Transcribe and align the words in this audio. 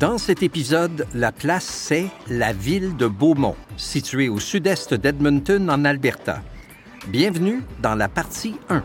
Dans 0.00 0.16
cet 0.16 0.42
épisode, 0.42 1.06
la 1.14 1.30
place, 1.30 1.66
c'est 1.66 2.06
la 2.26 2.54
ville 2.54 2.96
de 2.96 3.06
Beaumont, 3.06 3.54
située 3.76 4.30
au 4.30 4.40
sud-est 4.40 4.94
d'Edmonton, 4.94 5.68
en 5.68 5.84
Alberta. 5.84 6.40
Bienvenue 7.08 7.62
dans 7.82 7.94
la 7.94 8.08
partie 8.08 8.54
1. 8.70 8.82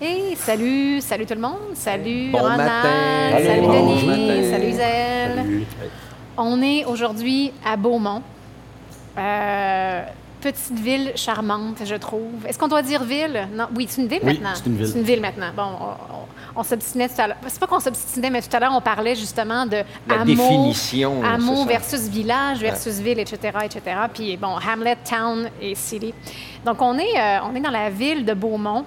Hey, 0.00 0.36
salut, 0.36 1.00
salut 1.00 1.26
tout 1.26 1.34
le 1.34 1.40
monde. 1.40 1.74
Salut 1.74 2.30
Bon 2.30 2.38
Ronald. 2.38 2.58
matin. 2.58 2.88
Salut. 3.32 3.66
Denis. 3.66 4.06
Bon. 4.06 4.50
Salut 4.52 4.68
Isabelle. 4.68 5.66
On 6.36 6.62
est 6.62 6.84
aujourd'hui 6.84 7.52
à 7.64 7.76
Beaumont. 7.76 8.22
Euh, 9.18 10.02
petite 10.40 10.78
ville 10.78 11.12
charmante, 11.16 11.78
je 11.84 11.94
trouve. 11.94 12.46
Est-ce 12.46 12.58
qu'on 12.58 12.68
doit 12.68 12.82
dire 12.82 13.02
ville? 13.04 13.48
Non. 13.54 13.66
Oui, 13.74 13.86
c'est 13.88 14.02
une 14.02 14.08
ville 14.08 14.20
Oui, 14.22 14.34
maintenant. 14.34 14.50
c'est 14.54 14.66
une 14.66 14.76
ville. 14.76 14.86
C'est 14.88 14.98
une 14.98 15.04
ville 15.04 15.20
maintenant. 15.20 15.50
Bon, 15.56 15.62
on, 15.80 15.84
on- 16.14 16.24
on 16.56 16.62
s'obstinait 16.62 17.08
tout 17.08 17.20
à 17.20 17.26
l'heure. 17.26 17.36
C'est 17.48 17.58
pas 17.58 17.66
qu'on 17.66 17.80
s'obstinait, 17.80 18.30
mais 18.30 18.40
tout 18.40 18.54
à 18.56 18.60
l'heure, 18.60 18.72
on 18.76 18.80
parlait 18.80 19.16
justement 19.16 19.66
de 19.66 19.78
La 20.08 20.20
hameau, 20.20 20.24
définition, 20.26 21.20
hameau 21.24 21.64
versus 21.64 22.02
village 22.02 22.60
versus 22.60 23.00
ville, 23.00 23.18
etc., 23.18 23.38
etc. 23.64 23.80
Puis 24.12 24.36
bon, 24.36 24.54
Hamlet, 24.64 24.96
town 25.08 25.48
et 25.60 25.74
city. 25.74 26.14
Donc 26.64 26.80
on 26.80 26.96
est, 26.96 27.18
euh, 27.18 27.38
on 27.50 27.56
est 27.56 27.60
dans 27.60 27.72
la 27.72 27.90
ville 27.90 28.24
de 28.24 28.34
Beaumont 28.34 28.84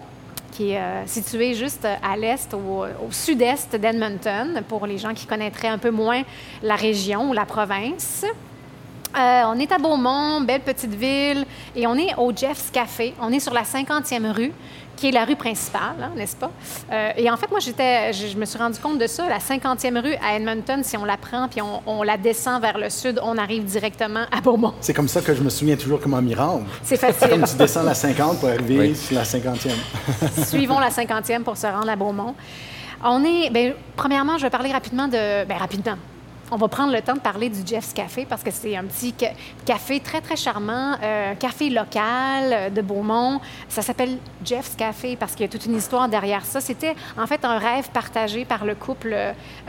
qui 0.53 0.71
est 0.71 0.77
euh, 0.79 1.05
située 1.07 1.55
juste 1.55 1.85
à 1.85 2.15
l'est, 2.15 2.53
au, 2.53 2.85
au 2.85 3.11
sud-est 3.11 3.75
d'Edmonton, 3.75 4.63
pour 4.69 4.87
les 4.87 4.97
gens 4.97 5.13
qui 5.13 5.25
connaîtraient 5.25 5.67
un 5.67 5.77
peu 5.77 5.91
moins 5.91 6.21
la 6.63 6.75
région 6.75 7.29
ou 7.29 7.33
la 7.33 7.45
province. 7.45 8.23
Euh, 9.15 9.43
on 9.47 9.59
est 9.59 9.71
à 9.71 9.77
Beaumont, 9.77 10.41
belle 10.41 10.61
petite 10.61 10.93
ville, 10.93 11.45
et 11.75 11.87
on 11.87 11.95
est 11.95 12.13
au 12.17 12.31
Jeff's 12.35 12.69
Café. 12.71 13.13
On 13.21 13.31
est 13.31 13.39
sur 13.39 13.53
la 13.53 13.63
50e 13.63 14.31
rue, 14.31 14.51
qui 14.95 15.07
est 15.09 15.11
la 15.11 15.25
rue 15.25 15.35
principale, 15.35 15.95
hein, 16.01 16.11
n'est-ce 16.15 16.35
pas? 16.35 16.51
Euh, 16.91 17.11
et 17.17 17.29
en 17.31 17.37
fait, 17.37 17.49
moi, 17.49 17.59
j'étais, 17.59 18.11
je, 18.13 18.27
je 18.27 18.37
me 18.37 18.45
suis 18.45 18.59
rendu 18.59 18.77
compte 18.79 18.99
de 18.99 19.07
ça. 19.07 19.27
La 19.29 19.37
50e 19.39 19.99
rue 20.01 20.15
à 20.15 20.35
Edmonton, 20.35 20.83
si 20.83 20.97
on 20.97 21.05
la 21.05 21.17
prend 21.17 21.47
puis 21.47 21.61
on, 21.61 21.81
on 21.87 22.03
la 22.03 22.17
descend 22.17 22.61
vers 22.61 22.77
le 22.77 22.89
sud, 22.89 23.19
on 23.23 23.37
arrive 23.37 23.63
directement 23.63 24.25
à 24.31 24.41
Beaumont. 24.41 24.73
C'est 24.81 24.93
comme 24.93 25.07
ça 25.07 25.21
que 25.21 25.33
je 25.33 25.41
me 25.41 25.49
souviens 25.49 25.77
toujours 25.77 25.99
comment 25.99 26.21
m'y 26.21 26.35
rendre. 26.35 26.65
C'est 26.83 26.99
Comme 26.99 27.13
facile. 27.13 27.43
tu 27.49 27.55
descends 27.57 27.83
la 27.83 27.93
50 27.93 28.39
pour 28.39 28.49
arriver 28.49 28.77
Oui. 28.89 28.95
sur 28.95 29.15
la 29.15 29.23
50e. 29.23 29.71
Suivons 30.47 30.79
la 30.79 30.89
50e 30.89 31.43
pour 31.43 31.57
se 31.57 31.67
rendre 31.67 31.89
à 31.89 31.95
Beaumont. 31.95 32.35
On 33.03 33.23
est, 33.23 33.49
bien, 33.51 33.73
premièrement, 33.95 34.37
je 34.37 34.43
vais 34.43 34.49
parler 34.49 34.71
rapidement 34.71 35.07
de, 35.07 35.45
bien, 35.45 35.57
rapidement. 35.57 35.95
On 36.49 36.55
va 36.55 36.69
prendre 36.69 36.93
le 36.93 37.01
temps 37.01 37.15
de 37.15 37.19
parler 37.19 37.49
du 37.49 37.59
Jeff's 37.65 37.91
Café 37.91 38.25
parce 38.25 38.41
que 38.41 38.51
c'est 38.51 38.77
un 38.77 38.85
petit 38.85 39.13
ca- 39.19 39.33
café 39.65 39.99
très, 39.99 40.21
très 40.21 40.37
charmant, 40.37 40.95
euh, 41.03 41.33
café 41.35 41.69
local 41.69 42.53
euh, 42.53 42.69
de 42.69 42.81
Beaumont. 42.81 43.41
Ça 43.67 43.81
s'appelle 43.81 44.17
Jeff's 44.45 44.73
Café 44.77 45.17
parce 45.17 45.33
qu'il 45.33 45.41
y 45.41 45.49
a 45.49 45.51
toute 45.51 45.65
une 45.65 45.75
histoire 45.75 46.07
derrière 46.07 46.45
ça. 46.45 46.61
C'était 46.61 46.95
en 47.17 47.27
fait 47.27 47.43
un 47.43 47.57
rêve 47.57 47.89
partagé 47.89 48.45
par 48.45 48.63
le 48.63 48.75
couple 48.75 49.13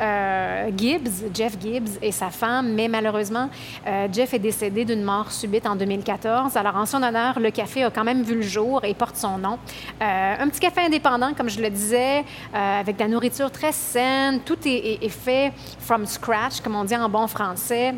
euh, 0.00 0.70
Gibbs, 0.76 1.08
Jeff 1.34 1.56
Gibbs 1.60 1.98
et 2.00 2.12
sa 2.12 2.30
femme, 2.30 2.72
mais 2.74 2.86
malheureusement, 2.86 3.50
Jeff 4.12 4.34
est 4.34 4.38
décédé 4.38 4.84
d'une 4.84 5.02
mort 5.02 5.32
subite 5.32 5.66
en 5.66 5.74
2014. 5.74 6.56
Alors, 6.56 6.76
en 6.76 6.86
son 6.86 7.02
honneur, 7.02 7.40
le 7.40 7.50
café 7.50 7.82
a 7.82 7.90
quand 7.90 8.04
même 8.04 8.22
vu 8.22 8.36
le 8.36 8.42
jour 8.42 8.84
et 8.84 8.94
porte 8.94 9.16
son 9.16 9.36
nom. 9.38 9.58
Un 10.00 10.48
petit 10.48 10.60
café 10.60 10.82
indépendant, 10.82 11.34
comme 11.34 11.48
je 11.50 11.60
le 11.60 11.70
disais, 11.70 12.24
avec 12.54 12.96
de 12.96 13.02
la 13.02 13.08
nourriture 13.08 13.50
très 13.50 13.72
saine. 13.72 14.40
Tout 14.44 14.58
est- 14.64 15.02
est 15.04 15.08
fait 15.08 15.52
from 15.80 16.06
scratch, 16.06 16.60
comme 16.68 16.76
on 16.76 16.84
dit 16.84 16.94
en 16.94 17.08
bon 17.08 17.26
français. 17.26 17.94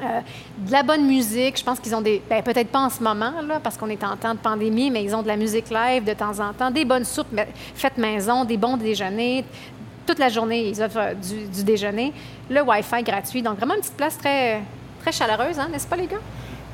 Euh, 0.00 0.20
de 0.66 0.72
la 0.72 0.82
bonne 0.82 1.06
musique. 1.06 1.56
Je 1.56 1.62
pense 1.62 1.78
qu'ils 1.78 1.94
ont 1.94 2.00
des. 2.00 2.20
ben, 2.28 2.42
peut-être 2.42 2.68
pas 2.68 2.80
en 2.80 2.90
ce 2.90 3.00
moment, 3.00 3.32
là, 3.46 3.60
parce 3.62 3.76
qu'on 3.76 3.88
est 3.90 4.02
en 4.02 4.16
temps 4.16 4.34
de 4.34 4.40
pandémie, 4.40 4.90
mais 4.90 5.04
ils 5.04 5.14
ont 5.14 5.22
de 5.22 5.28
la 5.28 5.36
musique 5.36 5.70
live 5.70 6.02
de 6.02 6.12
temps 6.12 6.40
en 6.40 6.52
temps, 6.52 6.72
des 6.72 6.84
bonnes 6.84 7.04
soupes 7.04 7.28
mais 7.30 7.46
faites 7.76 7.98
maison, 7.98 8.44
des 8.44 8.56
bons 8.56 8.76
déjeuners. 8.76 9.44
Toute 10.04 10.18
la 10.18 10.30
journée, 10.30 10.68
ils 10.68 10.82
offrent 10.82 10.98
euh, 10.98 11.14
du, 11.14 11.46
du 11.46 11.62
déjeuner. 11.62 12.12
Le 12.50 12.60
Wi-Fi 12.62 13.04
gratuit. 13.04 13.40
Donc, 13.40 13.58
vraiment 13.58 13.74
une 13.74 13.82
petite 13.82 13.96
place 13.96 14.18
très, 14.18 14.62
très 15.00 15.12
chaleureuse, 15.12 15.60
hein, 15.60 15.68
n'est-ce 15.70 15.86
pas, 15.86 15.96
les 15.96 16.08
gars? 16.08 16.16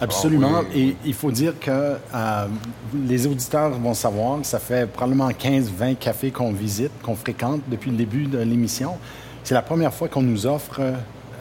Absolument. 0.01 0.53
Ah 0.55 0.63
oui. 0.73 0.97
Et 1.05 1.09
il 1.09 1.15
faut 1.15 1.31
dire 1.31 1.61
que 1.61 1.71
euh, 1.71 2.47
les 2.95 3.27
auditeurs 3.27 3.71
vont 3.73 3.93
savoir 3.93 4.41
que 4.41 4.47
ça 4.47 4.61
fait 4.61 4.91
probablement 4.91 5.29
15-20 5.29 5.97
cafés 5.97 6.31
qu'on 6.31 6.53
visite, 6.53 6.93
qu'on 7.03 7.17
fréquente 7.17 7.61
depuis 7.69 7.91
le 7.91 7.99
début 7.99 8.25
de 8.25 8.39
l'émission. 8.39 8.97
C'est 9.45 9.55
la 9.55 9.63
première 9.63 9.93
fois 9.93 10.09
qu'on 10.09 10.21
nous 10.21 10.47
offre 10.47 10.81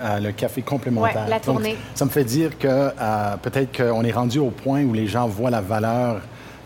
euh, 0.02 0.20
le 0.20 0.32
café 0.32 0.62
complémentaire. 0.62 1.24
Ouais, 1.24 1.30
la 1.30 1.36
Donc, 1.38 1.44
tournée. 1.44 1.76
ça 1.96 2.06
me 2.06 2.10
fait 2.10 2.24
dire 2.24 2.58
que 2.58 2.68
euh, 2.68 3.38
peut-être 3.42 3.76
qu'on 3.78 4.04
est 4.04 4.12
rendu 4.12 4.40
au 4.40 4.50
point 4.50 4.84
où 4.84 4.94
les 4.94 5.08
gens 5.08 5.28
voient 5.28 5.50
la 5.50 5.62
valeur 5.62 6.22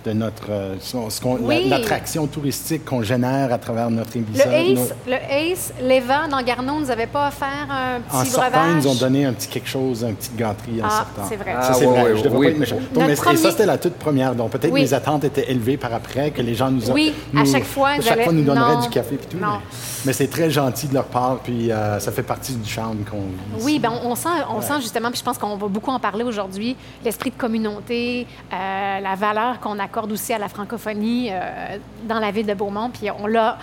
de 0.05 0.13
notre 0.13 0.49
euh, 0.49 0.75
ce 0.79 1.19
qu'on- 1.21 1.35
la- 1.35 1.41
Oui. 1.41 1.67
l'attraction 1.69 2.25
touristique 2.27 2.85
qu'on 2.85 3.01
génère 3.03 3.53
à 3.53 3.57
travers 3.57 3.89
notre 3.89 4.11
Le 4.17 4.23
émission. 4.23 4.49
Ace, 4.51 4.93
le 5.07 5.13
Ace, 5.13 5.73
l'Eva 5.81 6.27
dans 6.29 6.41
Garneau 6.41 6.79
nous 6.79 6.89
avait 6.89 7.07
pas 7.07 7.27
offert 7.27 7.47
un 7.69 7.99
petit 8.01 8.15
En 8.15 8.25
sortant, 8.25 8.49
breuvage? 8.51 8.69
ils 8.71 8.75
nous 8.77 8.87
ont 8.87 8.95
donné 8.95 9.25
un 9.25 9.33
petit 9.33 9.47
quelque 9.47 9.69
chose, 9.69 10.03
une 10.03 10.15
petite 10.15 10.35
gâterie 10.35 10.81
en 10.81 10.85
Ah, 10.87 10.89
sortant. 11.15 11.29
c'est 11.29 11.35
vrai. 11.35 11.53
Ça, 11.53 11.59
Ah, 11.61 11.73
c'est 11.73 11.85
ouais, 11.85 11.91
vrai. 11.91 12.03
ouais, 12.11 12.17
je 12.17 12.23
devrais 12.23 12.37
oui. 12.39 12.45
pas 12.47 12.51
être 12.53 12.59
méchant. 12.59 12.75
Notre 12.75 12.93
Donc, 12.93 13.03
mais- 13.07 13.15
premier- 13.15 13.33
Et 13.35 13.37
ça, 13.37 13.51
c'était 13.51 13.65
la 13.65 13.77
toute 13.77 13.93
première. 13.95 14.35
Donc, 14.35 14.51
peut-être 14.51 14.73
Oui. 14.73 14.81
mes 14.81 14.93
attentes 14.93 15.23
étaient 15.23 15.51
élevées 15.51 15.77
par 15.77 15.93
après, 15.93 16.31
que 16.31 16.41
les 16.41 16.55
gens 16.55 16.71
nous 16.71 16.89
ont. 16.89 16.93
Oui, 16.93 17.13
à 17.37 17.45
chaque 17.45 17.63
fois, 17.65 17.95
ils 17.97 18.03
chaque 18.03 18.23
fois, 18.23 18.33
nous 18.33 18.43
donneraient 18.43 18.75
non, 18.75 18.81
du 18.81 18.89
café 18.89 19.15
et 19.15 19.17
tout. 19.17 19.37
non. 19.37 19.47
Mais, 19.59 20.07
mais 20.07 20.13
c'est 20.13 20.27
très 20.27 20.49
gentil 20.49 20.87
de 20.87 20.93
leur 20.95 21.05
part, 21.05 21.37
puis 21.43 21.71
euh, 21.71 21.99
ça 21.99 22.11
fait 22.11 22.23
partie 22.23 22.53
du 22.55 22.69
charme 22.69 22.97
qu'on 23.09 23.17
vit. 23.59 23.63
Oui, 23.63 23.79
ben 23.79 23.91
on, 24.03 24.11
on 24.11 24.15
sent, 24.15 24.29
on 24.49 24.61
sent 24.61 24.81
justement, 24.81 25.09
puis 25.09 25.19
je 25.19 25.23
pense 25.23 25.37
qu'on 25.37 25.55
va 25.55 25.67
beaucoup 25.67 25.91
en 25.91 25.99
parler 25.99 26.23
aujourd'hui, 26.23 26.75
l'esprit 27.05 27.29
de 27.29 27.35
communauté, 27.37 28.25
euh, 28.51 28.99
la 28.99 29.15
valeur 29.15 29.59
qu'on 29.59 29.77
accorde 29.77 29.90
aussi 30.11 30.33
à 30.33 30.37
la 30.37 30.47
francophonie 30.49 31.29
euh, 31.31 31.77
dans 32.03 32.19
la 32.19 32.31
ville 32.31 32.45
de 32.45 32.53
Beaumont. 32.53 32.89
Puis 32.89 33.09
on 33.11 33.27
l'a, 33.27 33.57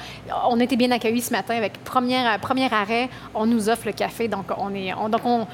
on 0.48 0.58
était 0.60 0.76
bien 0.76 0.90
accueillis 0.90 1.22
ce 1.22 1.32
matin 1.32 1.56
avec 1.56 1.82
premier, 1.84 2.24
premier 2.40 2.72
arrêt, 2.72 3.08
on 3.34 3.46
nous 3.46 3.68
offre 3.68 3.86
le 3.86 3.92
café, 3.92 4.28
donc 4.28 4.46
on 4.56 4.74
est, 4.74 4.92
on- 4.94 5.08
donc 5.08 5.22
on, 5.24 5.46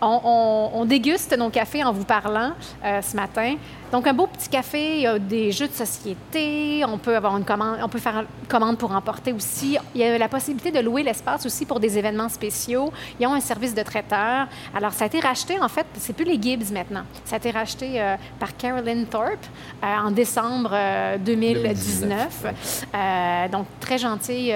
on, 0.00 0.20
on- 0.24 0.70
on 0.80 0.84
déguste 0.84 1.36
nos 1.36 1.50
cafés 1.50 1.84
en 1.84 1.92
vous 1.92 2.04
parlant 2.04 2.52
euh, 2.84 3.00
ce 3.02 3.16
matin. 3.16 3.56
Donc, 3.92 4.08
un 4.08 4.12
beau 4.12 4.26
petit 4.26 4.48
café, 4.48 4.96
il 4.96 5.02
y 5.02 5.06
a 5.06 5.18
des 5.20 5.52
jeux 5.52 5.68
de 5.68 5.72
société, 5.72 6.84
on 6.84 6.98
peut 6.98 7.14
avoir 7.14 7.36
une 7.36 7.44
commande, 7.44 7.78
on 7.80 7.88
peut 7.88 8.00
faire 8.00 8.20
une 8.20 8.48
commande 8.48 8.76
pour 8.76 8.90
emporter 8.92 9.32
aussi. 9.32 9.78
Il 9.94 10.00
y 10.00 10.04
a 10.04 10.18
la 10.18 10.28
possibilité 10.28 10.72
de 10.72 10.80
louer 10.80 11.04
l'espace 11.04 11.46
aussi 11.46 11.64
pour 11.64 11.78
des 11.78 11.96
événements 11.96 12.28
spéciaux. 12.28 12.92
Ils 13.20 13.26
ont 13.28 13.34
un 13.34 13.40
service 13.40 13.72
de 13.72 13.82
traiteur. 13.82 14.48
Alors, 14.74 14.92
ça 14.92 15.04
a 15.04 15.06
été 15.06 15.20
racheté, 15.20 15.60
en 15.60 15.68
fait, 15.68 15.86
c'est 15.98 16.12
plus 16.12 16.24
les 16.24 16.42
Gibbs 16.42 16.72
maintenant. 16.72 17.02
Ça 17.24 17.36
a 17.36 17.38
été 17.38 17.52
racheté 17.52 18.00
euh, 18.00 18.16
par 18.40 18.56
Carolyn 18.56 19.04
Thorpe 19.04 19.46
euh, 19.84 19.86
en 20.06 20.10
décembre 20.10 20.70
euh, 20.72 21.16
2019. 21.18 22.46
Euh, 22.94 23.48
donc, 23.48 23.66
très 23.78 23.98
gentille, 23.98 24.54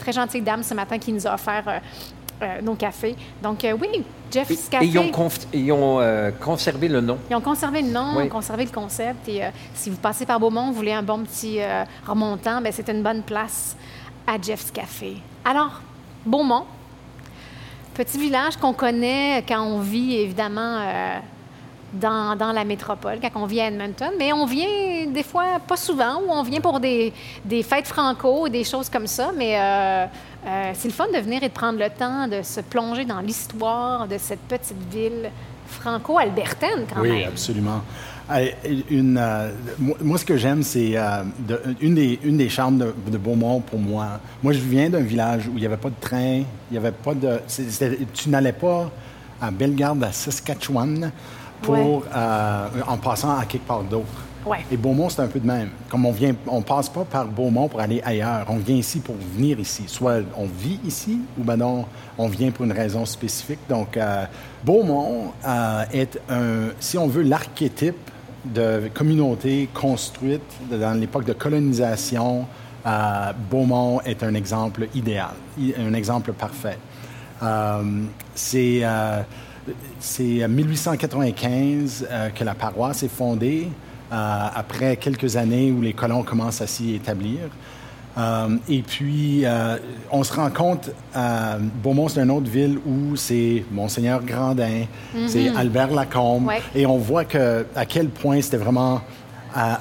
très 0.00 0.12
gentille 0.12 0.42
dame 0.42 0.64
ce 0.64 0.74
matin 0.74 0.98
qui 0.98 1.12
nous 1.12 1.24
a 1.26 1.34
offert 1.34 1.80
nos 2.62 2.74
cafés. 2.74 3.16
Donc, 3.42 3.64
euh, 3.64 3.76
oui, 3.80 4.02
Jeff's 4.30 4.50
Et 4.50 4.70
Café. 4.70 4.86
ils 4.86 4.98
ont, 4.98 5.10
conf- 5.10 5.46
ils 5.52 5.70
ont, 5.72 6.00
euh, 6.00 6.30
conservé 6.30 6.88
le 6.88 7.00
nom. 7.00 7.18
Ils 7.30 7.36
ont 7.36 7.40
conservé 7.40 7.82
le 7.82 7.88
nom, 7.90 8.14
Oui. 8.16 8.28
conservé 8.28 8.64
le 8.64 8.70
concept. 8.70 9.28
Et 9.28 9.44
euh, 9.44 9.48
si 9.74 9.90
vous 9.90 9.96
passez 9.96 10.24
par 10.26 10.40
Beaumont, 10.40 10.66
vous 10.68 10.72
voulez 10.74 10.92
un 10.92 11.02
bon 11.02 11.20
petit 11.24 11.60
euh, 11.60 11.84
remontant, 12.06 12.60
ben, 12.60 12.72
c'est 12.72 12.88
une 12.88 13.02
bonne 13.02 13.22
place 13.22 13.76
à 14.26 14.40
Jeff's 14.40 14.70
Café. 14.70 15.16
Alors, 15.44 15.80
Beaumont, 16.24 16.64
petit 17.94 18.18
village 18.18 18.56
qu'on 18.56 18.72
connaît 18.72 19.44
quand 19.46 19.60
on 19.62 19.80
vit 19.80 20.16
évidemment 20.16 20.78
euh, 20.80 21.18
dans, 21.92 22.36
dans 22.36 22.52
la 22.52 22.64
métropole, 22.64 23.18
quand 23.20 23.42
on 23.42 23.44
vit 23.44 23.60
à 23.60 23.66
Edmonton, 23.66 24.10
mais 24.18 24.32
on 24.32 24.46
vient 24.46 25.06
des 25.08 25.22
fois, 25.22 25.58
pas 25.66 25.76
souvent, 25.76 26.22
ou 26.26 26.30
on 26.30 26.42
vient 26.42 26.60
pour 26.60 26.80
des, 26.80 27.12
des 27.44 27.62
fêtes 27.62 27.86
franco, 27.86 28.48
des 28.48 28.64
choses 28.64 28.88
comme 28.88 29.06
ça, 29.06 29.30
mais 29.36 29.58
euh, 30.46 30.70
c'est 30.74 30.88
le 30.88 30.94
fun 30.94 31.06
de 31.14 31.18
venir 31.18 31.42
et 31.42 31.48
de 31.48 31.52
prendre 31.54 31.78
le 31.78 31.88
temps 31.90 32.26
de 32.28 32.42
se 32.42 32.60
plonger 32.60 33.04
dans 33.04 33.20
l'histoire 33.20 34.08
de 34.08 34.18
cette 34.18 34.40
petite 34.40 34.76
ville 34.92 35.30
franco-albertaine 35.66 36.86
quand 36.92 37.00
Oui, 37.00 37.10
même. 37.10 37.28
absolument. 37.28 37.82
Euh, 38.30 38.46
Une, 38.90 39.18
euh, 39.18 39.50
moi, 40.00 40.16
ce 40.16 40.24
que 40.24 40.36
j'aime, 40.36 40.62
c'est 40.62 40.92
euh, 40.96 41.22
de- 41.40 41.60
une, 41.80 41.94
des, 41.94 42.18
une 42.22 42.36
des 42.36 42.48
charmes 42.48 42.78
de, 42.78 42.94
de 43.08 43.18
Beaumont 43.18 43.60
pour 43.60 43.78
moi. 43.78 44.20
Moi, 44.42 44.52
je 44.52 44.60
viens 44.60 44.88
d'un 44.88 45.00
village 45.00 45.48
où 45.48 45.52
il 45.56 45.60
n'y 45.60 45.66
avait 45.66 45.76
pas 45.76 45.90
de 45.90 46.00
train, 46.00 46.36
il 46.38 46.44
n'y 46.72 46.76
avait 46.78 46.92
pas 46.92 47.14
de. 47.14 47.40
tu 48.14 48.28
n'allais 48.30 48.52
pas 48.52 48.90
à 49.40 49.50
Bellegarde, 49.50 50.02
à 50.04 50.12
Saskatchewan, 50.12 51.10
pour, 51.60 51.74
Ouais. 51.74 52.00
euh, 52.16 52.68
en 52.86 52.96
passant 52.96 53.36
à 53.36 53.44
quelque 53.44 53.66
part 53.66 53.82
d'autre. 53.82 54.06
Et 54.70 54.76
Beaumont, 54.76 55.08
c'est 55.08 55.22
un 55.22 55.28
peu 55.28 55.38
de 55.38 55.46
même. 55.46 55.70
Comme 55.88 56.04
on 56.04 56.12
vient, 56.12 56.34
on 56.46 56.62
passe 56.62 56.88
pas 56.88 57.04
par 57.04 57.26
Beaumont 57.26 57.68
pour 57.68 57.80
aller 57.80 58.00
ailleurs. 58.04 58.46
On 58.48 58.56
vient 58.56 58.76
ici 58.76 59.00
pour 59.00 59.14
venir 59.14 59.60
ici. 59.60 59.84
Soit 59.86 60.22
on 60.36 60.46
vit 60.46 60.80
ici, 60.84 61.20
ou 61.38 61.44
ben 61.44 61.56
non, 61.56 61.84
on 62.18 62.28
vient 62.28 62.50
pour 62.50 62.64
une 62.64 62.72
raison 62.72 63.06
spécifique. 63.06 63.60
Donc, 63.68 63.96
euh, 63.96 64.24
Beaumont 64.64 65.32
euh, 65.46 65.84
est 65.92 66.18
un, 66.28 66.70
si 66.80 66.98
on 66.98 67.06
veut, 67.06 67.22
l'archétype 67.22 68.10
de 68.44 68.90
communauté 68.92 69.68
construite 69.72 70.42
dans 70.70 70.98
l'époque 70.98 71.24
de 71.24 71.34
colonisation. 71.34 72.46
Euh, 72.84 73.32
Beaumont 73.48 74.00
est 74.00 74.24
un 74.24 74.34
exemple 74.34 74.88
idéal, 74.94 75.34
un 75.78 75.94
exemple 75.94 76.32
parfait. 76.32 76.78
C'est 78.34 78.82
c'est 80.00 80.48
1895 80.48 82.08
que 82.34 82.44
la 82.44 82.54
paroisse 82.54 83.04
est 83.04 83.08
fondée, 83.08 83.68
après 84.12 84.96
quelques 84.96 85.36
années 85.36 85.72
où 85.72 85.80
les 85.80 85.94
colons 85.94 86.22
commencent 86.22 86.60
à 86.60 86.66
s'y 86.66 86.94
établir. 86.94 87.38
Euh, 88.18 88.56
et 88.68 88.82
puis, 88.82 89.44
euh, 89.44 89.76
on 90.10 90.22
se 90.22 90.32
rend 90.34 90.50
compte, 90.50 90.90
euh, 91.16 91.58
Beaumont, 91.82 92.08
c'est 92.08 92.20
une 92.20 92.30
autre 92.30 92.50
ville 92.50 92.78
où 92.84 93.16
c'est 93.16 93.64
Monseigneur 93.70 94.22
Grandin, 94.22 94.86
mhm. 95.14 95.28
c'est 95.28 95.48
Albert 95.48 95.92
Lacombe, 95.92 96.50
et 96.74 96.84
on 96.84 96.98
voit 96.98 97.24
que, 97.24 97.64
à 97.74 97.86
quel 97.86 98.08
point 98.08 98.40
c'était 98.40 98.58
vraiment 98.58 99.00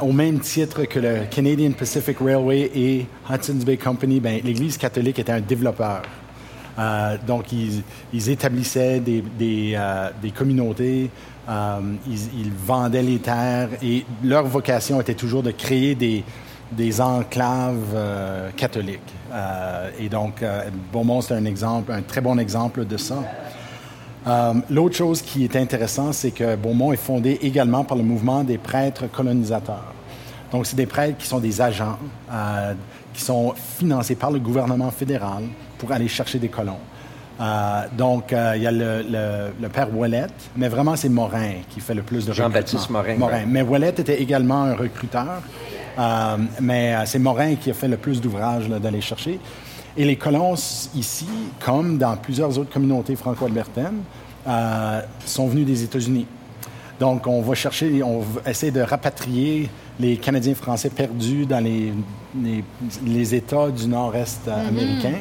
au 0.02 0.12
même 0.12 0.42
titre 0.42 0.84
que 0.84 1.00
le 1.00 1.20
Canadian 1.30 1.72
Pacific 1.72 2.18
Railway 2.20 2.70
et 2.76 3.06
Hudson's 3.30 3.64
Bay 3.64 3.78
Company, 3.78 4.20
ben, 4.20 4.42
l'Église 4.44 4.78
catholique 4.78 5.18
était 5.18 5.32
un 5.32 5.40
développeur. 5.40 6.02
Donc, 7.28 7.46
ils, 7.52 8.30
établissaient 8.30 9.00
des, 9.00 9.24
des 9.40 10.32
communautés, 10.32 11.10
ils, 11.50 12.40
ils, 12.40 12.52
vendaient 12.52 13.04
les 13.04 13.20
terres, 13.20 13.70
et 13.84 14.06
leur 14.24 14.46
vocation 14.46 15.02
était 15.02 15.16
toujours 15.16 15.44
de 15.44 15.52
créer 15.52 15.96
des, 15.96 16.24
des 16.72 17.02
enclaves 17.02 17.94
euh, 17.94 18.50
catholiques. 18.56 19.00
Euh, 19.32 19.90
et 20.00 20.10
donc, 20.10 20.42
euh, 20.42 20.70
Beaumont, 20.92 21.22
c'est 21.22 21.34
un 21.34 21.46
exemple, 21.46 21.92
un 21.92 22.02
très 22.02 22.22
bon 22.22 22.38
exemple 22.40 22.86
de 22.86 22.98
ça. 22.98 23.18
L'autre 24.70 24.96
chose 24.96 25.22
qui 25.24 25.44
est 25.44 25.56
intéressant, 25.56 26.14
c'est 26.14 26.30
que 26.30 26.56
Beaumont 26.56 26.94
est 26.94 26.98
fondé 26.98 27.40
également 27.42 27.84
par 27.84 27.98
le 27.98 28.04
mouvement 28.04 28.44
des 28.44 28.60
prêtres 28.60 29.08
colonisateurs. 29.12 29.94
Donc, 30.52 30.68
c'est 30.68 30.76
des 30.76 30.86
prêtres 30.86 31.18
qui 31.18 31.26
sont 31.26 31.40
des 31.40 31.60
agents, 31.60 31.98
qui 33.16 33.22
sont 33.24 33.56
financés 33.80 34.14
par 34.14 34.30
le 34.30 34.38
gouvernement 34.38 34.92
fédéral 34.92 35.46
pour 35.82 35.92
aller 35.92 36.08
chercher 36.08 36.40
des 36.40 36.50
colons. 36.50 36.80
donc, 37.98 38.32
il 38.32 38.62
y 38.62 38.68
a 38.68 38.72
le, 38.72 39.68
père 39.74 39.90
Ouellette, 39.98 40.42
mais 40.56 40.70
vraiment, 40.70 40.96
c'est 40.96 41.10
Morin 41.10 41.54
qui 41.70 41.80
fait 41.80 41.96
le 41.96 42.04
plus 42.04 42.26
de 42.26 42.34
Jean-Baptiste 42.34 42.90
Morin. 42.92 43.16
Morin. 43.16 43.44
Mais 43.48 43.64
Ouellette 43.64 44.00
était 44.00 44.22
également 44.22 44.64
un 44.64 44.76
recruteur. 44.76 45.42
Euh, 45.98 46.38
mais 46.60 46.96
euh, 46.96 47.04
c'est 47.06 47.20
Morin 47.20 47.56
qui 47.56 47.70
a 47.70 47.74
fait 47.74 47.88
le 47.88 47.98
plus 47.98 48.22
d'ouvrages 48.22 48.68
d'aller 48.68 49.02
chercher. 49.02 49.40
Et 49.98 50.06
les 50.06 50.16
colons 50.16 50.54
ici, 50.96 51.28
comme 51.60 51.98
dans 51.98 52.16
plusieurs 52.16 52.58
autres 52.58 52.72
communautés 52.72 53.16
franco-albertaines, 53.16 54.02
euh, 54.48 55.02
sont 55.26 55.48
venus 55.48 55.66
des 55.66 55.84
États-Unis. 55.84 56.26
Donc, 57.00 57.28
on 57.28 57.42
va 57.42 57.56
chercher, 57.56 58.02
on 58.04 58.20
va 58.20 58.50
essayer 58.50 58.72
de 58.72 58.82
rapatrier 58.82 59.70
les 60.00 60.18
Canadiens 60.18 60.56
français 60.56 60.90
perdus 60.90 61.46
dans 61.46 61.60
les, 61.60 61.94
les, 63.06 63.36
États 63.36 63.70
du 63.70 63.88
nord-est 63.88 64.48
mm-hmm. 64.48 64.68
américain. 64.68 65.18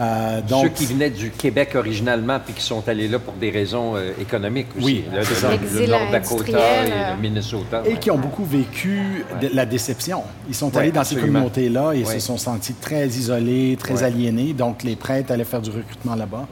Euh, 0.00 0.40
donc, 0.42 0.64
Ceux 0.64 0.68
qui 0.68 0.86
venaient 0.86 1.10
du 1.10 1.30
Québec 1.30 1.74
originalement 1.74 2.38
puis 2.44 2.54
qui 2.54 2.62
sont 2.62 2.88
allés 2.88 3.08
là 3.08 3.18
pour 3.18 3.34
des 3.34 3.50
raisons 3.50 3.96
euh, 3.96 4.12
économiques 4.20 4.68
aussi. 4.76 4.84
Oui, 4.84 5.04
là, 5.12 5.20
le, 5.22 5.80
le, 5.80 5.86
Nord 5.88 6.10
Dakota 6.12 6.58
et 6.84 7.16
le 7.16 7.20
Minnesota. 7.20 7.82
Et 7.84 7.96
qui 7.96 8.10
ont 8.10 8.18
beaucoup 8.18 8.44
vécu 8.44 9.24
la 9.52 9.66
déception. 9.66 10.22
Ils 10.48 10.54
sont 10.54 10.76
allés 10.76 10.92
dans 10.92 11.04
ces 11.04 11.16
communautés-là 11.16 11.92
et 11.94 12.04
se 12.04 12.20
sont 12.20 12.36
sentis 12.36 12.74
très 12.74 13.08
isolés, 13.08 13.76
très 13.78 14.02
aliénés. 14.02 14.52
Donc, 14.52 14.84
les 14.84 14.94
prêtres 14.94 15.32
allaient 15.32 15.44
faire 15.44 15.62
du 15.62 15.70
recrutement 15.70 16.14
là-bas. 16.14 16.46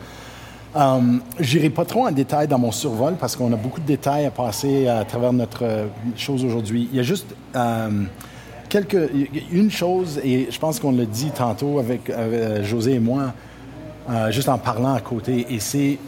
Euh, 0.74 1.00
Je 1.38 1.56
n'irai 1.56 1.70
pas 1.70 1.84
trop 1.84 2.06
en 2.06 2.10
détail 2.10 2.48
dans 2.48 2.58
mon 2.58 2.72
survol 2.72 3.14
parce 3.18 3.36
qu'on 3.36 3.52
a 3.52 3.56
beaucoup 3.56 3.80
de 3.80 3.86
détails 3.86 4.26
à 4.26 4.30
passer 4.30 4.88
à 4.88 5.04
travers 5.04 5.32
notre 5.32 5.86
chose 6.16 6.44
aujourd'hui. 6.44 6.88
Il 6.92 6.96
y 6.96 7.00
a 7.00 7.04
juste 7.04 7.34
une 9.52 9.70
chose, 9.70 10.20
et 10.24 10.48
je 10.50 10.58
pense 10.58 10.80
qu'on 10.80 10.92
l'a 10.92 11.04
dit 11.04 11.30
tantôt 11.30 11.78
avec, 11.78 12.10
euh, 12.10 12.62
José 12.64 12.94
et 12.94 12.98
moi, 12.98 13.32
euh, 14.10 14.30
juste 14.30 14.48
en 14.48 14.58
parlant 14.58 14.94
à 14.94 15.00
côté, 15.00 15.46
et 15.50 15.60
c'est 15.60 15.98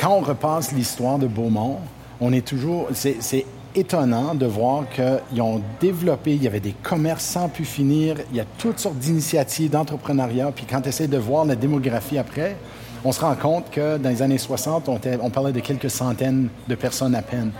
quand 0.00 0.12
on 0.12 0.20
repasse 0.20 0.72
l'histoire 0.72 1.18
de 1.18 1.26
Beaumont, 1.26 1.78
on 2.20 2.32
est 2.32 2.46
toujours. 2.46 2.88
C'est 2.92 3.44
étonnant 3.74 4.34
de 4.34 4.46
voir 4.46 4.84
qu'ils 4.88 5.42
ont 5.42 5.60
développé, 5.80 6.34
il 6.34 6.42
y 6.42 6.46
avait 6.46 6.60
des 6.60 6.74
commerces 6.82 7.24
sans 7.24 7.48
plus 7.48 7.64
finir, 7.64 8.16
il 8.30 8.36
y 8.36 8.40
a 8.40 8.44
toutes 8.58 8.78
sortes 8.78 8.98
d'initiatives 8.98 9.70
d'entrepreneuriat, 9.70 10.52
puis 10.54 10.66
quand 10.68 10.80
on 10.84 10.88
essaie 10.88 11.06
de 11.06 11.18
voir 11.18 11.44
la 11.44 11.54
démographie 11.54 12.18
après, 12.18 12.56
on 13.04 13.12
se 13.12 13.20
rend 13.20 13.34
compte 13.34 13.70
que 13.70 13.98
dans 13.98 14.08
les 14.08 14.22
années 14.22 14.38
60, 14.38 14.88
on, 14.88 15.30
parlait 15.30 15.52
de 15.52 15.60
quelques 15.60 15.90
centaines 15.90 16.48
de 16.66 16.74
personnes 16.74 17.14
à 17.14 17.22
peine. 17.22 17.52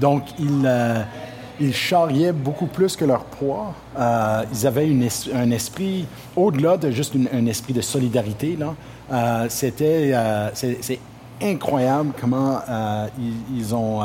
Donc, 0.00 0.22
il. 0.38 0.62
Euh, 0.64 1.02
ils 1.60 1.74
charriaient 1.74 2.32
beaucoup 2.32 2.66
plus 2.66 2.96
que 2.96 3.04
leur 3.04 3.24
poids. 3.24 3.74
Euh, 3.98 4.44
ils 4.52 4.66
avaient 4.66 4.88
un 5.34 5.50
esprit, 5.50 6.06
au-delà 6.34 6.76
de 6.76 6.90
juste 6.90 7.14
un 7.32 7.46
esprit 7.46 7.72
de 7.72 7.80
solidarité, 7.80 8.58
euh, 9.12 9.46
c'était, 9.48 10.10
euh, 10.14 10.50
c'est, 10.54 10.98
incroyable 11.42 12.12
comment 12.18 12.60
ils, 13.54 13.74
ont, 13.74 14.00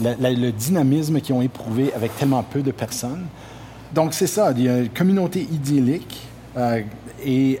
le 0.00 0.50
dynamisme 0.50 1.20
qu'ils 1.20 1.34
ont 1.34 1.42
éprouvé 1.42 1.92
avec 1.94 2.16
tellement 2.16 2.42
peu 2.42 2.62
de 2.62 2.70
personnes. 2.70 3.26
Donc 3.94 4.14
c'est 4.14 4.26
ça, 4.26 4.52
il 4.56 4.62
y 4.62 4.68
a 4.68 4.78
une 4.78 4.88
communauté 4.88 5.42
idyllique 5.42 6.26
et 7.22 7.60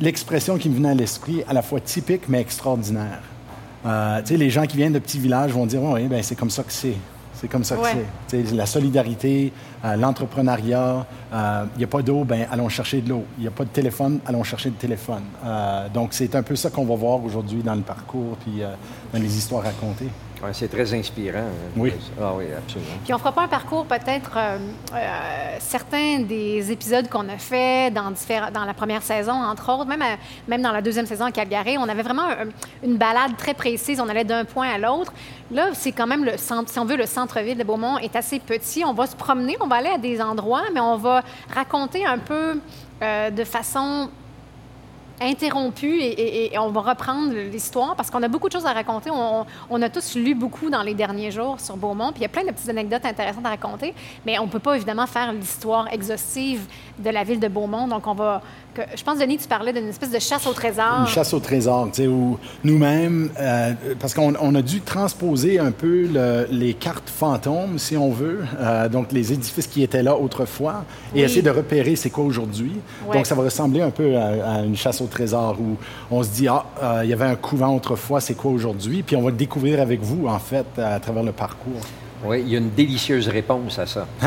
l'expression 0.00 0.56
qui 0.56 0.70
me 0.70 0.76
venait 0.76 0.92
à 0.92 0.94
l'esprit, 0.94 1.44
à 1.46 1.52
la 1.52 1.60
fois 1.60 1.78
typique 1.80 2.22
mais 2.26 2.40
extraordinaire. 2.40 3.20
les 4.30 4.48
gens 4.48 4.64
qui 4.64 4.78
viennent 4.78 4.94
de 4.94 4.98
petits 4.98 5.18
villages 5.18 5.52
vont 5.52 5.66
dire, 5.66 5.82
oui, 5.82 6.06
ben, 6.06 6.22
c'est 6.22 6.36
comme 6.36 6.50
ça 6.50 6.62
que 6.62 6.72
c'est. 6.72 6.96
C'est 7.42 7.48
comme 7.48 7.64
ça 7.64 7.74
que 7.74 7.82
c'est. 8.28 8.52
La 8.52 8.66
solidarité, 8.66 9.52
euh, 9.84 9.96
l'entrepreneuriat. 9.96 11.04
Il 11.32 11.36
euh, 11.36 11.64
n'y 11.76 11.82
a 11.82 11.88
pas 11.88 12.00
d'eau, 12.00 12.22
ben 12.22 12.46
allons 12.52 12.68
chercher 12.68 13.00
de 13.00 13.08
l'eau. 13.08 13.24
Il 13.36 13.42
n'y 13.42 13.48
a 13.48 13.50
pas 13.50 13.64
de 13.64 13.70
téléphone, 13.70 14.20
allons 14.26 14.44
chercher 14.44 14.70
de 14.70 14.76
téléphone. 14.76 15.24
Euh, 15.44 15.88
donc, 15.88 16.10
c'est 16.12 16.36
un 16.36 16.44
peu 16.44 16.54
ça 16.54 16.70
qu'on 16.70 16.84
va 16.84 16.94
voir 16.94 17.24
aujourd'hui 17.24 17.64
dans 17.64 17.74
le 17.74 17.80
parcours 17.80 18.36
puis 18.44 18.62
dans 19.12 19.18
les 19.18 19.36
histoires 19.36 19.64
racontées 19.64 20.08
c'est 20.52 20.68
très 20.68 20.92
inspirant. 20.92 21.38
Hein. 21.38 21.72
Oui. 21.76 21.92
Ah 22.20 22.32
oui, 22.34 22.46
absolument. 22.56 22.90
Puis 23.04 23.14
on 23.14 23.18
fera 23.18 23.32
pas 23.32 23.42
un 23.42 23.48
parcours, 23.48 23.86
peut-être, 23.86 24.32
euh, 24.36 24.58
euh, 24.92 25.56
certains 25.60 26.20
des 26.20 26.72
épisodes 26.72 27.08
qu'on 27.08 27.28
a 27.28 27.38
fait 27.38 27.92
dans, 27.92 28.12
dans 28.52 28.64
la 28.64 28.74
première 28.74 29.02
saison, 29.02 29.32
entre 29.32 29.72
autres, 29.72 29.86
même, 29.86 30.02
euh, 30.02 30.16
même 30.48 30.62
dans 30.62 30.72
la 30.72 30.82
deuxième 30.82 31.06
saison 31.06 31.26
à 31.26 31.30
Calgary, 31.30 31.78
on 31.78 31.88
avait 31.88 32.02
vraiment 32.02 32.28
une 32.82 32.96
balade 32.96 33.36
très 33.36 33.54
précise, 33.54 34.00
on 34.00 34.08
allait 34.08 34.24
d'un 34.24 34.44
point 34.44 34.68
à 34.68 34.78
l'autre. 34.78 35.12
Là, 35.52 35.68
c'est 35.74 35.92
quand 35.92 36.08
même, 36.08 36.24
le 36.24 36.36
centre, 36.36 36.70
si 36.70 36.78
on 36.78 36.84
veut, 36.84 36.96
le 36.96 37.06
centre-ville 37.06 37.56
de 37.56 37.64
Beaumont 37.64 37.98
est 37.98 38.16
assez 38.16 38.40
petit. 38.40 38.84
On 38.84 38.94
va 38.94 39.06
se 39.06 39.14
promener, 39.14 39.56
on 39.60 39.68
va 39.68 39.76
aller 39.76 39.90
à 39.90 39.98
des 39.98 40.20
endroits, 40.20 40.64
mais 40.74 40.80
on 40.80 40.96
va 40.96 41.22
raconter 41.54 42.04
un 42.04 42.18
peu 42.18 42.58
de 43.00 43.44
façon 43.44 44.08
interrompu 45.22 46.00
et, 46.00 46.52
on 46.58 46.70
va 46.70 46.80
reprendre 46.80 47.32
l'histoire 47.34 47.96
parce 47.96 48.10
qu'on 48.10 48.22
a 48.22 48.28
beaucoup 48.28 48.48
de 48.48 48.52
choses 48.52 48.66
à 48.66 48.72
raconter. 48.72 49.10
On, 49.10 49.82
a 49.82 49.88
tous 49.88 50.14
lu 50.14 50.34
beaucoup 50.34 50.70
dans 50.70 50.82
les 50.82 50.94
derniers 50.94 51.30
jours 51.30 51.58
sur 51.60 51.76
Beaumont, 51.76 52.12
puis 52.12 52.20
il 52.20 52.22
y 52.22 52.26
a 52.26 52.28
plein 52.28 52.44
de 52.44 52.50
petites 52.50 52.68
anecdotes 52.68 53.04
intéressantes 53.04 53.44
à 53.46 53.50
raconter, 53.50 53.94
mais 54.24 54.38
on 54.38 54.46
ne 54.46 54.50
peut 54.50 54.58
pas 54.58 54.76
évidemment 54.76 55.06
faire 55.06 55.32
l'histoire 55.32 55.92
exhaustive 55.92 56.66
de 56.98 57.10
la 57.10 57.24
ville 57.24 57.40
de 57.40 57.48
Beaumont. 57.48 57.88
Donc, 57.88 58.06
on 58.06 58.14
va 58.14 58.42
je 58.96 59.02
pense, 59.02 59.18
Denis, 59.18 59.38
tu 59.38 59.48
parlais 59.48 59.72
d'une 59.72 59.88
espèce 59.88 60.10
de 60.10 60.18
chasse 60.18 60.46
au 60.46 60.52
trésor. 60.52 61.00
Une 61.00 61.06
chasse 61.06 61.34
au 61.34 61.40
trésor, 61.40 61.88
tu 61.92 62.02
sais, 62.02 62.06
où 62.06 62.38
nous-mêmes, 62.64 63.30
euh, 63.38 63.72
parce 64.00 64.14
qu'on 64.14 64.54
a 64.54 64.62
dû 64.62 64.80
transposer 64.80 65.58
un 65.58 65.70
peu 65.70 66.08
les 66.50 66.74
cartes 66.74 67.08
fantômes, 67.08 67.78
si 67.78 67.96
on 67.96 68.10
veut, 68.10 68.40
euh, 68.60 68.88
donc 68.88 69.12
les 69.12 69.32
édifices 69.32 69.66
qui 69.66 69.82
étaient 69.82 70.02
là 70.02 70.16
autrefois, 70.16 70.84
et 71.14 71.20
essayer 71.20 71.42
de 71.42 71.50
repérer 71.50 71.96
c'est 71.96 72.10
quoi 72.10 72.24
aujourd'hui. 72.24 72.72
Donc, 73.12 73.26
ça 73.26 73.34
va 73.34 73.42
ressembler 73.42 73.82
un 73.82 73.90
peu 73.90 74.16
à, 74.16 74.60
une 74.60 74.76
chasse 74.76 75.00
au 75.00 75.06
trésor 75.06 75.56
où 75.60 75.76
on 76.10 76.22
se 76.22 76.30
dit, 76.30 76.48
ah, 76.48 76.64
euh, 76.82 77.00
il 77.04 77.10
y 77.10 77.12
avait 77.12 77.24
un 77.24 77.36
couvent 77.36 77.74
autrefois, 77.74 78.20
c'est 78.20 78.34
quoi 78.34 78.50
aujourd'hui? 78.50 79.02
Puis 79.02 79.16
on 79.16 79.22
va 79.22 79.30
le 79.30 79.36
découvrir 79.36 79.80
avec 79.80 80.00
vous, 80.00 80.26
en 80.26 80.38
fait, 80.38 80.66
à 80.78 80.98
travers 81.00 81.22
le 81.22 81.32
parcours. 81.32 81.80
Oui, 82.24 82.40
il 82.40 82.52
y 82.52 82.54
a 82.54 82.58
une 82.58 82.70
délicieuse 82.70 83.28
réponse 83.28 83.78
à 83.78 83.86
ça. 83.86 84.06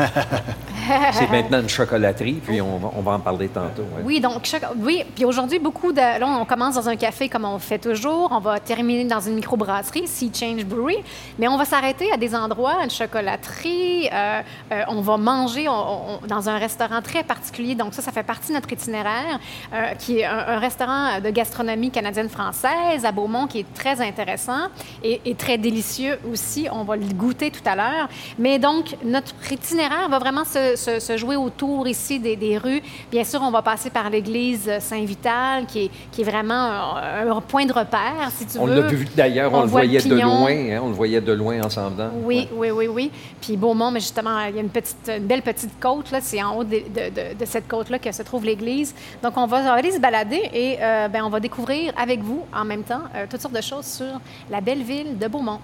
c'est 1.12 1.30
maintenant 1.30 1.60
une 1.60 1.68
chocolaterie, 1.68 2.40
puis 2.44 2.60
on 2.60 2.78
va, 2.78 3.12
en 3.12 3.20
parler 3.20 3.48
tantôt. 3.48 3.84
Oui, 4.04 4.20
donc, 4.20 4.48
oui, 4.78 5.02
puis 5.14 5.24
aujourd'hui, 5.24 5.58
beaucoup 5.58 5.92
de. 5.92 5.98
Là, 5.98 6.26
on 6.26 6.44
commence 6.44 6.74
dans 6.74 6.88
un 6.88 6.96
café 6.96 7.28
comme 7.28 7.46
on 7.46 7.58
fait 7.58 7.78
toujours. 7.78 8.28
On 8.32 8.40
va 8.40 8.60
terminer 8.60 9.04
dans 9.04 9.20
une 9.20 9.34
microbrasserie, 9.34 10.06
Sea 10.06 10.30
Change 10.32 10.64
Brewery, 10.64 10.98
mais 11.38 11.48
on 11.48 11.56
va 11.56 11.64
s'arrêter 11.64 12.12
à 12.12 12.18
des 12.18 12.34
endroits, 12.34 12.84
une 12.84 12.90
chocolaterie. 12.90 14.08
Euh, 14.12 14.42
euh, 14.72 14.82
on 14.88 15.00
va 15.00 15.16
manger 15.16 15.64
dans 15.64 16.48
un 16.48 16.58
restaurant 16.58 17.00
très 17.00 17.24
particulier. 17.24 17.74
Donc, 17.74 17.94
ça, 17.94 18.02
ça 18.02 18.12
fait 18.12 18.22
partie 18.22 18.48
de 18.48 18.54
notre 18.54 18.70
itinéraire, 18.70 19.38
euh, 19.72 19.94
qui 19.98 20.20
est 20.20 20.24
un, 20.24 20.58
restaurant 20.58 21.20
de 21.20 21.30
gastronomie 21.30 21.90
canadienne-française 21.90 23.04
à 23.04 23.12
Beaumont, 23.12 23.46
qui 23.46 23.60
est 23.60 23.74
très 23.74 24.00
intéressant 24.00 24.68
et, 25.02 25.20
et 25.24 25.34
très 25.34 25.56
délicieux 25.56 26.18
aussi. 26.30 26.68
On 26.70 26.84
va 26.84 26.96
le 26.96 27.06
goûter 27.06 27.50
tout 27.50 27.66
à 27.66 27.74
l'heure. 27.74 27.85
Ailleurs. 27.86 28.08
Mais 28.38 28.58
donc, 28.58 28.96
notre 29.04 29.34
itinéraire 29.50 30.08
va 30.08 30.18
vraiment 30.18 30.44
se, 30.44 31.16
jouer 31.16 31.36
autour 31.36 31.88
ici 31.88 32.18
des, 32.18 32.58
rues. 32.58 32.82
Bien 33.10 33.24
sûr, 33.24 33.40
on 33.42 33.50
va 33.50 33.62
passer 33.62 33.90
par 33.90 34.10
l'église 34.10 34.70
Saint-Vital, 34.80 35.66
qui 35.66 35.84
est, 35.84 35.90
qui 36.12 36.22
est 36.22 36.24
vraiment 36.24 36.96
un, 36.96 37.40
point 37.46 37.66
de 37.66 37.72
repère, 37.72 38.30
si 38.30 38.46
tu 38.46 38.58
on 38.58 38.66
veux. 38.66 38.78
On 38.78 38.82
l'a 38.82 38.86
vu 38.88 39.06
d'ailleurs, 39.14 39.52
on, 39.52 39.62
le 39.62 39.68
voyait 39.68 40.00
de 40.00 40.14
loin, 40.14 40.50
hein, 40.50 40.80
on 40.82 40.88
le 40.88 40.94
voyait 40.94 41.20
de 41.20 41.32
loin 41.32 41.62
en 41.62 41.70
s'en 41.70 41.90
venant. 41.90 42.10
Oui, 42.24 42.48
oui, 42.54 42.70
oui, 42.70 42.88
oui. 42.88 43.10
Puis 43.40 43.56
Beaumont, 43.56 43.90
mais 43.90 44.00
justement, 44.00 44.40
il 44.48 44.56
y 44.56 44.58
a 44.58 44.62
une, 44.62 44.70
petite, 44.70 45.08
une 45.08 45.26
belle 45.26 45.42
petite 45.42 45.78
côte, 45.80 46.10
là, 46.10 46.18
c'est 46.20 46.42
en 46.42 46.56
haut 46.56 46.64
de, 46.64 46.78
de, 46.78 47.38
de 47.38 47.44
cette 47.44 47.68
côte-là 47.68 47.98
que 47.98 48.10
se 48.10 48.22
trouve 48.22 48.44
l'église. 48.44 48.94
Donc, 49.22 49.36
on 49.36 49.46
va 49.46 49.72
aller 49.72 49.92
se 49.92 50.00
balader 50.00 50.50
et 50.52 50.78
euh, 50.80 51.08
ben, 51.08 51.22
on 51.24 51.28
va 51.28 51.40
découvrir 51.40 51.92
avec 51.96 52.20
vous, 52.20 52.44
en 52.54 52.64
même 52.64 52.82
temps, 52.82 53.02
euh, 53.14 53.26
toutes 53.28 53.40
sortes 53.40 53.54
de 53.54 53.60
choses 53.60 53.86
sur 53.86 54.20
la 54.50 54.60
belle 54.60 54.82
ville 54.82 55.18
de 55.18 55.28
Beaumont. 55.28 55.60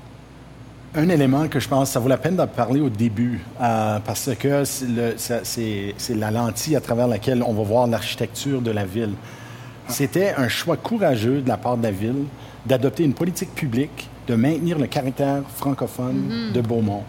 Un 0.95 1.09
élément 1.09 1.49
que 1.49 1.59
je 1.59 1.69
pense 1.69 1.91
ça 1.91 2.01
vaut 2.01 2.09
la 2.09 2.19
peine 2.19 2.37
de 2.37 2.45
parler 2.45 2.81
au 2.81 2.91
début, 2.91 3.41
euh, 3.61 3.99
parce 4.05 4.31
que 4.39 4.65
c'est 4.65 5.95
la 6.15 6.31
lentille 6.31 6.77
à 6.77 6.81
travers 6.81 7.09
laquelle 7.09 7.43
on 7.43 7.55
va 7.55 7.63
voir 7.63 7.87
l'architecture 7.87 8.61
de 8.61 8.71
la 8.71 8.85
ville. 8.85 9.15
C'était 9.89 10.35
un 10.37 10.49
choix 10.49 10.77
courageux 10.77 11.41
de 11.41 11.49
la 11.49 11.57
part 11.57 11.77
de 11.77 11.83
la 11.83 11.91
ville 11.91 12.25
d'adopter 12.67 13.05
une 13.05 13.15
politique 13.15 13.55
publique 13.55 14.09
de 14.29 14.35
maintenir 14.35 14.79
le 14.79 14.87
caractère 14.87 15.43
francophone 15.57 16.29
mm-hmm. 16.29 16.53
de 16.53 16.61
Beaumont. 16.61 17.05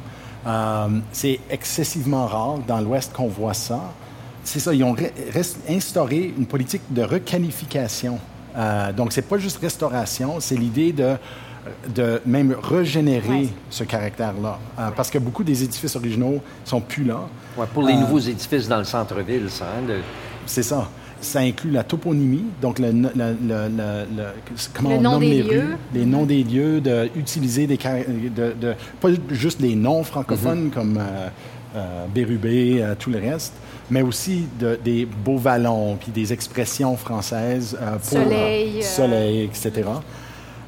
c'est 1.11 1.39
excessivement 1.49 2.25
rare 2.25 2.59
dans 2.67 2.79
l'Ouest 2.79 3.13
qu'on 3.13 3.27
voit 3.27 3.53
ça 3.53 3.93
c'est 4.43 4.59
ça, 4.59 4.73
ils 4.73 4.83
ont 4.83 4.95
instauré 5.69 6.33
une 6.37 6.45
politique 6.45 6.81
de 6.89 7.01
requalification. 7.01 8.19
Euh, 8.55 8.91
donc, 8.91 9.13
c'est 9.13 9.23
pas 9.23 9.37
juste 9.37 9.57
restauration, 9.57 10.39
c'est 10.39 10.55
l'idée 10.55 10.91
de, 10.91 11.15
de 11.93 12.21
même 12.25 12.55
régénérer 12.61 13.49
ce 13.69 13.83
caractère-là. 13.83 14.59
Euh, 14.79 14.89
parce 14.95 15.09
que 15.09 15.17
beaucoup 15.17 15.43
des 15.43 15.63
édifices 15.63 15.95
originaux 15.95 16.41
sont 16.65 16.81
plus 16.81 17.03
là. 17.03 17.21
pour 17.73 17.83
les 17.83 17.93
euh, 17.93 17.99
nouveaux 17.99 18.19
édifices 18.19 18.67
dans 18.67 18.79
le 18.79 18.83
centre-ville, 18.83 19.49
ça. 19.49 19.65
Hein, 19.65 19.93
C'est 20.45 20.63
ça. 20.63 20.89
Ça 21.21 21.39
inclut 21.39 21.71
la 21.71 21.85
toponymie, 21.85 22.43
donc 22.61 22.79
le, 22.79 22.91
le, 22.91 23.37
le, 23.47 24.23
comment 24.73 24.89
on 24.89 25.01
nomme 25.01 25.21
les 25.21 25.41
lieux. 25.41 25.59
rues, 25.61 25.77
les 25.93 26.05
noms 26.05 26.25
des 26.25 26.43
lieux, 26.43 26.81
d'utiliser 26.81 27.65
des 27.65 27.77
de, 27.77 28.53
de, 28.59 28.73
pas 28.99 29.07
juste 29.29 29.61
des 29.61 29.73
noms 29.73 30.03
francophones 30.03 30.67
mm-hmm. 30.67 30.71
comme 30.71 30.99
Bérubé, 32.13 32.83
tout 32.99 33.09
le 33.09 33.19
reste, 33.19 33.53
mais 33.89 34.01
aussi 34.01 34.47
de, 34.59 34.77
des 34.83 35.05
beaux 35.05 35.37
vallons, 35.37 35.97
puis 35.97 36.11
des 36.11 36.33
expressions 36.33 36.95
françaises 36.97 37.77
euh, 37.81 37.97
pour 37.97 38.23
soleil, 38.23 38.79
euh, 38.79 38.81
soleil, 38.81 39.43
etc. 39.43 39.71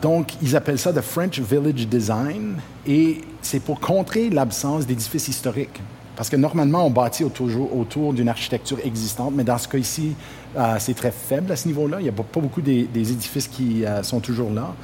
Donc, 0.05 0.33
ils 0.39 0.55
appellent 0.55 0.77
ça 0.77 0.93
the 0.93 1.01
French 1.01 1.39
Village 1.39 1.87
Design, 1.87 2.57
et 2.85 3.21
c'est 3.41 3.59
pour 3.59 3.79
contrer 3.79 4.29
l'absence 4.29 4.85
d'édifices 4.85 5.29
historiques. 5.29 5.81
Parce 6.15 6.29
que 6.29 6.35
normalement, 6.35 6.85
on 6.85 6.91
bâtit 6.91 7.23
autour, 7.23 7.49
autour 7.75 8.13
d'une 8.13 8.29
architecture 8.29 8.77
existante, 8.83 9.33
mais 9.35 9.43
dans 9.43 9.57
ce 9.57 9.67
cas 9.67 9.79
ici, 9.79 10.13
euh, 10.55 10.75
c'est 10.77 10.93
très 10.93 11.09
faible 11.09 11.51
à 11.51 11.55
ce 11.55 11.67
niveau-là. 11.67 11.97
Il 12.01 12.03
n'y 12.03 12.09
a 12.09 12.11
pas 12.11 12.39
beaucoup 12.39 12.61
des, 12.61 12.87
édifices 12.93 13.47
qui 13.47 13.83
sont 14.03 14.19
toujours 14.19 14.51
là. 14.51 14.75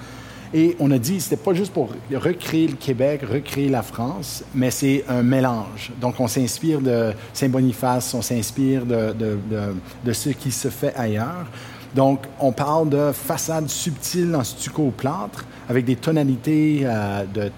Et 0.56 0.76
on 0.80 0.90
a 0.90 0.98
dit, 0.98 1.22
c'était 1.22 1.38
pas 1.38 1.54
juste 1.54 1.72
pour 1.72 1.90
recréer 2.12 2.68
le 2.68 2.76
Québec, 2.76 3.22
recréer 3.22 3.70
la 3.70 3.84
France, 3.84 4.44
mais 4.56 4.72
c'est 4.72 5.06
un 5.08 5.22
mélange. 5.22 5.92
Donc, 6.02 6.20
on 6.20 6.28
s'inspire 6.28 6.82
de 6.82 7.14
Saint-Boniface, 7.32 8.12
on 8.16 8.24
s'inspire 8.24 8.88
de, 8.88 9.14
ce 10.12 10.30
qui 10.30 10.52
se 10.52 10.70
fait 10.70 10.96
ailleurs. 10.96 11.46
Donc, 11.96 12.22
on 12.40 12.52
parle 12.52 12.90
de 12.90 13.12
façades 13.12 13.70
subtiles 13.70 14.36
en 14.36 14.44
stucco 14.44 14.92
plâtre, 14.96 15.46
avec 15.70 15.86
des 15.86 15.96
tonalités 15.96 16.82
euh, 16.84 17.26
de, 17.34 17.52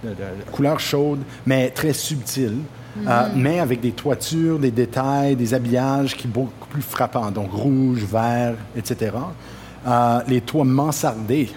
couleurs 0.51 0.79
chaudes, 0.79 1.21
mais 1.45 1.69
très 1.69 1.93
subtiles. 1.93 2.59
Euh, 2.95 3.01
mm-hmm. 3.01 3.29
mais 3.35 3.59
avec 3.59 3.81
des 3.81 3.91
toitures, 3.91 4.59
des 4.59 4.69
détails, 4.69 5.35
des 5.35 5.55
habillages 5.55 6.15
qui 6.15 6.23
sont 6.23 6.29
beaucoup 6.29 6.67
plus 6.69 6.83
frappants, 6.83 7.31
donc 7.31 7.51
rouge, 7.51 8.03
vert, 8.03 8.53
etc. 8.75 9.11
Euh, 9.87 10.19
les 10.27 10.41
toits 10.41 10.63
mansardés, 10.63 11.49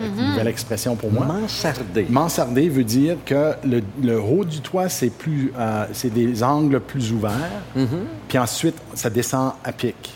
une 0.00 0.30
nouvelle 0.30 0.48
expression 0.48 0.96
pour 0.96 1.12
moi. 1.12 1.24
Mansardé. 1.24 2.06
Mansardé 2.10 2.68
veut 2.68 2.82
dire 2.82 3.18
que 3.24 3.52
le, 3.64 4.20
haut 4.20 4.44
du 4.44 4.60
toit, 4.60 4.88
c'est 4.88 5.10
plus, 5.10 5.52
euh, 5.56 5.86
c'est 5.92 6.12
des 6.12 6.42
angles 6.42 6.80
plus 6.80 7.12
ouverts, 7.12 7.62
mm-hmm. 7.76 7.86
puis 8.26 8.38
ensuite, 8.38 8.76
ça 8.94 9.10
descend 9.10 9.52
à 9.62 9.72
pic. 9.72 10.12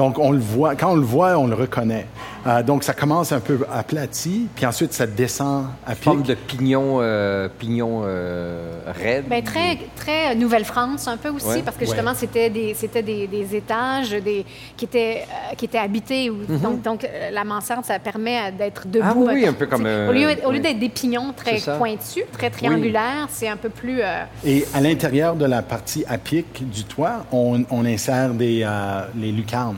Donc, 0.00 0.18
on 0.18 0.32
le 0.32 0.38
voit, 0.38 0.76
quand 0.76 0.92
on 0.92 0.96
le 0.96 1.02
voit, 1.02 1.36
on 1.36 1.46
le 1.46 1.54
reconnaît. 1.54 2.06
Euh, 2.46 2.62
donc, 2.62 2.84
ça 2.84 2.94
commence 2.94 3.32
un 3.32 3.40
peu 3.40 3.66
aplati, 3.70 4.48
puis 4.54 4.64
ensuite, 4.64 4.94
ça 4.94 5.06
descend 5.06 5.66
à 5.86 5.90
pic. 5.90 6.04
Forme 6.04 6.22
de 6.22 6.32
pignon, 6.32 7.00
euh, 7.02 7.50
pignon 7.58 8.00
euh, 8.06 8.80
raide. 8.86 9.28
Bien, 9.28 9.42
très, 9.42 9.78
très 9.94 10.34
Nouvelle-France, 10.34 11.06
un 11.06 11.18
peu 11.18 11.28
aussi, 11.28 11.60
parce 11.62 11.76
que 11.76 11.84
justement, 11.84 12.14
c'était 12.14 12.48
des, 12.48 12.72
c'était 12.72 13.02
des, 13.02 13.26
des, 13.26 13.54
étages 13.54 14.12
des, 14.12 14.46
qui, 14.74 14.86
étaient, 14.86 15.26
qui 15.58 15.66
étaient 15.66 15.76
habités. 15.76 16.30
Mm-hmm. 16.30 16.60
Donc, 16.62 16.80
donc, 16.80 17.06
la 17.30 17.44
mansarde, 17.44 17.84
ça 17.84 17.98
permet 17.98 18.52
d'être 18.52 18.88
debout. 18.88 19.26
Ah 19.28 19.32
oui, 19.34 19.46
un 19.46 19.52
peu 19.52 19.66
comme... 19.66 19.82
au 19.84 20.12
lieu, 20.12 20.28
au 20.46 20.50
lieu 20.50 20.60
d'être 20.60 20.78
des 20.78 20.88
pignons 20.88 21.34
très 21.36 21.60
pointus, 21.76 22.24
très 22.32 22.48
triangulaires, 22.48 23.28
c'est 23.28 23.48
un 23.48 23.58
peu 23.58 23.68
plus... 23.68 24.00
Et 24.46 24.64
à 24.72 24.80
l'intérieur 24.80 25.36
de 25.36 25.44
la 25.44 25.60
partie 25.60 26.06
à 26.08 26.16
pic 26.16 26.70
du 26.70 26.84
toit, 26.84 27.26
on, 27.32 27.64
on 27.70 27.84
insère 27.84 28.30
des, 28.30 28.66
les 29.14 29.30
lucarnes. 29.30 29.76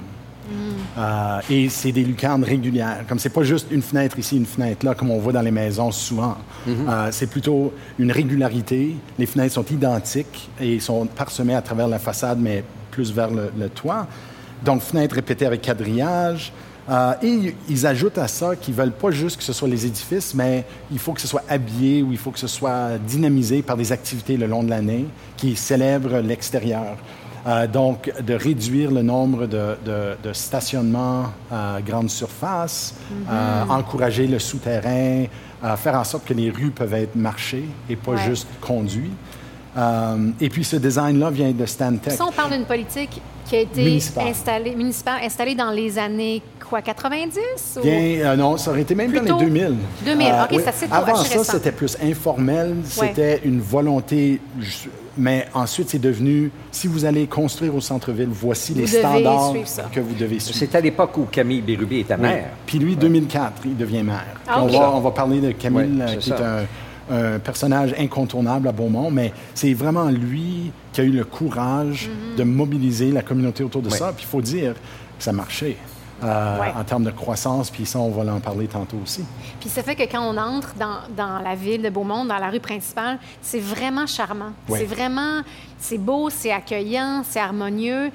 Euh, 0.98 1.40
et 1.50 1.68
c'est 1.68 1.92
des 1.92 2.04
lucarnes 2.04 2.44
régulières. 2.44 3.04
Comme 3.08 3.18
c'est 3.18 3.30
pas 3.30 3.42
juste 3.42 3.68
une 3.70 3.82
fenêtre 3.82 4.18
ici, 4.18 4.36
une 4.36 4.46
fenêtre 4.46 4.84
là, 4.84 4.94
comme 4.94 5.10
on 5.10 5.18
voit 5.18 5.32
dans 5.32 5.42
les 5.42 5.50
maisons 5.50 5.90
souvent. 5.90 6.36
Mhm. 6.66 6.88
Euh, 6.88 7.08
c'est 7.10 7.26
plutôt 7.26 7.72
une 7.98 8.12
régularité. 8.12 8.96
Les 9.18 9.26
fenêtres 9.26 9.54
sont 9.54 9.66
identiques 9.66 10.50
et 10.60 10.80
sont 10.80 11.06
parsemées 11.06 11.54
à 11.54 11.62
travers 11.62 11.88
la 11.88 11.98
façade, 11.98 12.38
mais 12.40 12.64
plus 12.90 13.12
vers 13.12 13.30
le, 13.30 13.68
toit. 13.68 14.06
Donc, 14.64 14.82
fenêtres 14.82 15.14
répétées 15.14 15.46
avec 15.46 15.62
quadrillage. 15.62 16.52
Euh, 16.90 17.14
et 17.22 17.54
ils 17.68 17.86
ajoutent 17.86 18.18
à 18.18 18.26
ça 18.26 18.56
qu'ils 18.56 18.74
veulent 18.74 18.92
pas 18.92 19.12
juste 19.12 19.36
que 19.36 19.44
ce 19.44 19.52
soit 19.52 19.68
les 19.68 19.86
édifices, 19.86 20.34
mais 20.34 20.64
il 20.90 20.98
faut 20.98 21.12
que 21.12 21.20
ce 21.20 21.28
soit 21.28 21.44
habillé 21.48 22.02
ou 22.02 22.10
il 22.10 22.18
faut 22.18 22.32
que 22.32 22.40
ce 22.40 22.48
soit 22.48 22.98
dynamisé 22.98 23.62
par 23.62 23.76
des 23.76 23.92
activités 23.92 24.36
le 24.36 24.46
long 24.46 24.64
de 24.64 24.70
l'année 24.70 25.06
qui 25.36 25.54
célèbrent 25.54 26.18
l'extérieur. 26.18 26.96
Euh, 27.46 27.66
donc, 27.66 28.12
de 28.24 28.34
réduire 28.34 28.90
le 28.90 29.02
nombre 29.02 29.46
de, 29.46 29.76
de, 29.84 30.32
stationnements 30.32 31.24
à 31.50 31.78
grande 31.84 32.08
surface, 32.08 32.94
euh, 33.28 33.64
mhm. 33.64 33.70
encourager 33.70 34.26
le 34.28 34.38
souterrain, 34.38 35.24
euh, 35.64 35.76
faire 35.76 35.96
en 35.96 36.04
sorte 36.04 36.24
que 36.24 36.34
les 36.34 36.50
rues 36.50 36.70
peuvent 36.70 36.94
être 36.94 37.16
marchées 37.16 37.64
et 37.90 37.96
pas 37.96 38.16
juste 38.16 38.46
conduites. 38.60 39.10
et 40.40 40.48
puis, 40.50 40.62
ce 40.64 40.76
design-là 40.76 41.30
vient 41.30 41.50
de 41.50 41.66
Stantec. 41.66 42.12
Ça, 42.12 42.26
on 42.26 42.32
parle 42.32 42.52
d'une 42.52 42.64
politique 42.64 43.20
qui 43.46 43.56
a 43.56 43.60
été 43.60 44.00
installée, 44.18 44.76
municipale, 44.76 45.20
installée 45.24 45.56
dans 45.56 45.70
les 45.70 45.98
années 45.98 46.42
quoi, 46.68 46.80
90? 46.80 47.80
Bien, 47.82 48.36
non, 48.36 48.56
ça 48.56 48.70
aurait 48.70 48.82
été 48.82 48.94
même 48.94 49.12
dans 49.12 49.36
les 49.36 49.44
2000. 49.44 49.76
2000, 50.04 50.26
OK, 50.44 50.60
ça 50.60 50.72
c'est 50.72 50.92
Avant 50.92 51.16
ça, 51.16 51.44
c'était 51.44 51.72
plus 51.72 51.98
informel. 52.00 52.76
C'était 52.84 53.40
une 53.44 53.60
volonté 53.60 54.40
mais 55.16 55.46
ensuite, 55.54 55.90
c'est 55.90 55.98
devenu, 55.98 56.50
si 56.70 56.86
vous 56.86 57.04
allez 57.04 57.26
construire 57.26 57.74
au 57.74 57.80
centre-ville, 57.80 58.28
voici 58.30 58.74
les 58.74 58.86
standards 58.86 59.54
que 59.92 60.00
vous 60.00 60.14
devez 60.14 60.40
suivre. 60.40 60.58
C'est 60.58 60.74
à 60.74 60.80
l'époque 60.80 61.16
où 61.18 61.24
Camille 61.24 61.60
Bérubé 61.60 62.00
était 62.00 62.16
maire. 62.16 62.50
Puis 62.66 62.78
lui, 62.78 62.96
2004, 62.96 63.62
il 63.64 63.76
devient 63.76 64.02
maire. 64.02 64.40
Ah, 64.46 64.62
on, 64.62 64.66
va, 64.66 64.90
on, 64.94 65.00
va, 65.00 65.10
parler 65.10 65.40
de 65.40 65.52
Camille, 65.52 66.00
euh, 66.00 66.16
qui 66.16 66.30
est 66.30 66.34
un, 66.34 67.38
personnage 67.40 67.94
incontournable 67.98 68.68
à 68.68 68.72
Beaumont, 68.72 69.10
mais 69.10 69.32
c'est 69.54 69.74
vraiment 69.74 70.08
lui 70.08 70.72
qui 70.92 71.00
a 71.02 71.04
eu 71.04 71.10
le 71.10 71.24
courage 71.24 72.08
mm-hmm. 72.08 72.38
de 72.38 72.44
mobiliser 72.44 73.10
la 73.10 73.22
communauté 73.22 73.62
autour 73.62 73.82
de 73.82 73.90
ça. 73.90 74.12
Puis 74.16 74.24
il 74.26 74.30
faut 74.30 74.40
dire 74.40 74.72
que 74.72 75.24
ça 75.24 75.32
marchait. 75.32 75.76
Euh, 76.22 76.58
en 76.76 76.84
termes 76.84 77.04
de 77.04 77.10
croissance, 77.10 77.70
puis 77.70 77.84
ça, 77.84 77.98
on 77.98 78.10
va 78.10 78.32
en 78.32 78.40
parler 78.40 78.68
tantôt 78.68 78.98
aussi. 79.02 79.24
Puis 79.58 79.68
ça 79.68 79.82
fait 79.82 79.96
que 79.96 80.02
quand 80.04 80.22
on 80.22 80.36
entre 80.36 80.74
dans, 80.74 80.98
dans 81.16 81.38
la 81.40 81.54
ville 81.54 81.82
de 81.82 81.90
Beaumont, 81.90 82.24
dans 82.24 82.38
la 82.38 82.48
rue 82.48 82.60
principale, 82.60 83.18
c'est 83.40 83.58
vraiment 83.58 84.06
charmant. 84.06 84.52
C'est 84.68 84.84
vraiment, 84.84 85.42
c'est 85.78 85.98
beau, 85.98 86.30
c'est 86.30 86.52
accueillant, 86.52 87.22
c'est 87.28 87.40
harmonieux 87.40 88.10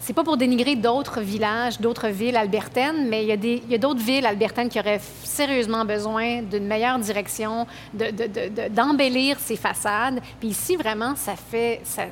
c'est 0.00 0.12
pas 0.12 0.24
pour 0.24 0.36
dénigrer 0.36 0.76
d'autres 0.76 1.20
villages, 1.20 1.80
d'autres 1.80 2.08
villes 2.08 2.36
albertaines, 2.36 3.08
mais 3.08 3.24
il 3.24 3.60
y 3.68 3.74
a 3.74 3.78
d'autres 3.78 4.00
villes 4.00 4.26
albertaines 4.26 4.68
qui 4.68 4.78
auraient 4.78 5.00
sérieusement 5.24 5.84
besoin 5.84 6.42
d'une 6.42 6.66
meilleure 6.66 6.98
direction, 6.98 7.66
d'embellir 7.92 9.36
de, 9.36 9.40
de, 9.40 9.44
ces 9.44 9.56
façades. 9.56 10.20
Puis 10.40 10.48
ici, 10.48 10.76
vraiment, 10.76 11.14
ça 11.16 11.34
fait... 11.36 11.80
Ça, 11.84 12.04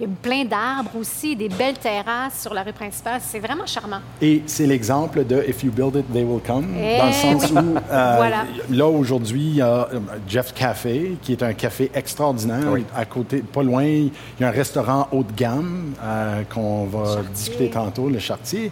il 0.00 0.02
y 0.02 0.04
a 0.04 0.08
plein 0.22 0.44
d'arbres 0.44 0.96
aussi, 0.98 1.36
des 1.36 1.48
belles 1.48 1.78
terrasses 1.78 2.42
sur 2.42 2.54
la 2.54 2.62
rue 2.62 2.72
principale. 2.72 3.20
C'est 3.22 3.38
vraiment 3.38 3.66
charmant. 3.66 4.00
Et 4.20 4.42
c'est 4.46 4.66
l'exemple 4.66 5.24
de 5.24 5.44
«If 5.48 5.62
you 5.62 5.70
build 5.70 5.96
it, 5.96 6.12
they 6.12 6.24
will 6.24 6.40
come 6.44 6.66
dans 6.72 7.06
le 7.06 7.10
eh 7.10 7.38
sens 7.38 7.50
où, 7.50 7.76
euh, 7.90 8.30
là, 8.70 8.86
aujourd'hui, 8.86 9.42
il 9.42 9.56
y 9.56 9.60
a 9.60 9.88
euh, 9.92 10.00
Jeff 10.28 10.52
Café, 10.54 11.16
qui 11.22 11.32
est 11.32 11.42
un 11.42 11.52
café 11.52 11.90
extraordinaire. 11.94 12.66
À 12.94 13.04
côté, 13.04 13.38
pas 13.38 13.62
loin, 13.62 13.84
il 13.84 14.10
y 14.40 14.44
a 14.44 14.48
un 14.48 14.52
restaurant 14.52 15.08
haut 15.12 15.24
de 15.24 15.32
gamme 15.32 15.94
euh, 16.02 16.42
qu'on 16.52 16.84
va 16.98 17.22
discuter 17.34 17.70
tantôt, 17.70 18.08
le 18.08 18.18
Chartier. 18.18 18.70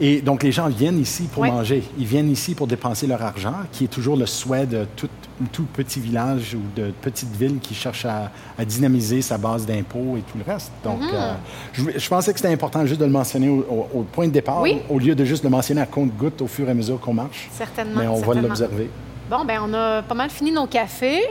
Et 0.00 0.20
donc, 0.20 0.42
les 0.42 0.50
gens 0.50 0.68
viennent 0.68 0.98
ici 0.98 1.24
pour 1.32 1.44
manger. 1.44 1.84
Ils 1.98 2.06
viennent 2.06 2.30
ici 2.30 2.54
pour 2.56 2.66
dépenser 2.66 3.06
leur 3.06 3.22
argent, 3.22 3.54
qui 3.70 3.84
est 3.84 3.88
toujours 3.88 4.16
le 4.16 4.26
souhait 4.26 4.66
de 4.66 4.84
tout, 4.96 5.08
tout 5.52 5.66
petit 5.72 6.00
village 6.00 6.54
ou 6.56 6.62
de 6.80 6.90
petite 7.02 7.30
ville 7.36 7.58
qui 7.60 7.74
cherche 7.74 8.04
à, 8.04 8.32
à 8.58 8.64
dynamiser 8.64 9.22
sa 9.22 9.38
base 9.38 9.64
d'impôts 9.64 10.16
et 10.18 10.22
tout 10.22 10.38
le 10.38 10.50
reste. 10.50 10.72
Donc, 10.82 11.00
Mhm. 11.02 11.08
euh, 11.12 11.32
je, 11.72 11.82
je 11.98 12.08
pensais 12.08 12.32
que 12.32 12.40
c'était 12.40 12.52
important 12.52 12.84
juste 12.84 13.00
de 13.00 13.04
le 13.04 13.12
mentionner 13.12 13.48
au, 13.48 13.60
au- 13.60 13.98
au 14.00 14.02
point 14.02 14.26
de 14.26 14.32
départ, 14.32 14.60
Oui. 14.62 14.78
au 14.88 14.98
lieu 14.98 15.14
de 15.14 15.24
juste 15.24 15.44
le 15.44 15.50
mentionner 15.50 15.82
à 15.82 15.86
compte-goutte 15.86 16.40
au 16.42 16.48
fur 16.48 16.66
et 16.66 16.70
à 16.72 16.74
mesure 16.74 16.98
qu'on 16.98 17.14
marche. 17.14 17.48
Certainement. 17.52 18.00
Mais 18.00 18.08
on 18.08 18.16
va 18.20 18.34
l'observer. 18.34 18.90
Bon, 19.30 19.44
ben 19.44 19.60
on 19.64 19.72
a 19.74 20.02
pas 20.02 20.14
mal 20.14 20.30
fini 20.30 20.50
nos 20.50 20.66
cafés. 20.66 21.22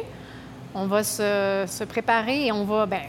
On 0.74 0.86
va 0.86 1.04
se, 1.04 1.66
se 1.68 1.84
préparer 1.84 2.46
et 2.46 2.52
on 2.54 2.64
va 2.64 2.86
ben, 2.86 3.02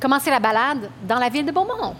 commencer 0.00 0.30
la 0.30 0.40
balade 0.40 0.90
dans 1.06 1.18
la 1.18 1.28
ville 1.28 1.44
de 1.46 1.52
Beaumont. 1.52 1.94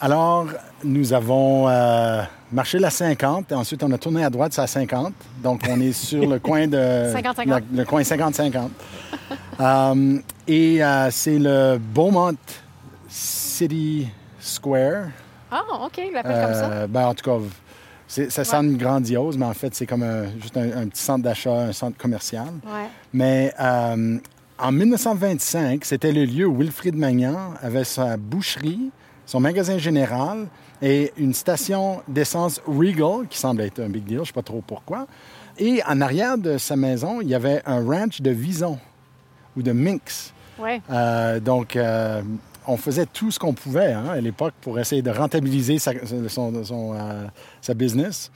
Alors, 0.00 0.48
nous 0.82 1.14
avons 1.14 1.66
euh, 1.68 2.22
marché 2.52 2.78
la 2.78 2.90
50, 2.90 3.52
et 3.52 3.54
ensuite 3.54 3.82
on 3.82 3.90
a 3.92 3.96
tourné 3.96 4.22
à 4.22 4.28
droite, 4.28 4.52
c'est 4.52 4.60
à 4.60 4.66
50. 4.66 5.14
Donc, 5.42 5.62
on 5.70 5.80
est 5.80 5.92
sur 5.92 6.28
le 6.28 6.38
coin 6.38 6.66
de... 6.66 6.76
50-50. 7.14 7.62
Le, 7.72 7.78
le 7.78 7.84
coin 7.86 8.02
50-50. 8.02 8.68
Euh, 9.60 10.18
et 10.46 10.84
euh, 10.84 11.08
c'est 11.10 11.38
le 11.38 11.78
Beaumont 11.78 12.36
City 13.08 14.08
Square. 14.40 15.06
Ah, 15.50 15.62
OK, 15.86 15.98
il 15.98 16.12
l'appelle 16.12 16.44
comme 16.44 16.54
ça. 16.54 16.86
Ben, 16.88 17.06
en 17.06 17.14
tout 17.14 17.24
cas, 17.24 17.38
ça 18.06 18.44
sonne 18.44 18.76
grandiose, 18.76 19.36
mais 19.38 19.46
en 19.46 19.54
fait, 19.54 19.74
c'est 19.74 19.86
comme 19.86 20.02
un- 20.02 20.26
juste 20.40 20.56
un, 20.56 20.70
un 20.82 20.86
petit 20.88 21.02
centre 21.02 21.22
d'achat, 21.24 21.54
un 21.54 21.72
centre 21.72 21.96
commercial. 21.96 22.48
Ouais. 22.64 22.88
Mais 23.12 23.52
euh, 23.60 24.18
en 24.58 24.72
1925, 24.72 25.84
c'était 25.84 26.12
le 26.12 26.24
lieu 26.24 26.46
où 26.46 26.56
Wilfrid 26.58 26.94
Magnan 26.96 27.54
avait 27.62 27.84
sa 27.84 28.16
boucherie, 28.16 28.90
son 29.26 29.40
magasin 29.40 29.78
général 29.78 30.46
et 30.82 31.12
une 31.16 31.32
station 31.34 32.02
d'essence 32.08 32.60
Regal, 32.66 33.26
qui 33.28 33.38
semble 33.38 33.62
être 33.62 33.80
un 33.80 33.88
big 33.88 34.04
deal, 34.04 34.16
je 34.16 34.20
ne 34.20 34.26
sais 34.26 34.32
pas 34.32 34.42
trop 34.42 34.62
pourquoi. 34.66 35.06
Et 35.58 35.80
en 35.88 36.00
arrière 36.00 36.36
de 36.36 36.58
sa 36.58 36.76
maison, 36.76 37.20
il 37.20 37.28
y 37.28 37.34
avait 37.34 37.62
un 37.64 37.84
ranch 37.84 38.20
de 38.20 38.30
visons 38.30 38.78
ou 39.56 39.62
de 39.62 39.72
minx. 39.72 40.32
Ouais. 40.58 40.80
Euh, 40.90 41.40
donc, 41.40 41.74
euh, 41.76 42.22
on 42.66 42.76
faisait 42.76 43.06
tout 43.06 43.30
ce 43.30 43.38
qu'on 43.38 43.52
pouvait 43.52 43.92
hein, 43.92 44.06
à 44.08 44.20
l'époque 44.20 44.54
pour 44.60 44.78
essayer 44.78 45.02
de 45.02 45.10
rentabiliser 45.10 45.78
sa, 45.78 45.92
son, 46.28 46.94
euh, 46.94 47.74
business. 47.74 48.30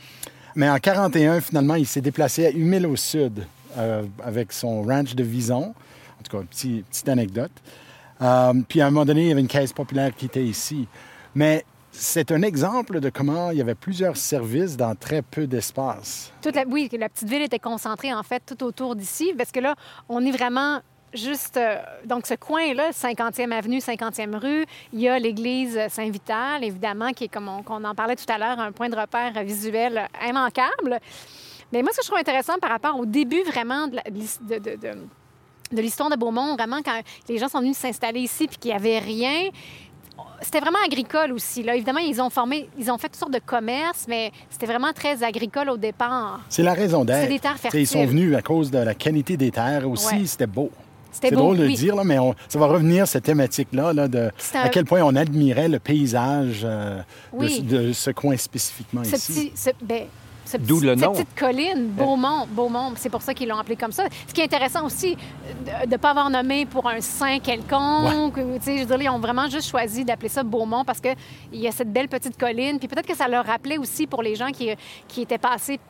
Mais 0.55 0.69
en 0.69 0.79
41, 0.79 1.41
finalement, 1.41 1.75
il 1.75 1.87
s'est 1.87 2.01
déplacé 2.01 2.47
à 2.47 2.51
Humil 2.51 2.87
au 2.87 2.97
sud 2.97 3.47
euh, 3.77 4.05
avec 4.25 4.53
son 4.53 4.83
ranch 4.83 5.15
de 5.15 5.23
Vison. 5.23 5.75
En 6.19 6.23
tout 6.23 6.37
cas, 6.37 6.45
petit, 6.45 6.85
petite 6.91 7.09
anecdote. 7.09 7.53
Euh, 8.21 8.53
puis 8.69 8.81
à 8.81 8.87
un 8.87 8.91
moment 8.91 9.05
donné, 9.05 9.23
il 9.23 9.29
y 9.29 9.33
avait 9.33 9.41
une 9.41 9.49
caisse 9.49 9.73
populaire 9.73 10.15
qui 10.15 10.27
était 10.27 10.45
ici. 10.45 10.89
Mais 11.35 11.65
c'est 11.93 12.33
un 12.33 12.43
exemple 12.43 13.01
de 13.01 13.11
comment 13.11 13.51
il 13.51 13.59
y 13.59 13.61
avait 13.61 13.75
plusieurs 13.75 14.17
services 14.17 14.77
dans 14.77 14.95
très 14.95 15.23
peu 15.23 15.47
d'espace. 15.47 16.33
Oui, 16.69 16.89
la 16.99 17.09
petite 17.09 17.29
ville 17.29 17.43
était 17.43 17.59
concentrée, 17.59 18.13
en 18.13 18.23
fait, 18.23 18.43
tout 18.45 18.63
autour 18.65 18.97
d'ici, 18.97 19.33
parce 19.37 19.53
que 19.53 19.61
là, 19.61 19.75
on 20.09 20.25
est 20.25 20.31
vraiment 20.31 20.81
juste... 21.15 21.57
euh, 21.57 21.77
donc, 22.05 22.27
ce 22.27 22.35
coin-là, 22.35 22.91
50e 22.91 23.51
Avenue, 23.53 23.79
50e 23.79 24.37
Rue, 24.37 24.65
il 24.93 25.01
y 25.01 25.09
a 25.09 25.19
l'église 25.19 25.79
Saint-Vital, 25.89 26.65
évidemment, 26.65 27.11
qui 27.13 27.25
est, 27.25 27.29
comme 27.29 27.49
on, 27.49 27.85
en 27.85 27.95
parlait 27.95 28.17
tout 28.17 28.31
à 28.33 28.39
l'heure, 28.39 28.59
un 28.61 28.73
point 28.73 28.89
de 28.89 28.97
repère 28.97 29.33
visuel 29.45 30.09
immanquable. 30.27 30.99
Mais 31.73 31.83
moi, 31.83 31.91
ce 31.93 31.99
que 31.99 32.03
je 32.05 32.09
trouve 32.09 32.21
intéressant 32.21 32.59
par 32.61 32.71
rapport 32.71 32.99
au 32.99 33.07
début, 33.07 33.43
vraiment, 33.43 33.87
de, 33.89 33.97
la- 33.97 34.03
de 34.03 34.15
l'his- 34.19 34.39
de- 34.43 34.59
de- 34.59 34.77
de- 34.77 34.99
de 35.71 35.83
l'histoire 35.83 36.09
de 36.09 36.17
Beaumont, 36.17 36.55
vraiment, 36.57 36.81
quand 36.83 37.01
les 37.29 37.37
gens 37.39 37.49
sont 37.49 37.61
venus 37.61 37.77
s'installer 37.77 38.21
ici 38.21 38.47
puis 38.49 38.57
qu'il 38.57 38.71
n'y 38.71 38.77
avait 38.77 38.99
rien, 39.01 39.51
c'était 40.41 40.61
vraiment 40.61 40.79
agricole 40.85 41.31
aussi. 41.33 41.63
Là. 41.63 41.77
Évidemment, 41.77 41.99
ils 42.01 42.21
ont 42.23 42.31
formé, 42.31 42.69
ils 42.79 42.91
ont 42.91 42.97
fait 42.99 43.09
toutes 43.09 43.17
sortes 43.19 43.35
de 43.35 43.39
commerces, 43.39 44.07
mais 44.09 44.33
c'était 44.49 44.65
vraiment 44.67 44.93
très 44.95 45.23
agricole 45.23 45.69
au 45.69 45.77
départ. 45.77 46.41
C'est 46.49 46.63
la 46.63 46.73
raison 46.73 47.05
d'être. 47.05 47.23
C'est 47.23 47.29
des 47.29 47.39
terres 47.39 47.57
T'sais, 47.59 47.83
Ils 47.83 47.87
sont 47.87 47.99
fertiles. 47.99 48.17
venus 48.17 48.35
à 48.37 48.41
cause 48.43 48.71
de 48.71 48.79
la 48.79 48.95
qualité 48.95 49.37
des 49.37 49.51
terres 49.51 49.89
aussi. 49.89 50.07
Ouais. 50.17 50.25
C'était 50.27 50.47
beau. 50.47 50.71
C'était 51.21 51.31
C'est 51.31 51.35
beau, 51.35 51.43
drôle 51.43 51.57
de 51.59 51.65
le 51.65 51.73
dire, 51.73 51.97
là, 51.97 52.05
mais 52.05 52.21
on- 52.21 52.33
ça 52.49 52.61
va 52.61 52.67
revenir, 52.67 53.09
cette 53.09 53.25
thématique-là, 53.25 53.93
là, 53.93 54.07
de 54.07 54.31
à 54.55 54.69
quel 54.69 54.85
point 54.85 55.03
on 55.03 55.17
admirait 55.17 55.69
le 55.69 55.81
paysage 55.81 56.61
euh, 56.65 56.99
de 56.99 57.03
Oui. 57.33 57.51
ce- 57.57 57.61
de, 57.63 57.93
ce 57.93 58.11
coin 58.13 58.37
spécifiquement 58.37 59.03
Ce 59.03 59.17
ici. 59.17 59.33
petit, 59.51 59.53
ce- 59.57 59.85
ben, 59.85 60.05
ce 60.45 60.57
D'où 60.59 60.77
petit- 60.79 60.87
le 60.87 60.93
cette 60.97 61.05
nom. 61.05 61.13
petite 61.13 61.35
colline, 61.37 61.89
Beaumont, 61.89 62.47
Beaumont, 62.53 62.93
c'est 62.95 63.11
pour 63.11 63.21
ça 63.23 63.35
qu'ils 63.35 63.49
l'ont 63.49 63.59
appelé 63.59 63.75
comme 63.75 63.91
ça. 63.91 64.05
Ce 64.29 64.33
qui 64.33 64.41
est 64.41 64.45
intéressant 64.45 64.87
aussi, 64.87 65.17
de 65.85 65.91
ne 65.91 65.97
pas 65.97 66.11
avoir 66.11 66.31
nommé 66.31 66.67
pour 66.67 66.89
un 66.89 67.01
saint 67.01 67.41
quelconque. 67.41 68.37
ou, 68.37 68.59
tu 68.59 68.63
sais, 68.65 68.77
Je 68.79 68.85
veux 68.85 68.97
dire, 68.97 69.03
ils 69.03 69.09
ont 69.11 69.19
vraiment 69.19 69.49
juste 69.49 69.69
choisi 69.69 70.05
d'appeler 70.05 70.29
ça 70.29 70.45
Beaumont 70.45 70.85
parce 70.85 71.01
qu'il 71.01 71.17
y 71.53 71.67
a 71.67 71.73
cette 71.73 71.93
belle 71.93 72.09
petite 72.09 72.39
colline. 72.39 72.79
Puis 72.79 72.87
peut-être 72.87 73.09
que 73.09 73.17
ça 73.17 73.27
leur 73.27 73.45
rappelait 73.45 73.79
aussi 73.79 74.07
pour 74.07 74.23
les 74.23 74.37
gens 74.37 74.51
qui, 74.53 74.71
qui 75.09 75.23
étaient 75.23 75.37
passés 75.39 75.81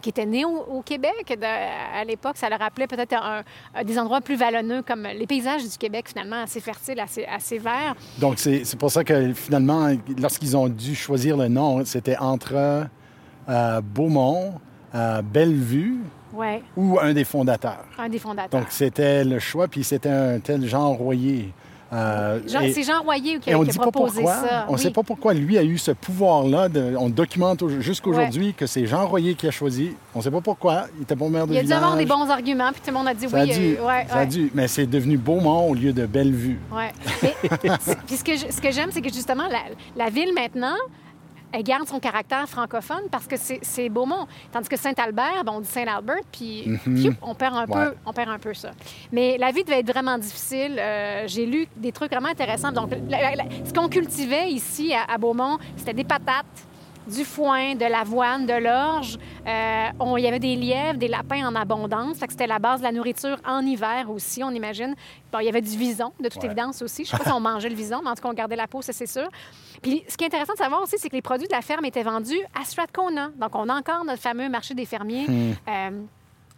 qui 0.00 0.08
étaient 0.08 0.26
nés 0.26 0.44
au, 0.44 0.64
au 0.78 0.82
Québec 0.82 1.12
de- 1.28 1.44
à 1.44 2.04
l'époque, 2.04 2.36
ça 2.36 2.48
leur 2.48 2.58
rappelait 2.60 2.86
peut-être 2.86 3.14
un- 3.14 3.42
un- 3.74 3.84
des 3.84 3.98
endroits 3.98 4.20
plus 4.20 4.36
vallonneux, 4.36 4.82
comme 4.82 5.02
les 5.02 5.26
paysages 5.26 5.62
du 5.68 5.76
Québec, 5.78 6.06
finalement, 6.08 6.42
assez 6.42 6.60
fertiles, 6.60 7.00
assez, 7.00 7.24
assez 7.24 7.58
verts. 7.58 7.94
Donc, 8.18 8.38
c'est 8.38 8.64
c'est 8.64 8.78
pour 8.78 8.90
ça 8.90 9.04
que 9.04 9.32
finalement, 9.34 9.90
lorsqu'ils 10.20 10.56
ont 10.56 10.68
dû 10.68 10.94
choisir 10.94 11.36
le 11.36 11.48
nom, 11.48 11.84
c'était 11.84 12.16
entre 12.18 12.86
euh, 13.48 13.80
Beaumont, 13.82 14.54
euh, 14.94 15.22
Bellevue 15.22 15.98
ou 16.76 16.98
un 17.00 17.12
des 17.12 17.24
fondateurs. 17.24 17.84
un 17.98 18.08
des 18.08 18.18
fondateurs. 18.18 18.60
Donc, 18.60 18.68
c'était 18.70 19.24
le 19.24 19.38
choix, 19.38 19.68
puis 19.68 19.84
c'était 19.84 20.08
un 20.08 20.38
tel 20.40 20.66
Jean 20.66 20.92
Royer. 20.94 21.52
Euh, 21.92 22.40
c'est 22.48 22.82
Jean 22.84 23.02
Royer 23.02 23.38
qui 23.38 23.52
a, 23.52 23.58
on 23.58 23.64
qui 23.64 23.70
a 23.70 23.74
proposé 23.80 24.22
pourquoi. 24.22 24.34
ça. 24.34 24.64
On 24.68 24.72
ne 24.72 24.76
Oui. 24.76 24.82
sait 24.82 24.90
pas 24.90 25.02
pourquoi 25.02 25.34
lui 25.34 25.58
a 25.58 25.62
eu 25.62 25.76
ce 25.76 25.90
pouvoir-là. 25.90 26.68
On 26.98 27.08
documente 27.10 27.62
au- 27.62 27.80
jusqu'aujourd'hui 27.80 28.54
que 28.54 28.66
c'est 28.66 28.86
Jean 28.86 29.06
Royer 29.06 29.34
qui 29.34 29.46
a 29.46 29.50
choisi. 29.50 29.92
On 30.14 30.18
ne 30.20 30.24
sait 30.24 30.30
pas 30.30 30.40
pourquoi. 30.40 30.86
Il 30.96 31.02
était 31.02 31.16
pas 31.16 31.28
maire 31.28 31.46
de 31.46 31.52
Il 31.52 31.58
a 31.58 31.60
dû 31.60 31.66
village. 31.66 31.82
avoir 31.82 31.96
des 31.98 32.06
bons 32.06 32.30
arguments, 32.30 32.72
puis 32.72 32.80
tout 32.80 32.90
le 32.90 32.96
monde 32.96 33.08
a 33.08 33.14
dit 33.14 33.28
Ça 33.28 33.36
a 33.40 33.44
oui. 33.44 33.52
dû. 33.54 33.76
euh, 33.78 33.86
ouais, 33.86 34.06
ça 34.08 34.14
a 34.14 34.18
ouais, 34.20 34.26
dû. 34.26 34.50
Mais 34.54 34.68
c'est 34.68 34.86
devenu 34.86 35.18
Beaumont 35.18 35.68
au 35.68 35.74
lieu 35.74 35.92
de 35.92 36.06
Bellevue. 36.06 36.58
ouais. 36.74 36.92
C'est- 37.80 37.98
puis 38.06 38.16
ce 38.16 38.24
que, 38.24 38.36
je- 38.36 38.50
ce 38.54 38.60
que 38.60 38.70
j'aime, 38.70 38.88
c'est 38.90 39.02
que 39.02 39.12
justement, 39.12 39.44
la, 39.48 39.60
la 40.02 40.10
ville 40.10 40.32
maintenant, 40.34 40.76
elle 41.52 41.62
garde 41.62 41.86
son 41.86 42.00
caractère 42.00 42.48
francophone 42.48 43.02
parce 43.10 43.26
que 43.26 43.36
c'est 43.36 43.88
Beaumont. 43.88 44.26
Tandis 44.52 44.68
que 44.68 44.76
Saint-Albert, 44.78 45.44
ben, 45.44 45.52
on 45.52 45.60
dit 45.60 45.68
Saint-Albert, 45.68 46.22
puis 46.32 46.78
piou, 46.84 47.12
on, 47.22 47.34
perd 47.34 47.54
un 47.56 47.66
Mhm. 47.66 47.70
Ouais. 47.72 47.84
peu, 47.90 47.94
on 48.06 48.12
perd 48.12 48.30
un 48.30 48.38
peu 48.38 48.54
ça. 48.54 48.70
Mais 49.12 49.36
la 49.38 49.50
vie 49.52 49.62
devait 49.64 49.80
être 49.80 49.92
vraiment 49.92 50.18
difficile. 50.18 50.76
Euh, 50.78 51.24
J'ai 51.26 51.46
lu 51.46 51.66
des 51.76 51.92
trucs 51.92 52.10
vraiment 52.10 52.28
intéressants. 52.30 52.72
Donc, 52.72 52.90
la- 53.08 53.20
la- 53.22 53.34
la- 53.36 53.44
ce 53.64 53.72
qu'on 53.72 53.88
cultivait 53.88 54.50
ici 54.50 54.92
à, 54.94 55.04
à 55.12 55.18
Beaumont, 55.18 55.58
c'était 55.76 55.92
des 55.94 56.04
patates, 56.04 56.46
du 57.06 57.24
foin, 57.24 57.74
de 57.74 57.84
l'avoine, 57.84 58.46
de 58.46 58.52
l'orge. 58.54 59.18
Euh, 59.46 59.86
on- 60.00 60.16
Il 60.16 60.22
y 60.24 60.28
avait 60.28 60.38
des 60.38 60.54
lièvres, 60.56 60.98
des 60.98 61.08
lapins 61.08 61.46
en 61.46 61.54
abondance. 61.54 62.18
Fait 62.18 62.26
que 62.26 62.32
C'était 62.32 62.46
la 62.46 62.58
base 62.58 62.80
de 62.80 62.84
la 62.84 62.92
nourriture 62.92 63.38
en 63.46 63.60
hiver 63.66 64.08
aussi, 64.10 64.42
on 64.44 64.50
imagine. 64.50 64.94
Bon, 65.32 65.38
il 65.40 65.46
y 65.46 65.48
avait 65.48 65.60
du 65.60 65.76
vison, 65.76 66.12
de 66.20 66.28
toute 66.28 66.40
Ouais. 66.42 66.46
évidence 66.46 66.80
aussi. 66.82 67.04
Je 67.04 67.10
sais 67.10 67.16
pas 67.18 67.24
si 67.24 67.32
on 67.32 67.40
mangeait 67.40 67.68
le 67.68 67.74
vison, 67.74 68.00
mais 68.02 68.10
en 68.10 68.14
tout 68.14 68.22
cas, 68.22 68.28
on 68.28 68.34
gardait 68.34 68.56
la 68.56 68.66
peau, 68.68 68.82
ça 68.82 68.92
c'est 68.92 69.06
sûr. 69.06 69.28
Puis 69.82 70.04
ce 70.08 70.16
qui 70.16 70.24
est 70.24 70.28
intéressant 70.28 70.52
de 70.54 70.58
savoir 70.58 70.82
aussi, 70.82 70.96
c'est 70.98 71.08
que 71.08 71.16
les 71.16 71.22
produits 71.22 71.48
de 71.48 71.52
la 71.52 71.62
ferme 71.62 71.84
étaient 71.84 72.02
vendus 72.02 72.38
à 72.60 72.64
Strathcona. 72.64 73.30
Donc, 73.36 73.54
on 73.54 73.68
a 73.68 73.74
encore 73.74 74.04
notre 74.04 74.20
fameux 74.22 74.48
marché 74.48 74.74
des 74.74 74.86
fermiers. 74.86 75.26
euh, 75.68 75.90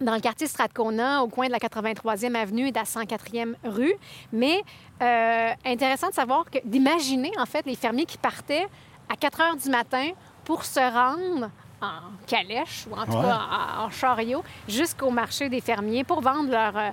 dans 0.00 0.14
le 0.14 0.20
quartier 0.20 0.48
Strathcona, 0.48 1.22
au 1.22 1.28
coin 1.28 1.46
de 1.46 1.52
la 1.52 1.59
83e 1.61 2.35
avenue 2.35 2.66
et 2.66 2.72
de 2.72 2.76
la 2.76 2.85
104e 2.85 3.54
rue. 3.64 3.94
Mais 4.33 4.61
euh, 5.00 5.50
intéressant 5.64 6.09
de 6.09 6.14
savoir 6.14 6.44
que, 6.50 6.59
d'imaginer, 6.64 7.30
en 7.38 7.46
fait, 7.46 7.64
les 7.64 7.76
fermiers 7.76 8.04
qui 8.04 8.18
partaient 8.18 8.66
à 9.09 9.14
4 9.16 9.40
heures 9.40 9.57
du 9.57 9.68
matin 9.70 10.09
pour 10.44 10.64
se 10.64 10.80
rendre 10.80 11.50
en 11.83 12.12
calèche, 12.26 12.87
ou 12.90 12.94
en 12.94 13.04
tout 13.04 13.12
Ouais. 13.12 13.22
cas 13.24 13.40
en, 13.80 13.85
en 13.85 13.90
chariot, 13.90 14.42
jusqu'au 14.68 15.11
marché 15.11 15.48
des 15.48 15.61
fermiers 15.61 16.04
pour 16.04 16.20
vendre 16.22 16.50
euh, 16.54 16.90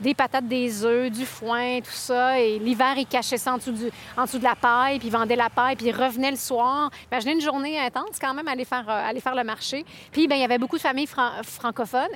des 0.00 0.12
patates, 0.12 0.48
des 0.48 0.84
œufs, 0.84 1.08
du 1.10 1.24
foin, 1.24 1.78
tout 1.80 1.90
ça. 1.92 2.40
Et 2.40 2.58
l'hiver, 2.58 2.94
ils 2.96 3.06
cachaient 3.06 3.36
ça 3.38 3.54
en 3.54 3.58
dessous, 3.58 3.70
du- 3.70 3.90
en 4.16 4.24
dessous 4.24 4.38
de 4.38 4.42
la 4.44 4.56
paille, 4.56 4.98
puis 4.98 5.06
ils 5.06 5.12
vendaient 5.12 5.36
la 5.36 5.50
paille, 5.50 5.76
puis 5.76 5.86
ils 5.86 5.94
revenaient 5.96 6.32
le 6.32 6.36
soir. 6.36 6.90
Imaginez 7.12 7.34
une 7.34 7.40
journée 7.40 7.78
intense 7.78 8.18
quand 8.20 8.34
même, 8.34 8.48
aller 8.48 8.64
faire, 8.64 8.84
euh, 8.88 9.08
aller 9.08 9.20
faire 9.20 9.36
le 9.36 9.44
marché. 9.44 9.84
Puis 10.10 10.26
ben, 10.26 10.34
il 10.34 10.40
y 10.40 10.44
avait 10.44 10.58
beaucoup 10.58 10.76
de 10.76 10.82
familles 10.82 11.06
fran- 11.06 11.42
francophones 11.44 12.08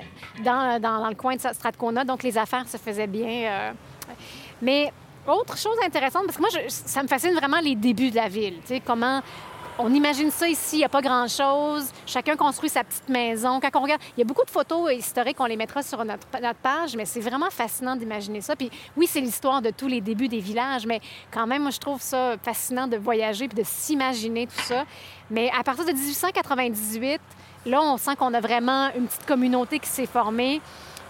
dans, 0.43 0.79
dans- 0.81 0.99
dans 0.99 1.07
le 1.09 1.15
coin 1.15 1.35
de 1.35 1.39
Strathcona, 1.39 2.03
donc 2.03 2.21
les 2.23 2.37
affaires 2.37 2.67
se 2.67 2.75
faisaient 2.77 3.07
bien. 3.07 3.29
euh. 3.49 3.71
Mais 4.61 4.91
autre 5.25 5.57
chose 5.57 5.77
intéressante, 5.85 6.23
parce 6.25 6.35
que 6.37 6.41
moi, 6.41 6.49
je- 6.51 6.67
ça 6.69 7.01
me 7.01 7.07
fascine 7.07 7.33
vraiment 7.33 7.59
les 7.61 7.75
débuts 7.75 8.09
de 8.11 8.15
la 8.17 8.27
ville. 8.27 8.55
Tu 8.61 8.67
sais, 8.67 8.81
comment 8.85 9.21
on 9.79 9.93
imagine 9.93 10.29
ça 10.29 10.47
ici, 10.47 10.75
il 10.75 10.79
n'y 10.79 10.85
a 10.85 10.89
pas 10.89 11.01
grand-chose. 11.01 11.89
Chacun 12.05 12.35
construit 12.35 12.69
sa 12.69 12.83
petite 12.83 13.07
maison. 13.07 13.61
Quand 13.61 13.69
on 13.79 13.83
regarde, 13.83 14.01
il 14.17 14.19
y 14.19 14.23
a 14.23 14.25
beaucoup 14.25 14.43
de 14.43 14.49
photos 14.49 14.91
historiques, 14.91 15.37
on 15.39 15.45
les 15.45 15.55
mettra 15.55 15.81
sur 15.81 16.03
notre, 16.03 16.27
notre 16.41 16.59
page, 16.59 16.97
mais 16.97 17.05
c'est 17.05 17.21
vraiment 17.21 17.49
fascinant 17.49 17.95
d'imaginer 17.95 18.41
ça. 18.41 18.57
Puis 18.57 18.69
oui, 18.97 19.07
c'est 19.07 19.21
l'histoire 19.21 19.61
de 19.61 19.69
tous 19.69 19.87
les 19.87 20.01
débuts 20.01 20.27
des 20.27 20.41
villages, 20.41 20.85
mais 20.85 20.99
quand 21.31 21.47
même, 21.47 21.61
moi, 21.61 21.71
je 21.71 21.79
trouve 21.79 22.01
ça 22.01 22.35
fascinant 22.43 22.87
de 22.87 22.97
voyager 22.97 23.47
puis 23.47 23.57
de 23.57 23.65
s'imaginer 23.65 24.47
tout 24.47 24.61
ça. 24.63 24.83
Mais 25.31 25.49
à 25.57 25.63
partir 25.63 25.85
de 25.85 25.93
1898, 25.93 27.21
là, 27.65 27.81
on 27.81 27.95
sent 27.97 28.17
qu'on 28.17 28.33
a 28.33 28.41
vraiment 28.41 28.89
une 28.97 29.07
petite 29.07 29.25
communauté 29.25 29.79
qui 29.79 29.87
s'est 29.87 30.05
formée. 30.05 30.61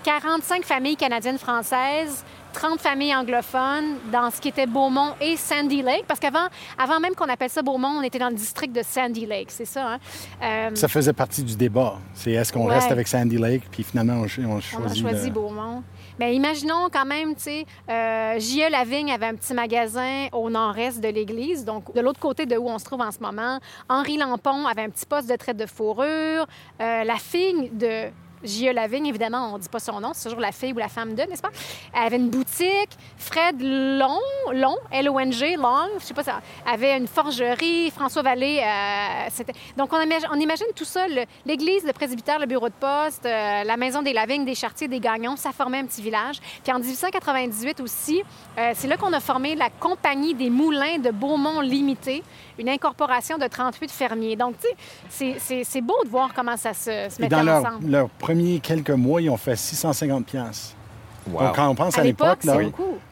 45 0.04 0.64
familles 0.64 0.96
canadiennes-françaises, 0.96 2.24
30 2.54 2.80
familles 2.80 3.16
anglophones 3.16 3.98
dans 4.12 4.32
ce 4.32 4.42
qui 4.42 4.50
était 4.50 4.66
Beaumont 4.66 5.14
et 5.22 5.38
Sandy 5.38 5.82
Lake. 5.82 6.06
Parce 6.08 6.20
qu'avant 6.20 6.48
avant 6.78 7.00
même 7.00 7.16
qu'on 7.16 7.30
appelle 7.30 7.50
ça 7.50 7.62
Beaumont, 7.62 8.00
on 8.00 8.02
était 8.02 8.20
dans 8.20 8.30
le 8.30 8.36
district 8.36 8.74
de 8.74 8.82
Sandy 8.84 9.26
Lake, 9.26 9.52
c'est 9.52 9.66
ça. 9.66 9.94
Hein? 9.94 10.00
Euh, 10.42 10.76
ça 10.76 10.88
faisait 10.88 11.14
partie 11.14 11.44
du 11.44 11.56
débat. 11.56 11.98
C'est 12.14 12.32
est-ce 12.32 12.52
qu'on 12.52 12.66
reste 12.66 12.92
avec 12.92 13.08
Sandy 13.08 13.38
Lake, 13.38 13.64
puis 13.72 13.84
finalement 13.84 14.14
on, 14.14 14.28
choisit, 14.28 14.80
on 14.80 14.86
a 14.86 14.94
choisi 14.94 15.32
Beaumont. 15.32 15.84
Mais 16.20 16.36
imaginons 16.36 16.90
quand 16.92 17.06
même, 17.06 17.34
tu 17.36 17.44
sais, 17.44 17.66
euh, 17.90 18.40
J.E. 18.40 18.70
Lavigne 18.70 19.12
avait 19.12 19.28
un 19.28 19.36
petit 19.36 19.54
magasin 19.54 20.28
au 20.34 20.50
nord-est 20.50 21.00
de 21.00 21.08
l'église, 21.08 21.64
donc 21.64 21.94
de 21.94 22.02
l'autre 22.02 22.20
côté 22.20 22.46
de 22.46 22.58
où 22.58 22.68
on 22.68 22.78
se 22.78 22.84
trouve 22.84 23.02
en 23.02 23.12
ce 23.12 23.20
moment. 23.20 23.60
Henri 23.88 24.18
Lampon 24.18 24.68
avait 24.68 24.84
un 24.84 24.90
petit 24.90 25.06
poste 25.06 25.30
de 25.30 25.36
traite 25.38 25.56
de 25.56 25.66
fourrure. 25.66 26.46
Euh, 26.82 27.04
la 27.04 27.16
fille 27.16 27.70
de 27.72 28.10
J.E. 28.44 28.74
Lavigne, 28.74 29.06
évidemment, 29.08 29.52
on 29.54 29.58
ne 29.58 29.62
dit 29.62 29.70
pas 29.70 29.80
son 29.80 30.00
nom, 30.00 30.12
c'est 30.14 30.30
toujours 30.30 30.40
la 30.40 30.52
fille 30.52 30.74
ou 30.74 30.78
la 30.78 30.88
femme 30.88 31.16
de, 31.16 31.24
n'est-ce 31.24 31.42
pas? 31.42 31.52
Elle 31.94 32.04
avait 32.04 32.18
une 32.18 32.30
boutique. 32.30 32.90
Fred 33.18 33.62
Long, 33.62 34.20
Long, 34.54 34.78
L-O-N-G, 34.92 35.58
Long, 35.58 35.90
je 36.00 36.06
sais 36.06 36.14
pas, 36.14 36.24
ça, 36.24 36.42
avait 36.66 36.98
une 36.98 37.08
forgerie. 37.08 37.92
François 37.92 38.22
Vallée, 38.22 38.62
euh, 38.64 39.28
c'était... 39.30 39.54
Donc, 39.78 39.92
on 39.94 40.02
imagine, 40.02 40.28
on 40.32 40.40
imagine 40.40 40.68
tout 40.76 40.86
ça, 40.86 41.06
l'église, 41.46 41.84
le 41.86 41.94
presbytère, 41.94 42.40
le 42.40 42.46
bureau 42.46 42.70
de 42.70 42.74
poste, 42.74 43.26
euh, 43.26 43.64
la 43.64 43.78
maison 43.78 44.02
des 44.02 44.14
Lavignes, 44.14 44.46
des 44.46 44.56
Chartiers, 44.56 44.88
des 44.88 45.00
Gagnons, 45.00 45.36
ça 45.36 45.52
formait 45.52 45.80
un 45.80 45.86
petit 45.86 46.02
village. 46.02 46.38
Puis 46.64 46.72
en 46.72 46.80
1898 46.80 47.80
aussi, 47.82 48.24
euh, 48.58 48.72
c'est 48.74 48.88
là 48.88 48.98
qu'on 48.98 49.14
a 49.14 49.20
formé 49.20 49.56
la 49.56 49.70
Compagnie 49.70 50.34
des 50.34 50.50
Moulins 50.50 50.98
de 51.00 51.12
Beaumont 51.12 51.62
Limité, 51.62 52.24
une 52.60 52.70
incorporation 52.70 53.38
de 53.38 53.48
38 53.48 53.90
fermiers. 53.92 54.36
Donc, 54.36 54.56
tu 54.60 54.68
sais, 55.10 55.64
c'est 55.64 55.82
beau 55.82 56.04
de 56.04 56.10
voir 56.10 56.34
comment 56.36 56.58
ça 56.58 56.74
se, 56.74 57.08
se 57.10 57.22
mettait 57.22 57.36
ensemble. 57.36 57.90
Leur 57.90 58.10
premiers 58.10 58.60
quelques 58.60 58.90
mois, 58.92 59.22
ils 59.22 59.30
ont 59.30 59.38
fait 59.38 59.56
650 59.56 60.26
pièces. 60.26 60.76
Donc, 61.28 61.56
quand 61.56 61.68
on 61.68 61.76
pense 61.76 61.98
à, 61.98 62.04
l'époque, 62.04 62.44
là, 62.44 62.58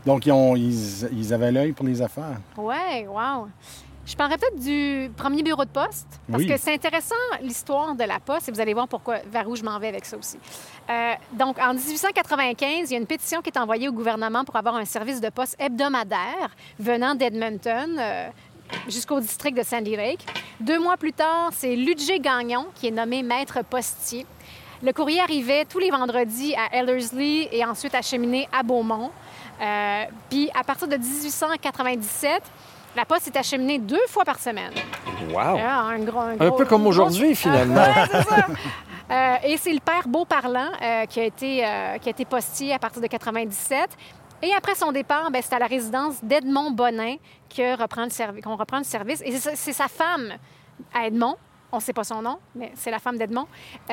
donc 0.05 0.25
ils, 0.25 0.31
ont, 0.31 0.55
ils, 0.55 1.33
avaient 1.33 1.51
l'œil 1.51 1.71
pour 1.71 1.85
les 1.85 2.01
affaires. 2.01 2.39
Oui, 2.57 3.05
wow. 3.07 3.47
Je 4.05 4.15
parlerai 4.15 4.37
peut-être 4.37 4.59
du 4.59 5.11
premier 5.17 5.43
bureau 5.43 5.65
de 5.65 5.69
poste, 5.69 6.07
parce 6.31 6.45
que 6.45 6.55
c'est 6.57 6.73
intéressant 6.73 7.15
l'histoire 7.41 7.93
de 7.93 8.05
la 8.05 8.21
poste, 8.21 8.47
et 8.47 8.53
vous 8.53 8.61
allez 8.61 8.73
voir 8.73 8.87
pourquoi, 8.87 9.17
vers 9.29 9.49
où 9.49 9.55
je 9.57 9.63
m'en 9.63 9.77
vais 9.79 9.89
avec 9.89 10.05
ça 10.05 10.17
aussi. 10.17 10.37
Euh, 10.89 11.11
donc, 11.33 11.59
en 11.59 11.73
1895, 11.73 12.89
il 12.89 12.93
y 12.93 12.95
a 12.95 12.99
une 12.99 13.05
pétition 13.05 13.41
qui 13.41 13.49
est 13.49 13.59
envoyée 13.59 13.89
au 13.89 13.91
gouvernement 13.91 14.45
pour 14.45 14.55
avoir 14.55 14.75
un 14.75 14.85
service 14.85 15.19
de 15.19 15.27
poste 15.27 15.57
hebdomadaire 15.59 16.55
venant 16.79 17.15
d'Edmonton. 17.15 17.97
Euh, 17.99 18.29
jusqu'au 18.87 19.19
district 19.19 19.57
de 19.57 19.63
Sandy 19.63 19.95
Lake. 19.95 20.25
Deux 20.59 20.79
mois 20.79 20.97
plus 20.97 21.13
tard, 21.13 21.51
c'est 21.53 21.75
Ludger 21.75 22.19
Gagnon 22.19 22.67
qui 22.75 22.87
est 22.87 22.91
nommé 22.91 23.23
maître 23.23 23.59
postier. 23.63 24.25
Le 24.83 24.93
courrier 24.93 25.21
arrivait 25.21 25.65
tous 25.65 25.79
les 25.79 25.89
vendredis 25.89 26.53
à 26.55 26.75
Ellerslie 26.75 27.47
et 27.51 27.65
ensuite 27.65 27.95
acheminé 27.95 28.47
à 28.51 28.61
Beaumont. 28.61 29.11
Euh, 29.59 30.03
puis 30.29 30.49
à 30.53 30.63
partir 30.63 30.87
de 30.87 30.97
1897, 30.97 32.43
la 32.95 33.05
poste 33.05 33.27
est 33.27 33.37
acheminée 33.37 33.79
deux 33.79 34.05
fois 34.07 34.23
par 34.23 34.39
semaine. 34.39 34.71
Wow! 35.31 35.57
un, 36.39 36.51
peu 36.51 36.65
comme 36.65 36.85
aujourd'hui, 36.85 37.35
finalement. 37.35 37.83
ça. 38.11 38.47
Euh, 39.09 39.35
et 39.43 39.57
c'est 39.57 39.73
le 39.73 39.79
père 39.79 40.07
Beauparlant 40.07 40.69
euh, 40.81 41.05
qui, 41.05 41.21
a 41.21 41.23
été, 41.23 41.65
qui 42.01 42.09
a 42.09 42.11
été 42.11 42.25
postier 42.25 42.73
à 42.73 42.79
partir 42.79 43.01
de 43.01 43.07
97. 43.07 43.89
Et 44.41 44.53
après 44.53 44.75
son 44.75 44.91
départ, 44.91 45.31
ben, 45.31 45.41
c'est 45.41 45.55
à 45.55 45.59
la 45.59 45.67
résidence 45.67 46.23
d'Edmond 46.23 46.71
Bonin 46.71 47.15
qu'on 47.53 47.75
reprend, 47.75 48.07
reprend 48.55 48.77
le 48.77 48.83
service. 48.83 49.21
Et 49.25 49.31
c'est 49.37 49.73
sa 49.73 49.87
femme, 49.87 50.33
à 50.93 51.07
Edmond, 51.07 51.37
on 51.71 51.77
ne 51.77 51.81
sait 51.81 51.93
pas 51.93 52.03
son 52.03 52.21
nom, 52.21 52.37
mais 52.55 52.71
c'est 52.75 52.91
la 52.91 52.99
femme 52.99 53.17
d'Edmond. 53.17 53.45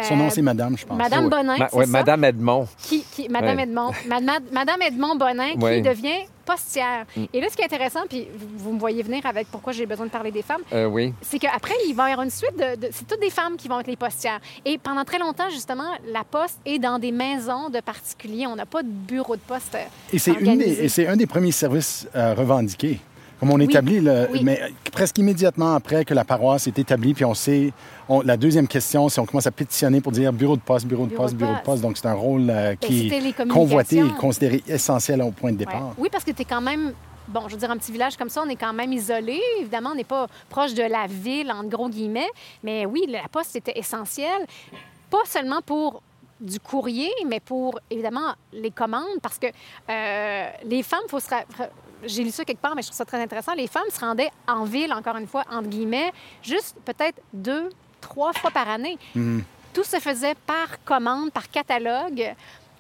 son 0.03 0.17
nom, 0.17 0.31
c'est 0.31 0.43
Madame, 0.43 0.77
je 0.77 0.87
pense. 0.87 0.97
Madame 0.97 1.29
Bonin. 1.29 1.57
oui, 1.73 1.87
Madame 1.87 2.25
Edmond. 2.25 2.69
Qui, 2.79 3.05
Madame 3.29 3.59
Edmond. 3.59 3.91
Madame 4.09 4.83
Edmond 4.83 5.17
Bonin, 5.17 5.53
qui 5.53 5.83
devient 5.83 6.27
postière. 6.45 7.07
Mm. 7.17 7.25
Et 7.33 7.41
là, 7.41 7.47
ce 7.51 7.57
qui 7.57 7.63
est 7.63 7.65
intéressant, 7.65 8.01
puis 8.09 8.29
vous, 8.59 8.73
me 8.73 8.79
voyez 8.79 9.03
venir 9.03 9.25
avec 9.25 9.49
pourquoi 9.51 9.73
j'ai 9.73 9.87
besoin 9.87 10.07
de 10.07 10.11
parler 10.11 10.31
des 10.31 10.43
femmes, 10.43 10.61
euh, 10.73 10.87
oui. 10.87 11.15
c'est 11.23 11.39
qu'après, 11.39 11.75
il 11.89 11.95
va 11.95 12.11
y 12.11 12.13
avoir 12.13 12.25
une 12.25 12.31
suite 12.31 12.57
de. 12.57 12.89
c'est 12.93 13.07
toutes 13.07 13.21
des 13.21 13.31
femmes 13.31 13.57
qui 13.57 13.67
vont 13.69 13.81
être 13.81 13.87
les 13.87 13.97
postières. 13.97 14.41
Et 14.65 14.79
pendant 14.79 15.05
très 15.05 15.19
longtemps, 15.19 15.49
justement, 15.51 15.91
la 16.13 16.23
poste 16.23 16.59
est 16.67 16.79
dans 16.79 16.99
des 16.99 17.13
maisons 17.13 17.71
de 17.71 17.81
particuliers. 17.81 18.47
On 18.47 18.57
n'a 18.57 18.67
pas 18.67 18.83
de 18.83 18.89
bureau 18.89 19.37
de 19.37 19.41
poste. 19.41 19.77
Et 20.13 20.19
c'est 20.19 21.07
un 21.07 21.17
des 21.17 21.27
premiers 21.27 21.53
services 21.53 22.07
euh, 22.15 22.35
revendiqués. 22.35 23.01
Comme 23.45 23.53
on 23.53 23.61
établit, 23.61 24.01
le, 24.01 24.27
mais 24.43 24.59
presque 24.91 25.19
immédiatement 25.19 25.75
après 25.75 26.07
que 26.07 26.15
la 26.15 26.25
paroisse 26.25 26.67
est 26.67 26.79
établie, 26.79 27.13
puis 27.13 27.27
on 27.27 27.35
sait, 27.35 27.75
la 28.25 28.39
deuxième 28.39 28.67
question, 28.67 29.11
c'est 29.11 29.21
on 29.21 29.27
commence 29.27 29.47
à 29.47 29.51
pétitionner 29.51 30.01
pour 30.01 30.13
dire 30.13 30.33
bureau 30.33 30.57
de 30.57 30.63
poste, 30.63 30.87
bureau 30.87 31.05
de 31.05 31.15
poste, 31.15 31.35
bureau 31.35 31.53
de 31.53 31.61
poste. 31.61 31.83
Donc 31.83 31.99
c'est 31.99 32.07
un 32.07 32.15
rôle 32.15 32.49
euh, 32.49 32.71
ben, 32.71 32.77
qui 32.79 33.09
est 33.09 33.49
convoité 33.49 33.99
et 33.99 34.09
considéré 34.19 34.63
essentiel 34.67 35.21
au 35.21 35.31
point 35.31 35.53
de 35.53 35.59
départ. 35.59 35.93
Oui, 35.99 36.09
parce 36.11 36.25
que 36.25 36.31
tu 36.31 36.41
es 36.41 36.45
quand 36.47 36.63
même 36.63 36.95
bon, 37.29 37.43
je 37.49 37.53
veux 37.53 37.59
dire, 37.59 37.71
un 37.71 37.77
petit 37.77 37.93
village 37.93 38.17
comme 38.17 38.31
ça, 38.31 38.43
on 38.47 38.49
est 38.49 38.57
quand 38.57 38.73
même 38.73 38.95
isolé. 38.95 39.39
Évidemment, 39.61 39.91
on 39.93 39.95
n'est 39.95 40.05
pas 40.05 40.27
proche 40.49 40.73
de 40.73 40.83
la 40.83 41.07
ville, 41.07 41.53
en 41.53 41.65
gros 41.65 41.91
guillemets. 41.91 42.31
Mais 42.63 42.87
oui, 42.87 43.05
la 43.09 43.29
poste 43.31 43.57
était 43.57 43.79
essentielle, 43.79 44.47
pas 45.11 45.25
seulement 45.27 45.61
pour 45.61 46.01
du 46.41 46.61
courrier, 46.61 47.11
mais 47.27 47.41
pour, 47.41 47.79
évidemment, 47.91 48.35
les 48.55 48.71
commandes, 48.71 49.21
parce 49.23 49.39
que 49.39 49.47
euh, 49.47 50.47
les 50.65 50.83
femmes, 50.83 51.01
il 51.07 51.11
faut 51.11 51.21
se 51.21 51.29
j'ai 52.07 52.25
lu 52.25 52.31
ça 52.31 52.45
quelque 52.45 52.61
part, 52.61 52.75
mais 52.75 52.83
je 52.83 52.89
trouve 52.89 52.97
ça 52.97 53.05
très 53.05 53.21
intéressant. 53.21 53.55
Les 53.55 53.67
femmes 53.67 53.91
se 53.93 54.01
rendaient 54.01 54.31
en 54.47 54.65
ville, 54.65 54.93
encore 54.93 55.17
une 55.17 55.27
fois, 55.27 55.45
entre 55.51 55.69
guillemets, 55.69 56.13
juste 56.43 56.77
peut-être 56.85 57.21
deux, 57.33 57.71
trois 58.01 58.33
fois 58.33 58.51
par 58.51 58.69
année. 58.69 58.99
Mhm. 59.15 59.45
Tout 59.73 59.85
se 59.85 59.99
faisait 59.99 60.35
par 60.47 60.83
commande, 60.85 61.33
par 61.33 61.51
catalogue 61.51 62.35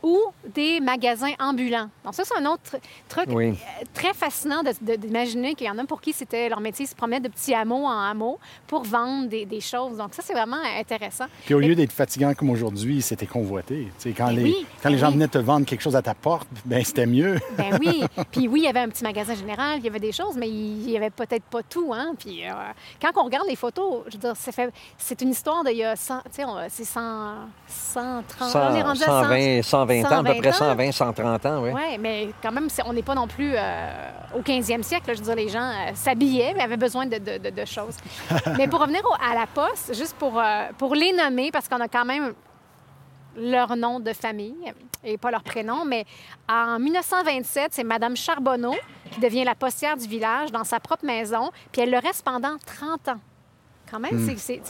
ou 0.04 0.20
des 0.54 0.80
magasins 0.80 1.32
ambulants. 1.40 1.88
Donc 2.04 2.14
ça, 2.14 2.24
c'est 2.24 2.36
un 2.36 2.44
autre 2.44 2.76
truc 3.08 3.26
euh, 3.30 3.52
très 3.94 4.12
fascinant 4.12 4.62
d'imaginer 4.82 5.54
qu'il 5.54 5.66
y 5.66 5.70
en 5.70 5.78
a 5.78 5.84
pour 5.84 6.02
qui 6.02 6.12
c'était 6.12 6.50
leur 6.50 6.60
métier, 6.60 6.84
ils 6.84 6.88
se 6.88 6.94
promenaient 6.94 7.20
de 7.20 7.28
petits 7.28 7.54
hameaux 7.54 7.86
en 7.86 7.98
hameaux 7.98 8.38
pour 8.66 8.82
vendre 8.84 9.28
des, 9.28 9.60
choses. 9.60 9.96
Donc 9.96 10.12
ça, 10.12 10.22
c'est 10.22 10.34
vraiment 10.34 10.60
intéressant. 10.78 11.24
Puis 11.46 11.54
au 11.54 11.58
lieu 11.58 11.74
d'être 11.74 11.92
fatigant 11.92 12.34
comme 12.34 12.50
aujourd'hui, 12.50 13.00
c'était 13.00 13.24
convoité. 13.24 13.88
sais, 13.96 14.10
quand 14.10 14.26
ben 14.26 14.36
les, 14.36 14.66
quand 14.82 14.90
les 14.90 14.96
ben 14.96 15.00
gens 15.00 15.10
venaient 15.10 15.28
te 15.28 15.38
vendre 15.38 15.64
quelque 15.64 15.80
chose 15.80 15.96
à 15.96 16.02
ta 16.02 16.12
porte, 16.12 16.48
ben 16.66 16.84
c'était 16.84 17.06
mieux. 17.06 17.38
ben 17.56 17.78
oui. 17.80 18.04
Puis 18.30 18.46
oui, 18.46 18.60
il 18.60 18.64
y 18.64 18.68
avait 18.68 18.80
un 18.80 18.88
petit 18.90 19.04
magasin 19.04 19.34
général, 19.34 19.78
il 19.78 19.84
y 19.84 19.88
avait 19.88 20.00
des 20.00 20.12
choses, 20.12 20.36
mais 20.36 20.48
il 20.48 20.86
n'y 20.86 20.96
avait 20.98 21.08
peut-être 21.08 21.44
pas 21.44 21.62
tout. 21.62 21.94
Hein? 21.94 22.14
Puis 22.18 22.44
euh, 22.44 22.52
quand 23.00 23.12
on 23.16 23.24
regarde 23.24 23.46
les 23.48 23.56
photos, 23.56 24.02
je 24.08 24.12
veux 24.12 24.18
dire, 24.18 24.34
c'est 24.98 25.22
une 25.22 25.30
histoire 25.30 25.64
d'il 25.64 25.78
y 25.78 25.84
a 25.84 25.96
100, 25.96 26.20
c'est 26.68 26.84
100, 26.84 27.34
130, 27.68 28.54
on 28.54 28.74
est 28.74 28.82
rendu 28.82 29.02
à 29.02 29.62
120, 29.62 29.62
120 30.02 30.16
ans, 30.16 30.24
à 30.24 30.34
peu 30.34 30.40
près 30.40 30.52
120, 30.52 30.92
130 30.92 31.46
ans, 31.46 31.62
oui. 31.62 31.70
Oui, 31.74 31.98
mais 31.98 32.28
quand 32.42 32.52
même, 32.52 32.68
on 32.86 32.92
n'est 32.92 33.02
pas 33.02 33.14
non 33.14 33.26
plus 33.26 33.52
euh, 33.54 34.10
au 34.36 34.40
15e 34.40 34.82
siècle. 34.82 35.12
je 35.12 35.18
veux 35.18 35.24
dire, 35.24 35.36
les 35.36 35.48
gens 35.48 35.68
euh, 35.68 35.90
s'habillaient, 35.94 36.54
mais 36.54 36.62
avaient 36.62 36.76
besoin 36.76 37.06
de, 37.06 37.64
choses. 37.64 37.96
mais 38.58 38.68
pour 38.68 38.80
revenir 38.80 39.02
à 39.20 39.34
la 39.34 39.46
poste, 39.46 39.94
juste 39.94 40.16
pour, 40.16 40.38
euh, 40.38 40.66
pour 40.78 40.94
les 40.94 41.12
nommer, 41.12 41.50
parce 41.50 41.68
qu'on 41.68 41.80
a 41.80 41.88
quand 41.88 42.04
même 42.04 42.34
leur 43.36 43.76
nom 43.76 44.00
de 44.00 44.12
famille 44.12 44.72
et 45.02 45.18
pas 45.18 45.30
leur 45.30 45.42
prénom, 45.42 45.84
mais 45.84 46.04
en 46.48 46.78
1927, 46.78 47.72
c'est 47.72 47.84
Madame 47.84 48.16
Charbonneau 48.16 48.74
qui 49.10 49.20
devient 49.20 49.44
la 49.44 49.54
postière 49.54 49.96
du 49.96 50.06
village 50.06 50.50
dans 50.50 50.64
sa 50.64 50.80
propre 50.80 51.04
maison, 51.04 51.50
puis 51.72 51.82
elle 51.82 51.90
le 51.90 51.98
reste 51.98 52.24
pendant 52.24 52.56
30 52.64 53.08
ans. 53.08 53.20
Quand 53.90 54.00
même, 54.00 54.16
hmm. 54.16 54.36
c'est... 54.36 54.60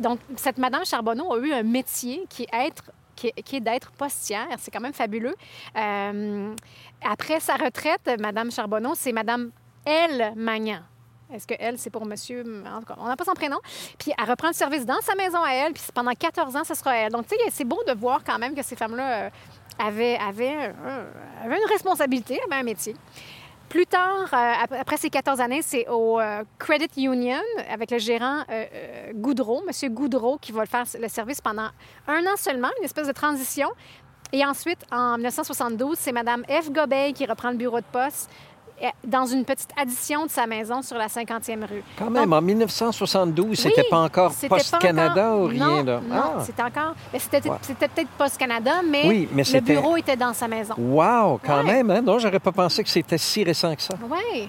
Donc, 0.00 0.18
cette 0.36 0.58
Madame 0.58 0.84
Charbonneau 0.84 1.32
a 1.32 1.38
eu 1.38 1.52
un 1.52 1.62
métier 1.62 2.26
qui 2.28 2.42
est 2.42 2.66
être 2.66 2.90
qui 3.16 3.56
est, 3.56 3.60
d'être 3.60 3.90
postière. 3.92 4.46
C'est 4.58 4.70
quand 4.70 4.80
même 4.80 4.92
fabuleux. 4.92 5.34
Euh, 5.76 6.54
après 7.02 7.40
sa 7.40 7.56
retraite, 7.56 8.10
Madame 8.20 8.52
Charbonneau, 8.52 8.92
c'est 8.94 9.12
Madame 9.12 9.50
L. 9.84 10.32
Magnan. 10.36 10.82
Est-ce 11.32 11.46
que 11.46 11.54
elle, 11.58 11.76
c'est 11.78 11.90
pour 11.90 12.06
monsieur? 12.06 12.44
En 12.66 12.80
tout 12.80 12.86
cas, 12.86 12.94
on 12.98 13.06
n'a 13.06 13.16
pas 13.16 13.24
son 13.24 13.34
prénom. 13.34 13.58
Puis 13.98 14.12
elle 14.16 14.30
reprend 14.30 14.48
le 14.48 14.54
service 14.54 14.86
dans 14.86 15.00
sa 15.00 15.14
maison 15.16 15.42
à 15.42 15.50
elle, 15.50 15.72
puis 15.72 15.82
pendant 15.92 16.12
14 16.12 16.54
ans, 16.54 16.64
ce 16.64 16.74
sera 16.74 16.96
elle. 16.96 17.10
Donc, 17.10 17.26
tu 17.26 17.36
sais, 17.36 17.42
c'est 17.50 17.64
beau 17.64 17.82
de 17.86 17.92
voir 17.92 18.22
quand 18.24 18.38
même 18.38 18.54
que 18.54 18.62
ces 18.62 18.76
femmes-là 18.76 19.24
euh, 19.24 19.30
avaient, 19.78 20.16
avaient, 20.18 20.72
euh, 20.72 21.10
avaient, 21.42 21.58
une 21.58 21.68
responsabilité, 21.68 22.40
avaient 22.44 22.60
un 22.60 22.64
métier. 22.64 22.94
Plus 23.68 23.86
tard, 23.86 24.28
euh, 24.32 24.76
après 24.78 24.96
ces 24.96 25.10
14 25.10 25.40
années, 25.40 25.62
c'est 25.62 25.88
au 25.88 26.20
euh, 26.20 26.44
Credit 26.58 27.04
Union 27.04 27.40
avec 27.68 27.90
le 27.90 27.98
gérant 27.98 28.42
euh, 28.48 29.12
Goudreau, 29.12 29.62
M. 29.66 29.92
Goudreau, 29.92 30.38
qui 30.40 30.52
va 30.52 30.60
le 30.60 30.68
faire 30.68 30.84
le 31.00 31.08
service 31.08 31.40
pendant 31.40 31.68
un 32.06 32.26
an 32.26 32.36
seulement, 32.36 32.68
une 32.78 32.84
espèce 32.84 33.08
de 33.08 33.12
transition. 33.12 33.68
Et 34.32 34.44
ensuite, 34.44 34.78
en 34.92 35.16
1972, 35.16 35.98
c'est 35.98 36.12
Mme 36.12 36.44
F. 36.48 36.70
Gobeil 36.70 37.12
qui 37.12 37.26
reprend 37.26 37.50
le 37.50 37.56
bureau 37.56 37.80
de 37.80 37.86
poste 37.90 38.30
dans 39.06 39.26
une 39.26 39.44
petite 39.44 39.70
addition 39.76 40.26
de 40.26 40.30
sa 40.30 40.46
maison 40.46 40.82
sur 40.82 40.96
la 40.96 41.06
50e 41.06 41.60
rue. 41.60 41.82
Quand 41.98 42.10
même, 42.10 42.32
en 42.32 42.42
1972, 42.42 43.58
c'était 43.58 43.84
pas 43.88 44.00
encore 44.00 44.32
Post 44.48 44.78
Canada 44.78 45.36
ou 45.36 45.46
rien. 45.46 45.82
Non, 45.82 46.00
ah. 46.12 46.42
c'était 46.44 46.62
encore. 46.62 46.94
C'était 47.18 47.40
peut-être 47.40 48.10
Post 48.18 48.36
Canada, 48.36 48.82
mais, 48.88 49.28
le 49.34 49.60
bureau 49.60 49.96
était 49.96 50.16
dans 50.16 50.32
sa 50.32 50.48
maison. 50.48 50.74
Wow, 50.78 51.40
quand 51.44 51.62
même. 51.62 51.90
Hein? 51.90 52.02
Non, 52.02 52.18
j'aurais 52.18 52.38
pas 52.40 52.52
pensé 52.52 52.82
que 52.82 52.90
c'était 52.90 53.18
si 53.18 53.44
récent 53.44 53.74
que 53.74 53.82
ça. 53.82 53.94
Oui. 54.10 54.48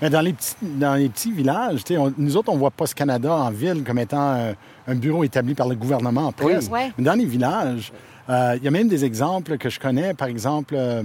Mais 0.00 0.10
dans 0.10 0.20
les 0.20 0.32
petits, 0.32 0.56
dans 0.60 0.94
les 0.94 1.08
petits 1.08 1.30
villages, 1.30 1.84
nous 2.18 2.36
autres, 2.36 2.50
on 2.50 2.56
voit 2.56 2.72
Post 2.72 2.94
Canada 2.94 3.32
en 3.32 3.50
ville 3.50 3.84
comme 3.84 4.00
étant 4.00 4.54
un, 4.88 4.94
bureau 4.96 5.22
établi 5.22 5.54
par 5.54 5.68
le 5.68 5.76
gouvernement 5.76 6.26
en 6.26 6.32
presse. 6.32 6.68
Mais 6.70 6.92
dans 6.98 7.14
les 7.14 7.24
villages, 7.24 7.92
euh, 8.28 8.56
il 8.56 8.64
y 8.64 8.68
a 8.68 8.70
même 8.72 8.88
des 8.88 9.04
exemples 9.04 9.58
que 9.58 9.70
je 9.70 9.78
connais. 9.78 10.12
Par 10.14 10.26
exemple, 10.26 10.74
euh, 10.76 11.04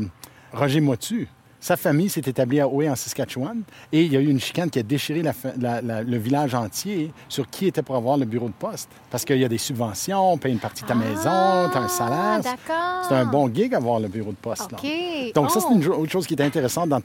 Roger 0.51 0.81
Motu. 0.81 1.27
Sa 1.59 1.75
famille 1.75 2.09
s'est 2.09 2.21
établie 2.21 2.59
à 2.59 2.67
Oé, 2.67 2.89
en 2.89 2.95
Saskatchewan, 2.95 3.61
et 3.91 4.03
il 4.03 4.13
y 4.13 4.17
a 4.17 4.19
eu 4.19 4.27
une 4.27 4.39
chicane 4.39 4.69
qui 4.69 4.79
a 4.79 4.83
déchiré 4.83 5.23
le 5.23 6.17
village 6.17 6.53
entier 6.53 7.11
sur 7.27 7.49
qui 7.49 7.67
était 7.67 7.81
pour 7.81 7.95
avoir 7.95 8.17
le 8.17 8.25
bureau 8.25 8.47
de 8.47 8.53
poste. 8.53 8.89
Parce 9.09 9.25
qu'il 9.25 9.37
y 9.37 9.45
a 9.45 9.49
des 9.49 9.57
subventions, 9.57 10.33
on 10.33 10.37
paye 10.37 10.53
une 10.53 10.59
partie 10.59 10.83
de 10.83 10.87
ta 10.87 10.93
ah, 10.93 10.97
maison, 10.97 11.71
tu 11.71 11.77
as 11.77 11.81
un 11.81 11.87
salaire. 11.87 12.55
C'est 13.07 13.15
un 13.15 13.25
bon 13.25 13.51
gig 13.53 13.73
avoir 13.73 13.99
le 13.99 14.07
bureau 14.07 14.31
de 14.31 14.37
poste. 14.37 14.69
Donc, 15.33 15.49
ça, 15.49 15.59
c'est 15.59 15.73
une 15.73 15.85
oh. 15.87 16.01
autre 16.01 16.11
chose 16.11 16.27
qui 16.27 16.35
est 16.35 16.41
intéressante 16.41 16.89
dans, 16.89 17.01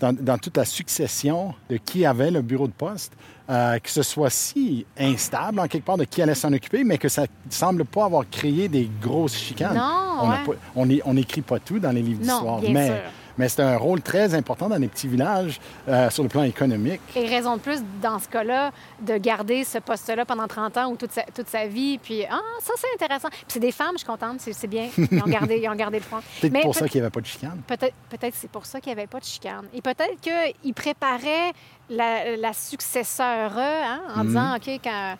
dans, 0.00 0.38
toute 0.38 0.56
la 0.56 0.64
succession 0.64 1.54
de 1.70 1.76
qui 1.76 2.04
avait 2.04 2.30
le 2.30 2.42
bureau 2.42 2.66
de 2.66 2.72
poste. 2.72 3.12
Euh, 3.48 3.78
que 3.78 3.88
ce 3.88 4.02
soit 4.02 4.28
si 4.28 4.84
instable 4.98 5.60
en 5.60 5.68
quelque 5.68 5.84
part 5.84 5.96
de 5.96 6.02
qui 6.02 6.20
allait 6.20 6.34
s'en 6.34 6.52
occuper, 6.52 6.82
mais 6.82 6.98
que 6.98 7.08
ça 7.08 7.22
ne 7.22 7.26
semble 7.48 7.84
pas 7.84 8.06
avoir 8.06 8.28
créé 8.28 8.66
des 8.66 8.90
grosses 9.00 9.36
chicanes. 9.36 9.76
Non, 9.76 10.28
on 10.74 11.14
n'écrit 11.14 11.42
pas 11.42 11.60
tout 11.60 11.78
dans 11.78 11.92
les 11.92 12.02
livres 12.02 12.18
d'histoire, 12.18 12.60
mais 12.60 12.88
sûr 12.88 12.96
mais 13.38 13.48
c'est 13.48 13.62
un 13.62 13.76
rôle 13.76 14.00
très 14.00 14.34
important 14.34 14.68
dans 14.68 14.76
les 14.76 14.88
petits 14.88 15.08
villages 15.08 15.60
euh, 15.88 16.10
sur 16.10 16.22
le 16.22 16.28
plan 16.28 16.42
économique. 16.42 17.00
Et 17.14 17.26
raison 17.26 17.56
de 17.56 17.60
plus, 17.60 17.80
dans 18.02 18.18
ce 18.18 18.28
cas-là, 18.28 18.70
de 19.00 19.16
garder 19.18 19.64
ce 19.64 19.78
poste-là 19.78 20.24
pendant 20.24 20.46
30 20.46 20.76
ans 20.78 20.90
ou 20.90 20.96
toute 20.96 21.12
sa, 21.12 21.22
toute 21.22 21.48
sa 21.48 21.66
vie. 21.66 21.98
Puis, 21.98 22.24
ah, 22.24 22.40
ça, 22.62 22.74
c'est 22.76 22.92
intéressant. 22.94 23.28
Puis 23.28 23.44
c'est 23.48 23.60
des 23.60 23.72
femmes, 23.72 23.92
je 23.94 23.98
suis 23.98 24.06
contente, 24.06 24.40
c'est 24.40 24.66
bien. 24.66 24.88
Ils 24.96 25.22
ont 25.22 25.26
gardé, 25.26 25.58
ils 25.62 25.68
ont 25.68 25.74
gardé 25.74 25.98
le 25.98 26.04
front. 26.04 26.20
Peut-être 26.40 26.62
pour 26.62 26.74
ça 26.74 26.88
qu'il 26.88 27.00
n'y 27.00 27.06
avait 27.06 27.12
pas 27.12 27.20
de 27.20 27.26
chicane. 27.26 27.60
Peut-être 27.66 27.94
peut 28.08 28.16
c'est 28.32 28.50
pour 28.50 28.66
ça 28.66 28.80
qu'il 28.80 28.92
n'y 28.92 28.98
avait 28.98 29.06
pas 29.06 29.20
de 29.20 29.24
chicane. 29.24 29.66
Et 29.72 29.80
peut-être 29.80 30.20
qu'ils 30.20 30.74
préparaient 30.74 31.52
la, 31.88 32.36
la 32.36 32.52
successeur 32.52 33.52
hein, 33.56 34.00
en 34.14 34.20
mhm. 34.20 34.26
disant, 34.26 34.56
OK, 34.56 34.80
quand 34.82 35.16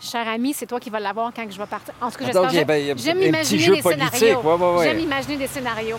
cher 0.00 0.28
ami, 0.28 0.52
c'est 0.52 0.66
toi 0.66 0.78
qui 0.78 0.90
vas 0.90 1.00
l'avoir 1.00 1.32
quand 1.34 1.46
je 1.50 1.58
vais 1.58 1.66
partir. 1.66 1.94
En 2.00 2.10
tout 2.10 2.18
cas, 2.18 2.48
j'espère. 2.50 2.98
J'aime 2.98 3.22
imaginer 3.22 3.76
des 3.76 3.82
scénarios. 3.82 4.82
J'aime 4.82 5.00
imaginer 5.00 5.36
des 5.36 5.46
scénarios. 5.46 5.98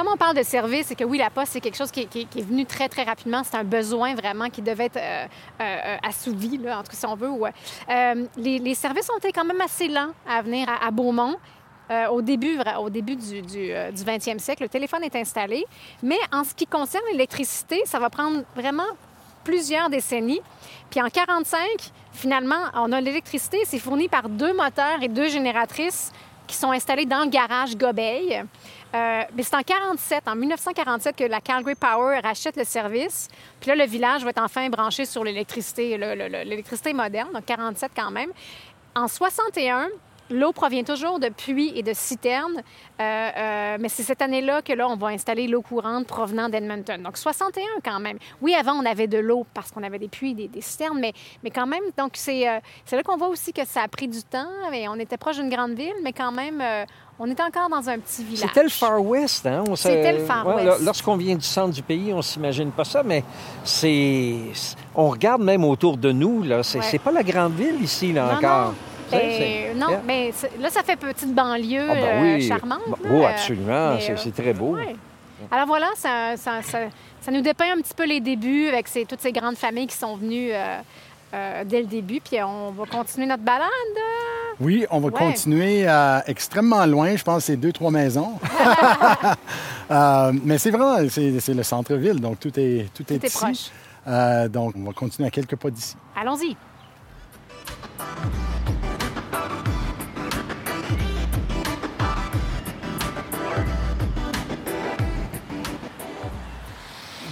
Comme 0.00 0.14
on 0.14 0.16
parle 0.16 0.34
de 0.34 0.42
service, 0.42 0.86
c'est 0.86 0.94
que 0.94 1.04
oui, 1.04 1.18
la 1.18 1.28
poste, 1.28 1.52
c'est 1.52 1.60
quelque 1.60 1.76
chose 1.76 1.90
qui, 1.90 2.00
est 2.00 2.40
venu 2.40 2.64
très, 2.64 2.88
très 2.88 3.02
rapidement. 3.02 3.42
C'est 3.44 3.58
un 3.58 3.64
besoin 3.64 4.14
vraiment 4.14 4.48
qui 4.48 4.62
devait 4.62 4.86
être 4.86 4.96
euh, 4.96 5.26
euh, 5.60 5.96
assouvi, 6.08 6.58
en 6.58 6.82
tout 6.82 6.90
cas, 6.90 6.96
si 6.96 7.04
on 7.04 7.16
veut. 7.16 7.28
Euh, 7.28 8.26
les, 8.38 8.74
services 8.74 9.10
ont 9.10 9.18
été 9.18 9.30
quand 9.30 9.44
même 9.44 9.60
assez 9.60 9.88
lents 9.88 10.12
à 10.26 10.40
venir 10.40 10.66
à, 10.70 10.90
Beaumont. 10.90 11.36
au 12.10 12.22
début, 12.22 12.58
au 12.78 12.88
début 12.88 13.14
du, 13.14 13.42
du, 13.42 13.72
20e 13.92 14.38
siècle, 14.38 14.62
le 14.62 14.70
téléphone 14.70 15.04
est 15.04 15.16
installé. 15.16 15.66
Mais 16.02 16.18
en 16.32 16.44
ce 16.44 16.54
qui 16.54 16.64
concerne 16.64 17.04
l'électricité, 17.12 17.82
ça 17.84 17.98
va 17.98 18.08
prendre 18.08 18.42
vraiment 18.56 18.88
plusieurs 19.44 19.90
décennies. 19.90 20.40
Puis 20.88 21.02
en 21.02 21.10
45, 21.10 21.60
finalement, 22.14 22.70
on 22.72 22.90
a 22.92 23.02
l'électricité. 23.02 23.58
C'est 23.66 23.78
fourni 23.78 24.08
par 24.08 24.30
deux 24.30 24.54
moteurs 24.54 25.02
et 25.02 25.08
deux 25.08 25.28
génératrices 25.28 26.10
qui 26.50 26.56
sont 26.56 26.72
installés 26.72 27.06
dans 27.06 27.22
le 27.22 27.30
garage 27.30 27.76
Gobeil. 27.76 28.42
Euh, 28.94 29.22
mais 29.34 29.42
c'est 29.42 29.54
en 29.54 29.62
47, 29.62 30.26
en 30.26 30.34
1947, 30.34 31.16
que 31.16 31.24
la 31.24 31.40
Calgary 31.40 31.74
Power 31.74 32.20
rachète 32.22 32.56
le 32.56 32.64
service. 32.64 33.28
Puis 33.60 33.68
là, 33.68 33.76
le 33.76 33.84
village 33.84 34.24
va 34.24 34.30
être 34.30 34.42
enfin 34.42 34.68
branché 34.68 35.04
sur 35.04 35.22
l'électricité, 35.22 35.96
l'électricité 35.96 36.92
moderne, 36.92 37.30
donc 37.32 37.44
47 37.44 37.92
quand 37.94 38.10
même. 38.10 38.30
En 38.94 39.06
61, 39.06 39.88
L'eau 40.32 40.52
provient 40.52 40.84
toujours 40.84 41.18
de 41.18 41.28
puits 41.28 41.72
et 41.74 41.82
de 41.82 41.92
citernes, 41.92 42.62
euh, 43.00 43.30
euh, 43.36 43.76
mais 43.80 43.88
c'est 43.88 44.04
cette 44.04 44.22
année-là 44.22 44.62
que 44.62 44.72
là, 44.72 44.86
on 44.88 44.94
va 44.94 45.08
installer 45.08 45.48
l'eau 45.48 45.60
courante 45.60 46.06
provenant 46.06 46.48
d'Edmonton. 46.48 47.02
Donc 47.02 47.16
61 47.16 47.64
quand 47.82 47.98
même. 47.98 48.16
Oui, 48.40 48.54
avant, 48.54 48.74
on 48.74 48.86
avait 48.86 49.08
de 49.08 49.18
l'eau 49.18 49.44
parce 49.52 49.72
qu'on 49.72 49.82
avait 49.82 49.98
des 49.98 50.06
puits, 50.06 50.34
des, 50.34 50.46
des 50.46 50.60
citernes, 50.60 51.00
mais, 51.00 51.14
mais 51.42 51.50
quand 51.50 51.66
même, 51.66 51.82
donc 51.98 52.12
c'est 52.14 52.44
là 52.44 53.02
qu'on 53.04 53.16
voit 53.16 53.26
aussi 53.26 53.52
que 53.52 53.66
ça 53.66 53.82
a 53.82 53.88
pris 53.88 54.06
du 54.06 54.22
temps. 54.22 54.46
Mais 54.70 54.86
on 54.86 55.00
était 55.00 55.16
proche 55.16 55.36
d'une 55.36 55.50
grande 55.50 55.72
ville, 55.72 55.96
mais 56.04 56.12
quand 56.12 56.30
même, 56.30 56.62
on 57.22 57.26
est 57.30 57.40
encore 57.40 57.68
dans 57.68 57.86
un 57.86 57.98
petit 57.98 58.24
village. 58.24 58.48
C'était 58.48 58.62
le 58.62 58.70
Far 58.70 59.04
West, 59.04 59.46
hein? 59.46 59.62
C'était 59.76 60.14
le 60.14 60.24
Far 60.24 60.46
West. 60.46 60.80
Lorsqu'on 60.82 61.16
vient 61.16 61.36
du 61.36 61.44
centre 61.44 61.74
du 61.74 61.82
pays, 61.82 62.14
on 62.14 62.22
s'imagine 62.22 62.70
pas 62.70 62.84
ça, 62.84 63.02
mais 63.04 63.22
c'est... 63.62 64.36
On 64.94 65.10
regarde 65.10 65.42
même 65.42 65.62
autour 65.64 65.98
de 65.98 66.12
nous, 66.12 66.42
là. 66.42 66.62
C'est 66.62 66.98
pas 66.98 67.12
la 67.12 67.22
grande 67.22 67.52
ville 67.52 67.82
ici, 67.82 68.12
là, 68.12 68.36
encore. 68.36 68.72
Ben, 69.10 69.76
non, 69.76 70.00
mais 70.06 70.32
là, 70.60 70.70
ça 70.70 70.82
fait 70.82 70.96
petite 70.96 71.34
banlieue 71.34 71.84
ah, 71.90 71.94
ben 71.94 72.24
euh, 72.24 72.40
charmante. 72.40 72.80
Oui, 73.04 73.24
absolument. 73.24 73.98
C'est 73.98 74.12
euh, 74.12 74.30
très 74.30 74.52
beau. 74.52 74.76
Alors 75.50 75.66
voilà, 75.66 75.88
ça, 75.96 76.36
ça, 76.36 77.30
nous 77.32 77.40
dépeint 77.40 77.72
un 77.76 77.80
petit 77.80 77.94
peu 77.94 78.06
les 78.06 78.20
débuts 78.20 78.68
avec 78.68 78.86
toutes 79.08 79.20
ces 79.20 79.32
grandes 79.32 79.56
familles 79.56 79.88
qui 79.88 79.96
sont 79.96 80.14
venues 80.14 80.50
euh, 80.52 81.64
dès 81.64 81.80
le 81.80 81.86
début. 81.86 82.20
Puis 82.20 82.40
on 82.40 82.70
va 82.70 82.86
continuer 82.86 83.26
notre 83.26 83.42
balade. 83.42 83.66
Oui, 84.60 84.84
on 84.90 85.00
va 85.00 85.10
continuer 85.10 85.86
extrêmement 86.26 86.84
loin. 86.84 87.16
Je 87.16 87.24
pense 87.24 87.38
que 87.38 87.42
c'est 87.44 87.56
deux, 87.56 87.72
trois 87.72 87.90
maisons. 87.90 88.38
mais 90.44 90.58
c'est 90.58 90.70
vrai, 90.70 91.08
c'est 91.08 91.54
le 91.54 91.62
centre-ville, 91.62 92.20
donc 92.20 92.38
tout 92.38 92.52
est, 92.60 92.88
tout, 92.94 93.02
tout 93.02 93.12
est, 93.14 93.24
est 93.24 93.52
ici. 93.52 93.72
donc 94.50 94.74
on 94.76 94.84
va 94.84 94.92
continuer 94.92 95.28
à 95.28 95.30
quelques 95.30 95.56
pas 95.56 95.70
d'ici. 95.70 95.96
Allons-y. 96.14 96.56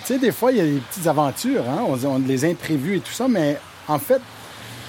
Tu 0.06 0.14
sais, 0.14 0.18
des 0.18 0.32
fois, 0.32 0.50
il 0.52 0.56
y 0.56 0.60
a 0.62 0.64
des 0.64 0.80
petites 0.80 1.06
aventures, 1.06 1.68
hein? 1.68 1.84
on, 1.86 2.02
on, 2.06 2.18
les 2.20 2.46
imprévus 2.46 2.96
et 2.96 3.00
tout 3.00 3.12
ça, 3.12 3.28
mais 3.28 3.58
en 3.88 3.98
fait, 3.98 4.22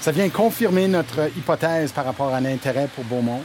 ça 0.02 0.12
vient 0.12 0.30
confirmer 0.30 0.88
notre 0.88 1.30
hypothèse 1.38 1.92
par 1.92 2.06
rapport 2.06 2.34
à 2.34 2.40
l'intérêt 2.40 2.88
pour 2.96 3.04
Beaumont. 3.04 3.42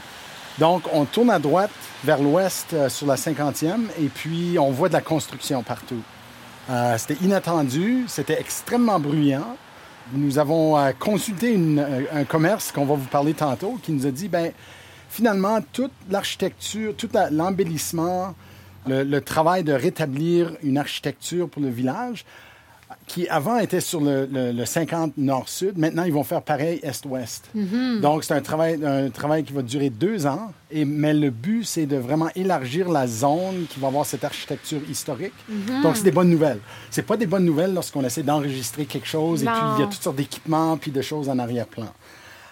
Donc, 0.59 0.85
on 0.93 1.05
tourne 1.05 1.31
à 1.31 1.40
droite 1.40 1.73
vers 2.05 2.23
l'ouest 2.23 2.75
euh, 2.75 2.88
sur 2.88 3.09
la 3.09 3.17
50e 3.17 3.88
et 4.01 4.07
puis 4.07 4.57
on 4.61 4.71
voit 4.71 4.88
de 4.88 4.93
la 4.93 5.01
construction 5.01 5.64
partout. 5.64 6.01
Euh, 6.71 6.97
c'était 6.97 7.23
inattendu, 7.25 8.05
c'était 8.07 8.38
extrêmement 8.38 9.01
bruyant. 9.01 9.57
Nous 10.12 10.38
avons 10.38 10.79
euh, 10.79 10.93
consulté 10.97 11.59
un 12.12 12.25
commerce 12.25 12.71
qu'on 12.71 12.85
va 12.85 12.95
vous 12.95 13.09
parler 13.09 13.35
tantôt 13.35 13.81
qui 13.83 13.90
nous 13.90 14.07
a 14.07 14.12
dit, 14.12 14.29
ben 14.29 14.53
finalement, 15.09 15.59
toute 15.73 15.93
l'architecture, 16.09 16.95
tout 16.97 17.09
l'embellissement, 17.33 18.35
le, 18.87 19.19
travail 19.21 19.64
de 19.64 19.73
rétablir 19.73 20.53
une 20.62 20.79
architecture 20.79 21.49
pour 21.49 21.62
le 21.62 21.71
village 21.71 22.25
qui 23.07 23.29
avant 23.29 23.59
était 23.59 23.81
sur 23.81 24.01
le, 24.01 24.64
50 24.64 25.14
nord-sud. 25.19 25.79
Maintenant, 25.79 26.05
ils 26.05 26.12
vont 26.12 26.25
faire 26.25 26.43
pareil 26.43 26.81
est-ouest. 26.83 27.45
Mm-hmm. 27.57 28.01
Donc, 28.01 28.25
c'est 28.25 28.35
un 28.35 28.40
travail, 28.40 28.79
un 28.85 29.11
travail 29.11 29.45
qui 29.45 29.53
va 29.53 29.62
durer 29.62 29.90
deux 29.90 30.27
ans. 30.27 30.53
Et, 30.71 30.85
mais 30.85 31.14
le 31.14 31.31
but, 31.31 31.64
c'est 31.64 31.87
de 31.87 31.97
vraiment 31.97 32.29
élargir 32.35 32.88
la 32.88 33.07
zone 33.07 33.67
qui 33.69 33.79
va 33.79 33.88
avoir 33.88 34.07
cette 34.07 34.25
architecture 34.25 34.81
historique. 34.88 35.35
Mm-hmm. 35.51 35.83
Donc, 35.83 35.97
c'est 35.97 36.05
des 36.05 36.12
bonnes 36.12 36.31
nouvelles. 36.31 36.61
C'est 36.90 37.07
pas 37.07 37.17
des 37.17 37.27
bonnes 37.27 37.45
nouvelles 37.45 37.75
lorsqu'on 37.75 38.05
essaie 38.05 38.23
d'enregistrer 38.23 38.87
quelque 38.87 39.09
chose 39.09 39.43
et 39.43 39.47
puis 39.47 39.55
il 39.77 39.81
y 39.81 39.85
a 39.85 39.87
toutes 39.87 40.03
sortes 40.03 40.17
d'équipements 40.17 40.77
puis 40.77 40.90
de 40.90 41.03
choses 41.03 41.29
en 41.29 41.38
arrière-plan 41.38 41.93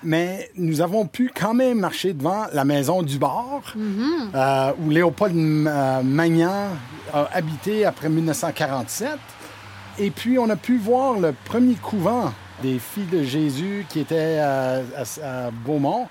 mais 0.04 0.50
nous 0.56 0.80
avons 0.80 1.06
pu 1.06 1.30
quand 1.34 1.54
même 1.54 1.78
marcher 1.78 2.12
devant 2.12 2.46
la 2.52 2.64
maison 2.64 3.02
du 3.02 3.18
bord, 3.18 3.62
mhm. 3.76 4.30
euh, 4.34 4.72
où 4.80 4.90
Léopold 4.90 5.34
euh, 5.34 6.02
Magnan 6.02 6.70
a 7.12 7.28
habité 7.32 7.84
après 7.84 8.08
1947. 8.08 9.10
Et 9.98 10.10
puis, 10.10 10.38
on 10.38 10.48
a 10.50 10.56
pu 10.56 10.78
voir 10.78 11.18
le 11.18 11.34
premier 11.44 11.74
couvent 11.74 12.32
des 12.62 12.78
filles 12.78 13.06
de 13.06 13.22
Jésus 13.22 13.84
qui 13.88 14.00
était 14.00 14.38
à, 14.38 15.50
Beaumont. 15.64 16.06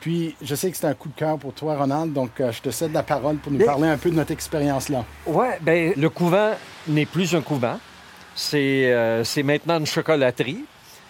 Puis, 0.00 0.36
je 0.42 0.54
sais 0.54 0.70
que 0.70 0.76
c'est 0.76 0.86
un 0.86 0.94
coup 0.94 1.08
de 1.08 1.14
cœur 1.14 1.38
pour 1.38 1.52
toi, 1.52 1.76
Ronald, 1.76 2.12
donc 2.12 2.40
euh, 2.40 2.52
je 2.52 2.62
te 2.62 2.70
cède 2.70 2.92
la 2.92 3.02
parole 3.02 3.36
pour 3.36 3.50
nous 3.50 3.64
parler 3.64 3.88
un 3.88 3.96
peu 3.96 4.10
de 4.10 4.14
notre 4.14 4.30
expérience 4.30 4.88
là. 4.88 5.04
Oui, 5.26 5.46
bien, 5.62 5.92
le 5.96 6.08
couvent 6.10 6.52
n'est 6.86 7.06
plus 7.06 7.34
un 7.34 7.40
couvent. 7.40 7.78
C'est 8.36 9.42
maintenant 9.42 9.78
une 9.78 9.86
chocolaterie 9.86 10.64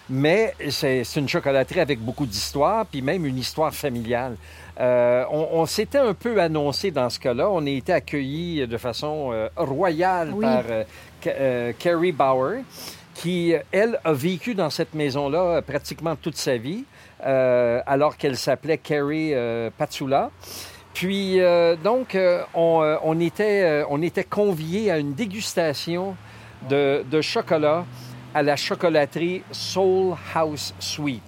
mais 0.09 0.53
c'est 0.69 1.03
une 1.15 1.27
chocolaterie 1.27 1.79
avec 1.79 1.99
beaucoup 1.99 2.25
d'histoire, 2.25 2.85
puis 2.85 3.01
même 3.01 3.25
une 3.25 3.37
histoire 3.37 3.73
familiale. 3.73 4.35
Euh, 4.79 5.25
on, 5.31 5.65
s'était 5.65 5.97
un 5.97 6.13
peu 6.13 6.39
annoncé 6.39 6.91
dans 6.91 7.09
ce 7.09 7.19
cas-là. 7.19 7.49
On 7.49 7.65
a 7.65 7.69
été 7.69 7.93
accueillis 7.93 8.67
de 8.67 8.77
façon 8.77 9.31
euh, 9.31 9.49
royale 9.55 10.33
par 10.39 10.63
euh, 11.25 11.73
Carrie 11.79 12.11
Bauer, 12.11 12.61
qui, 13.15 13.55
elle, 13.71 13.99
a 14.03 14.13
vécu 14.13 14.53
dans 14.53 14.69
cette 14.69 14.93
maison-là 14.93 15.61
pratiquement 15.63 16.15
toute 16.15 16.37
sa 16.37 16.57
vie, 16.57 16.83
alors 17.19 18.15
qu'elle 18.17 18.37
s'appelait 18.37 18.77
Carrie 18.77 19.33
Patsula. 19.77 20.29
Puis, 20.93 21.39
donc, 21.83 22.15
on, 22.53 22.97
on, 23.03 23.19
était, 23.19 23.83
on 23.89 24.03
était 24.03 24.23
conviés 24.23 24.91
à 24.91 24.99
une 24.99 25.13
dégustation 25.13 26.15
de, 26.69 27.03
de 27.09 27.21
chocolat 27.21 27.85
à 28.37 28.43
la 28.43 28.55
chocolaterie 28.55 29.41
Soul 29.51 30.15
House 30.35 30.71
Sweet. 30.79 31.23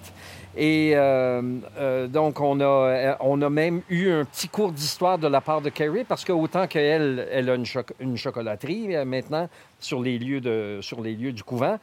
Et 0.56 0.92
euh, 0.94 1.42
euh, 1.80 2.08
donc, 2.08 2.40
on 2.40 2.60
a, 2.60 2.64
euh, 2.64 3.16
on 3.20 3.42
a 3.42 3.50
même 3.50 3.82
eu 3.90 4.12
un 4.12 4.26
petit 4.26 4.48
cours 4.48 4.72
d'histoire 4.72 5.18
de 5.18 5.28
la 5.28 5.42
part 5.42 5.62
de 5.62 5.70
Carrie, 5.70 6.04
parce 6.04 6.24
que 6.24 6.32
autant 6.32 6.68
qu'elle, 6.68 7.28
elle 7.32 7.50
a 7.50 7.56
une, 7.56 7.66
une 8.00 8.16
chocolaterie 8.16 8.90
maintenant 9.08 9.50
sur 9.80 10.04
les 10.04 10.20
lieux, 10.20 10.40
de, 10.40 10.78
sur 10.84 11.02
les 11.02 11.16
lieux 11.16 11.32
du 11.32 11.42
couvent, 11.42 11.80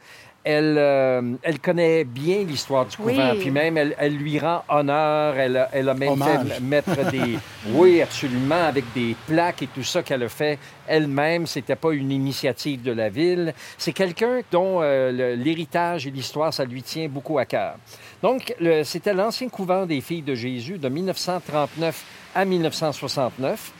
elle, 0.49 0.75
euh, 0.77 1.21
elle 1.43 1.59
connaît 1.59 2.03
bien 2.03 2.43
l'histoire 2.43 2.85
du 2.85 2.95
Oui. 2.99 3.13
couvent. 3.15 3.33
Puis 3.39 3.51
même, 3.51 3.77
elle, 3.77 3.95
elle 3.99 4.15
lui 4.15 4.39
rend 4.39 4.63
honneur. 4.69 5.37
Elle, 5.37 5.57
a- 5.57 5.69
elle 5.73 5.89
a 5.89 5.93
même 5.93 6.09
Hommage. 6.13 6.47
fait 6.47 6.59
mettre 6.61 7.11
des... 7.11 7.37
oui, 7.73 8.01
absolument, 8.01 8.63
avec 8.67 8.85
des 8.93 9.15
plaques 9.27 9.63
et 9.63 9.67
tout 9.67 9.83
ça 9.83 10.03
qu'elle 10.03 10.23
a 10.23 10.29
fait 10.29 10.57
elle-même. 10.87 11.45
C'était 11.47 11.75
pas 11.75 11.91
une 11.91 12.11
initiative 12.11 12.81
de 12.81 12.91
la 12.93 13.09
ville. 13.09 13.53
C'est 13.77 13.93
quelqu'un 13.93 14.41
dont 14.51 14.79
euh, 14.81 15.35
l'héritage 15.35 16.07
et 16.07 16.11
l'histoire, 16.11 16.53
ça 16.53 16.63
lui 16.65 16.81
tient 16.83 17.07
beaucoup 17.09 17.37
à 17.39 17.45
cœur. 17.45 17.75
Donc, 18.23 18.55
c'était 18.83 19.13
l'ancien 19.13 19.47
couvent 19.49 19.85
des 19.85 20.01
filles 20.01 20.23
de 20.23 20.33
Jésus 20.33 20.77
de 20.79 20.89
1939 20.89 22.03
à 22.33 22.45
1969. 22.45 23.71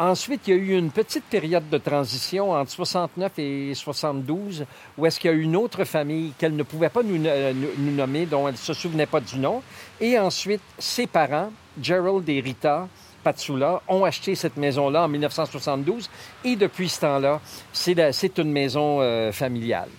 Ensuite, 0.00 0.48
il 0.48 0.54
y 0.54 0.56
a 0.56 0.56
eu 0.56 0.78
une 0.78 0.90
petite 0.90 1.24
période 1.24 1.68
de 1.68 1.76
transition 1.76 2.52
entre 2.52 2.70
69 2.70 3.32
et 3.38 3.74
72, 3.74 4.64
où 4.96 5.04
est-ce 5.04 5.20
qu'il 5.20 5.30
y 5.30 5.34
a 5.34 5.36
eu 5.36 5.42
une 5.42 5.56
autre 5.56 5.84
famille 5.84 6.32
qu'elle 6.38 6.56
ne 6.56 6.62
pouvait 6.62 6.88
pas 6.88 7.02
nous, 7.02 7.22
euh, 7.26 7.52
nommer, 7.76 8.24
dont 8.24 8.48
elle 8.48 8.54
ne 8.54 8.58
se 8.58 8.72
souvenait 8.72 9.04
pas 9.04 9.20
du 9.20 9.38
nom. 9.38 9.62
Et 10.00 10.18
ensuite, 10.18 10.62
ses 10.78 11.06
parents, 11.06 11.52
Gerald 11.82 12.26
et 12.30 12.40
Rita 12.40 12.88
Patsula, 13.22 13.82
ont 13.88 14.02
acheté 14.02 14.34
cette 14.36 14.56
maison-là 14.56 15.04
en 15.04 15.08
1972. 15.08 16.08
Et 16.46 16.56
depuis 16.56 16.88
ce 16.88 17.00
temps-là, 17.00 17.38
c'est 17.70 18.38
une 18.38 18.52
maison 18.52 19.02
euh, 19.02 19.32
familiale. 19.32 19.90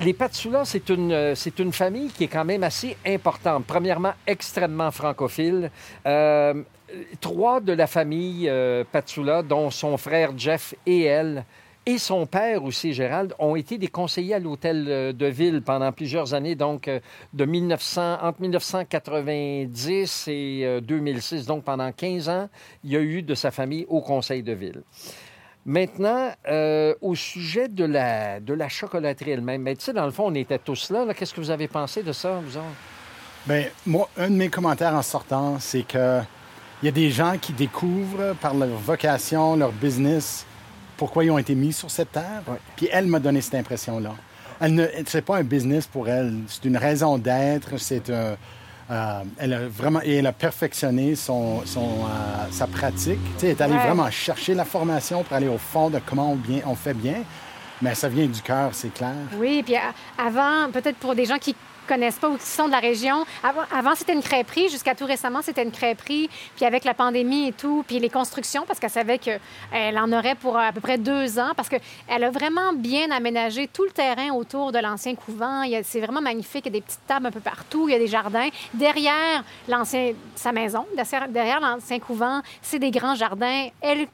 Les 0.00 0.12
Patsula, 0.12 0.66
c'est 0.66 0.90
une, 0.90 1.12
euh, 1.12 1.34
c'est 1.34 1.58
une 1.60 1.72
famille 1.72 2.10
qui 2.10 2.24
est 2.24 2.28
quand 2.28 2.44
même 2.44 2.62
assez 2.62 2.94
importante. 3.06 3.64
Premièrement, 3.66 4.12
extrêmement 4.26 4.90
francophile. 4.90 5.70
Trois 7.20 7.60
de 7.60 7.72
la 7.72 7.86
famille 7.86 8.48
euh, 8.48 8.84
Patsula, 8.90 9.42
dont 9.42 9.70
son 9.70 9.96
frère 9.96 10.32
Jeff 10.36 10.74
et 10.86 11.02
elle, 11.02 11.44
et 11.86 11.96
son 11.96 12.26
père 12.26 12.62
aussi, 12.64 12.92
Gérald, 12.92 13.34
ont 13.38 13.56
été 13.56 13.78
des 13.78 13.88
conseillers 13.88 14.34
à 14.34 14.38
l'hôtel 14.38 14.86
euh, 14.88 15.12
de 15.12 15.26
ville 15.26 15.62
pendant 15.62 15.90
plusieurs 15.92 16.34
années, 16.34 16.54
donc 16.54 16.88
euh, 16.88 17.00
de 17.32 17.46
1900, 17.46 18.18
entre 18.20 18.42
1990 18.42 20.28
et 20.28 20.60
euh, 20.64 20.80
2006, 20.80 21.46
donc 21.46 21.64
pendant 21.64 21.90
15 21.90 22.28
ans, 22.28 22.48
il 22.84 22.90
y 22.90 22.96
a 22.96 23.00
eu 23.00 23.22
de 23.22 23.34
sa 23.34 23.50
famille 23.50 23.86
au 23.88 24.02
conseil 24.02 24.42
de 24.42 24.52
ville. 24.52 24.82
Maintenant, 25.66 26.30
au 27.02 27.14
sujet 27.14 27.68
de 27.68 27.84
la, 27.84 28.40
de 28.40 28.54
la 28.54 28.68
chocolaterie 28.68 29.32
elle-même, 29.32 29.60
mais 29.60 29.76
tu 29.76 29.84
sais, 29.84 29.92
dans 29.92 30.06
le 30.06 30.10
fond, 30.10 30.28
on 30.28 30.34
était 30.34 30.58
tous 30.58 30.90
là. 30.90 31.04
là. 31.04 31.12
Qu'est-ce 31.12 31.34
que 31.34 31.40
vous 31.40 31.50
avez 31.50 31.68
pensé 31.68 32.02
de 32.02 32.12
ça, 32.12 32.40
vous 32.42 32.56
autres? 32.56 32.66
Bien, 33.46 33.66
moi, 33.86 34.08
un 34.16 34.30
de 34.30 34.36
mes 34.36 34.48
commentaires 34.48 34.94
en 34.94 35.02
sortant, 35.02 35.58
c'est 35.58 35.82
que 35.82 36.20
il 36.82 36.86
y 36.86 36.88
a 36.88 36.92
des 36.92 37.10
gens 37.10 37.34
qui 37.40 37.52
découvrent 37.52 38.34
par 38.40 38.54
leur 38.54 38.68
vocation, 38.78 39.56
leur 39.56 39.72
business, 39.72 40.46
pourquoi 40.96 41.24
ils 41.24 41.30
ont 41.30 41.38
été 41.38 41.54
mis 41.54 41.72
sur 41.72 41.90
cette 41.90 42.12
terre. 42.12 42.42
Ouais. 42.46 42.58
Puis 42.76 42.88
elle 42.92 43.06
m'a 43.06 43.18
donné 43.20 43.40
cette 43.40 43.54
impression-là. 43.54 44.12
Elle 44.60 44.74
ne, 44.74 44.86
c'est 45.06 45.22
pas 45.24 45.38
un 45.38 45.42
business 45.44 45.86
pour 45.86 46.08
elle, 46.08 46.34
c'est 46.46 46.64
une 46.66 46.76
raison 46.76 47.16
d'être. 47.16 47.78
C'est 47.78 48.10
un, 48.10 48.36
euh, 48.90 49.22
elle 49.38 49.52
a 49.54 49.68
vraiment 49.68 50.00
et 50.02 50.16
elle 50.16 50.26
a 50.26 50.32
perfectionné 50.32 51.14
son, 51.14 51.64
son, 51.64 51.80
euh, 52.04 52.46
sa 52.50 52.66
pratique. 52.66 53.18
Tu 53.36 53.40
sais, 53.40 53.46
elle 53.46 53.50
est 53.52 53.60
allée 53.62 53.74
Ouais. 53.74 53.86
vraiment 53.86 54.10
chercher 54.10 54.54
la 54.54 54.64
formation 54.64 55.22
pour 55.22 55.34
aller 55.36 55.48
au 55.48 55.58
fond 55.58 55.88
de 55.90 55.98
comment 56.04 56.32
on, 56.32 56.36
bien, 56.36 56.60
on 56.66 56.74
fait 56.74 56.92
bien. 56.94 57.22
Mais 57.82 57.94
ça 57.94 58.10
vient 58.10 58.26
du 58.26 58.42
cœur, 58.42 58.70
c'est 58.74 58.92
clair. 58.92 59.14
Oui, 59.38 59.62
puis 59.64 59.74
avant, 60.18 60.70
peut-être 60.70 60.98
pour 60.98 61.14
des 61.14 61.24
gens 61.24 61.38
qui 61.38 61.56
connaissent 61.90 62.20
pas 62.20 62.28
ou 62.28 62.36
qui 62.36 62.46
sont 62.46 62.66
de 62.66 62.70
la 62.70 62.78
région, 62.78 63.26
avant, 63.42 63.94
c'était 63.96 64.12
une 64.12 64.22
crêperie, 64.22 64.68
jusqu'à 64.68 64.94
tout 64.94 65.06
récemment 65.06 65.40
c'était 65.42 65.64
une 65.64 65.72
crêperie, 65.72 66.30
puis 66.54 66.64
avec 66.64 66.84
la 66.84 66.94
pandémie 66.94 67.48
et 67.48 67.52
tout, 67.52 67.84
puis 67.86 67.98
les 67.98 68.08
constructions, 68.08 68.64
parce 68.64 68.78
qu'elle 68.78 68.90
savait 68.90 69.18
qu'elle 69.18 69.98
en 69.98 70.12
aurait 70.12 70.36
pour 70.36 70.56
à 70.56 70.70
peu 70.70 70.80
près 70.80 70.98
deux 70.98 71.40
ans, 71.40 71.50
parce 71.56 71.68
qu'elle 71.68 72.24
a 72.24 72.30
vraiment 72.30 72.72
bien 72.74 73.10
aménagé 73.10 73.66
tout 73.66 73.84
le 73.84 73.90
terrain 73.90 74.30
autour 74.30 74.70
de 74.70 74.78
l'ancien 74.78 75.16
couvent. 75.16 75.64
C'est 75.82 76.00
vraiment 76.00 76.20
magnifique, 76.20 76.66
il 76.66 76.72
y 76.72 76.76
a 76.76 76.80
des 76.80 76.86
petites 76.86 77.06
tables 77.08 77.26
un 77.26 77.32
peu 77.32 77.40
partout, 77.40 77.88
il 77.88 77.92
y 77.92 77.96
a 77.96 77.98
des 77.98 78.06
jardins. 78.06 78.48
Derrière 78.72 79.42
l'ancien, 79.66 80.12
sa 80.36 80.52
maison, 80.52 80.86
derrière 81.28 81.60
l'ancien 81.60 81.98
couvent, 81.98 82.40
c'est 82.62 82.78
des 82.78 82.92
grands 82.92 83.16
jardins. 83.16 83.68
Elle 83.80 84.06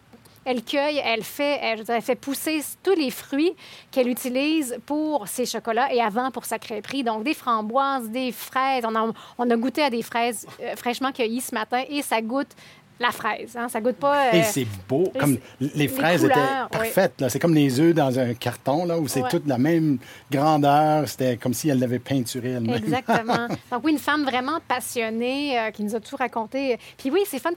elle 0.46 0.62
cueille, 0.62 1.02
elle 1.04 1.24
fait, 1.24 1.58
elle, 1.60 1.84
fait 2.02 2.14
pousser 2.14 2.62
tous 2.82 2.94
les 2.94 3.10
fruits 3.10 3.52
qu'elle 3.90 4.08
utilise 4.08 4.78
pour 4.86 5.26
ses 5.26 5.44
chocolats 5.44 5.92
et 5.92 6.00
avant 6.00 6.30
pour 6.30 6.44
sa 6.44 6.60
crêperie. 6.60 7.02
Donc, 7.02 7.24
des 7.24 7.34
framboises, 7.34 8.08
des 8.08 8.30
fraises. 8.30 8.84
On 8.86 8.94
a, 8.94 9.12
on 9.38 9.50
a 9.50 9.56
goûté 9.56 9.82
à 9.82 9.90
des 9.90 10.02
fraises 10.02 10.46
euh, 10.60 10.76
fraîchement 10.76 11.10
cueillies 11.10 11.40
ce 11.40 11.52
matin 11.52 11.82
et 11.90 12.00
ça 12.00 12.22
goûte 12.22 12.54
la 12.98 13.10
fraise. 13.10 13.56
Hein? 13.56 13.68
Ça 13.68 13.80
goûte 13.80 13.96
pas. 13.96 14.26
euh, 14.28 14.32
Et 14.32 14.42
c'est 14.42 14.66
beau. 14.88 15.12
Comme 15.18 15.38
les 15.60 15.70
les 15.74 15.88
fraises 15.88 16.22
couleurs, 16.22 16.36
étaient 16.68 16.78
parfaites. 16.78 17.24
C'est 17.28 17.38
comme 17.38 17.54
les 17.54 17.78
œufs 17.80 17.94
dans 17.94 18.18
un 18.18 18.34
carton, 18.34 18.84
là, 18.86 18.98
où 18.98 19.06
c'est 19.08 19.22
Ouais. 19.22 19.28
toute 19.28 19.46
la 19.46 19.58
même 19.58 19.98
grandeur. 20.30 21.08
C'était 21.08 21.36
comme 21.36 21.54
si 21.54 21.68
elle 21.68 21.78
l'avait 21.78 21.98
peinturé 21.98 22.50
elle-même. 22.52 22.76
Exactement. 22.76 23.48
Donc 23.70 23.82
oui, 23.84 23.92
une 23.92 23.98
femme 23.98 24.24
vraiment 24.24 24.58
passionnée 24.66 25.58
euh, 25.58 25.70
qui 25.70 25.82
nous 25.84 25.94
a 25.94 26.00
tout 26.00 26.16
raconté. 26.16 26.78
Puis 26.98 27.10
oui, 27.10 27.20
c'est 27.26 27.38
fun 27.38 27.50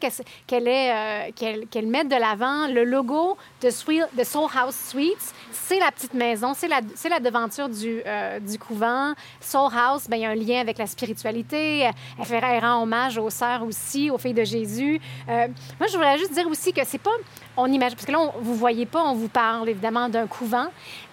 qu'elle 0.47 0.67
euh, 0.67 1.65
qu'elle 1.69 1.87
mette 1.87 2.09
de 2.09 2.15
l'avant 2.15 2.67
le 2.67 2.83
logo 2.83 3.37
de, 3.61 3.69
Sweet, 3.69 4.05
de 4.17 4.23
Soul 4.23 4.47
House 4.57 4.75
Sweets. 4.89 5.33
C'est 5.51 5.79
la 5.79 5.91
petite 5.91 6.13
maison, 6.13 6.53
c'est 6.55 6.67
la, 6.67 7.19
devanture 7.19 7.69
du, 7.69 8.01
euh, 8.05 8.39
du 8.39 8.57
couvent. 8.57 9.13
Soul 9.39 9.69
House, 9.75 10.07
ben, 10.09 10.17
il 10.17 10.21
y 10.21 10.25
a 10.25 10.29
un 10.29 10.35
lien 10.35 10.59
avec 10.61 10.77
la 10.77 10.87
spiritualité. 10.87 11.89
Elle, 12.17 12.25
fait, 12.25 12.41
elle 12.43 12.63
rend 12.63 12.81
hommage 12.83 13.17
aux 13.17 13.29
sœurs 13.29 13.63
aussi, 13.63 14.09
aux 14.09 14.17
filles 14.17 14.33
de 14.33 14.43
Jésus. 14.43 14.99
Euh, 15.29 15.47
moi, 15.79 15.87
je 15.87 15.93
voudrais 15.93 16.17
juste 16.17 16.33
dire 16.33 16.47
aussi 16.47 16.73
que 16.73 16.81
c'est 16.85 16.97
pas... 16.97 17.11
On 17.57 17.67
imagine, 17.67 17.95
parce 17.95 18.05
que 18.05 18.11
là, 18.11 18.19
on, 18.19 18.31
vous 18.41 18.55
voyez 18.55 18.85
pas, 18.85 19.01
on 19.03 19.15
vous 19.15 19.27
parle 19.27 19.67
évidemment 19.67 20.07
d'un 20.07 20.27
couvent. 20.27 20.67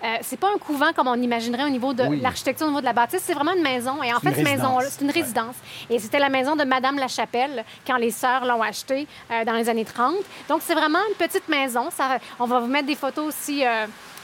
Euh, 0.04 0.16
c'est 0.22 0.38
pas 0.38 0.48
un 0.54 0.58
couvent 0.58 0.92
comme 0.94 1.08
on 1.08 1.20
imaginerait 1.20 1.64
au 1.64 1.68
niveau 1.68 1.92
de 1.92 2.04
Oui. 2.04 2.20
l'architecture, 2.20 2.66
au 2.66 2.70
niveau 2.70 2.80
de 2.80 2.86
la 2.86 2.92
bâtisse. 2.92 3.22
C'est 3.24 3.34
vraiment 3.34 3.52
une 3.54 3.62
maison. 3.62 4.00
Et 4.02 4.14
en 4.14 4.20
fait, 4.20 4.28
une 4.28 4.34
cette 4.36 4.46
résidence. 4.46 4.84
c'est 4.90 5.04
une 5.04 5.10
résidence. 5.10 5.56
Et 5.90 5.98
c'était 5.98 6.20
la 6.20 6.28
maison 6.28 6.54
de 6.54 6.64
Madame 6.64 6.98
Lachapelle 6.98 7.64
quand 7.86 7.96
les 7.96 8.12
sœurs 8.12 8.44
l'ont 8.44 8.62
achetée 8.62 9.08
euh, 9.30 9.44
dans 9.44 9.54
les 9.54 9.68
années 9.68 9.84
30. 9.84 10.14
Donc, 10.48 10.60
c'est 10.62 10.74
vraiment 10.74 11.00
une 11.08 11.16
petite 11.16 11.48
maison. 11.48 11.88
Ça, 11.90 12.18
on 12.38 12.46
va 12.46 12.60
vous 12.60 12.68
mettre 12.68 12.86
des 12.86 12.94
photos 12.94 13.26
aussi. 13.26 13.64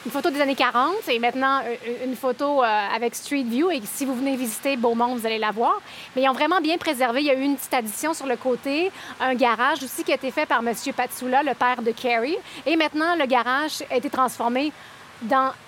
Euh, 0.03 0.07
une 0.07 0.11
photo 0.11 0.31
des 0.31 0.41
années 0.41 0.55
40 0.55 1.09
et 1.09 1.19
maintenant 1.19 1.61
euh, 1.65 2.05
une 2.05 2.17
photo 2.17 2.63
euh, 2.63 2.67
avec 2.95 3.15
Street 3.15 3.45
View. 3.45 3.71
Et 3.71 3.81
si 3.85 4.05
vous 4.05 4.15
venez 4.15 4.37
visiter 4.37 4.77
Beaumont, 4.77 5.15
vous 5.15 5.27
allez 5.27 5.39
la 5.39 5.51
voir. 5.51 5.81
Mais 6.15 6.23
ils 6.23 6.29
ont 6.29 6.33
vraiment 6.33 6.61
bien 6.61 6.79
préservé. 6.79 7.21
Il 7.21 7.27
y 7.27 7.31
a 7.31 7.35
eu 7.35 7.43
une 7.43 7.57
petite 7.57 7.75
addition 7.75 8.15
sur 8.15 8.27
le 8.27 8.37
côté, 8.37 8.91
un 9.21 9.35
garage 9.35 9.83
aussi 9.83 10.05
qui 10.05 10.13
a 10.13 10.17
été 10.17 10.31
fait 10.31 10.47
par 10.47 10.61
M. 10.61 10.75
Patsula, 10.97 11.43
le 11.43 11.55
père 11.55 11.83
de 11.83 11.91
Carrie. 11.91 12.37
Et 12.67 12.77
maintenant, 12.77 13.15
le 13.17 13.27
garage 13.27 13.83
a 13.91 13.97
été 13.97 14.11
transformé 14.11 14.73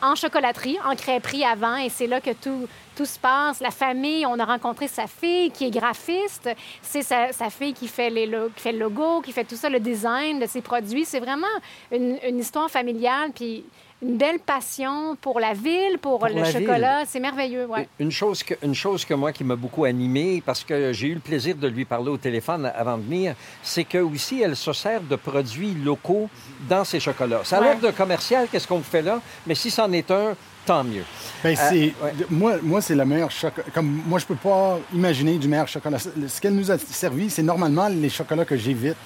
en 0.02 0.14
chocolaterie, 0.14 0.78
en 0.84 0.96
crêperie 0.96 1.44
avant, 1.44 1.76
et 1.76 1.88
c'est 1.88 2.06
là 2.06 2.20
que 2.20 2.32
tout, 2.32 2.66
tout 2.96 3.04
se 3.06 3.18
passe. 3.18 3.60
La 3.60 3.70
famille, 3.70 4.24
on 4.26 4.38
a 4.38 4.44
rencontré 4.44 4.88
sa 4.88 5.06
fille 5.06 5.50
qui 5.50 5.66
est 5.66 5.70
graphiste. 5.70 6.48
C'est 6.82 7.02
sa, 7.02 7.32
sa 7.32 7.50
fille 7.50 7.72
qui 7.72 7.88
fait, 7.88 8.10
les 8.10 8.26
lo- 8.26 8.48
qui 8.54 8.62
fait 8.62 8.72
le 8.72 8.78
logo, 8.78 9.20
qui 9.22 9.32
fait 9.32 9.44
tout 9.44 9.56
ça, 9.56 9.68
le 9.68 9.80
design 9.80 10.38
de 10.38 10.46
ses 10.46 10.60
produits. 10.60 11.04
C'est 11.04 11.20
vraiment 11.20 11.46
une, 11.92 12.18
une 12.26 12.38
histoire 12.38 12.70
familiale, 12.70 13.30
puis 13.34 13.64
une 14.02 14.16
belle 14.18 14.38
passion 14.38 15.16
pour 15.20 15.40
la 15.40 15.54
ville, 15.54 15.96
pour, 16.00 16.18
Pour 16.18 16.28
le 16.28 16.34
la 16.34 16.44
chocolat. 16.52 17.04
C'est 17.06 17.20
merveilleux, 17.20 17.64
ouais. 17.66 17.88
Une 17.98 18.10
chose 18.10 18.42
que, 18.42 18.52
une 18.62 18.74
chose 18.74 19.04
que 19.04 19.14
moi 19.14 19.32
qui 19.32 19.44
m'a 19.44 19.56
beaucoup 19.56 19.84
animé, 19.84 20.42
parce 20.44 20.62
que 20.62 20.92
j'ai 20.92 21.06
eu 21.06 21.14
le 21.14 21.20
plaisir 21.20 21.54
de 21.56 21.68
lui 21.68 21.86
parler 21.86 22.10
au 22.10 22.18
téléphone 22.18 22.70
avant 22.76 22.98
de 22.98 23.02
venir, 23.02 23.34
c'est 23.62 23.84
que 23.84 23.98
aussi 23.98 24.42
elle 24.42 24.56
se 24.56 24.72
sert 24.74 25.00
de 25.00 25.16
produits 25.16 25.72
locaux 25.74 26.28
dans 26.68 26.84
ses 26.84 27.00
chocolats. 27.00 27.44
Ça 27.44 27.58
a 27.58 27.60
l'air 27.62 27.78
d'un 27.78 27.92
commercial, 27.92 28.46
qu'est-ce 28.50 28.68
qu'on 28.68 28.82
fait 28.82 29.00
là, 29.02 29.20
mais 29.46 29.54
si 29.54 29.70
c'en 29.70 29.90
est 29.92 30.10
un, 30.10 30.34
tant 30.66 30.84
mieux. 30.84 31.04
Ben, 31.42 31.56
ouais. 32.02 32.12
de- 32.18 32.26
Moi, 32.30 32.54
moi 32.62 32.80
c'est 32.80 32.94
le 32.94 33.04
meilleur 33.04 33.30
chocolat. 33.30 33.66
Comme 33.74 34.02
moi, 34.06 34.18
je 34.18 34.26
peux 34.26 34.34
pas 34.36 34.78
imaginer 34.94 35.36
du 35.38 35.48
meilleur 35.48 35.68
chocolat. 35.68 35.98
Ce 35.98 36.40
qu'elle 36.40 36.54
nous 36.54 36.70
a 36.70 36.78
servi, 36.78 37.30
c'est 37.30 37.42
normalement 37.42 37.88
les 37.88 38.08
chocolats 38.10 38.44
que 38.44 38.56
j'évite. 38.56 38.96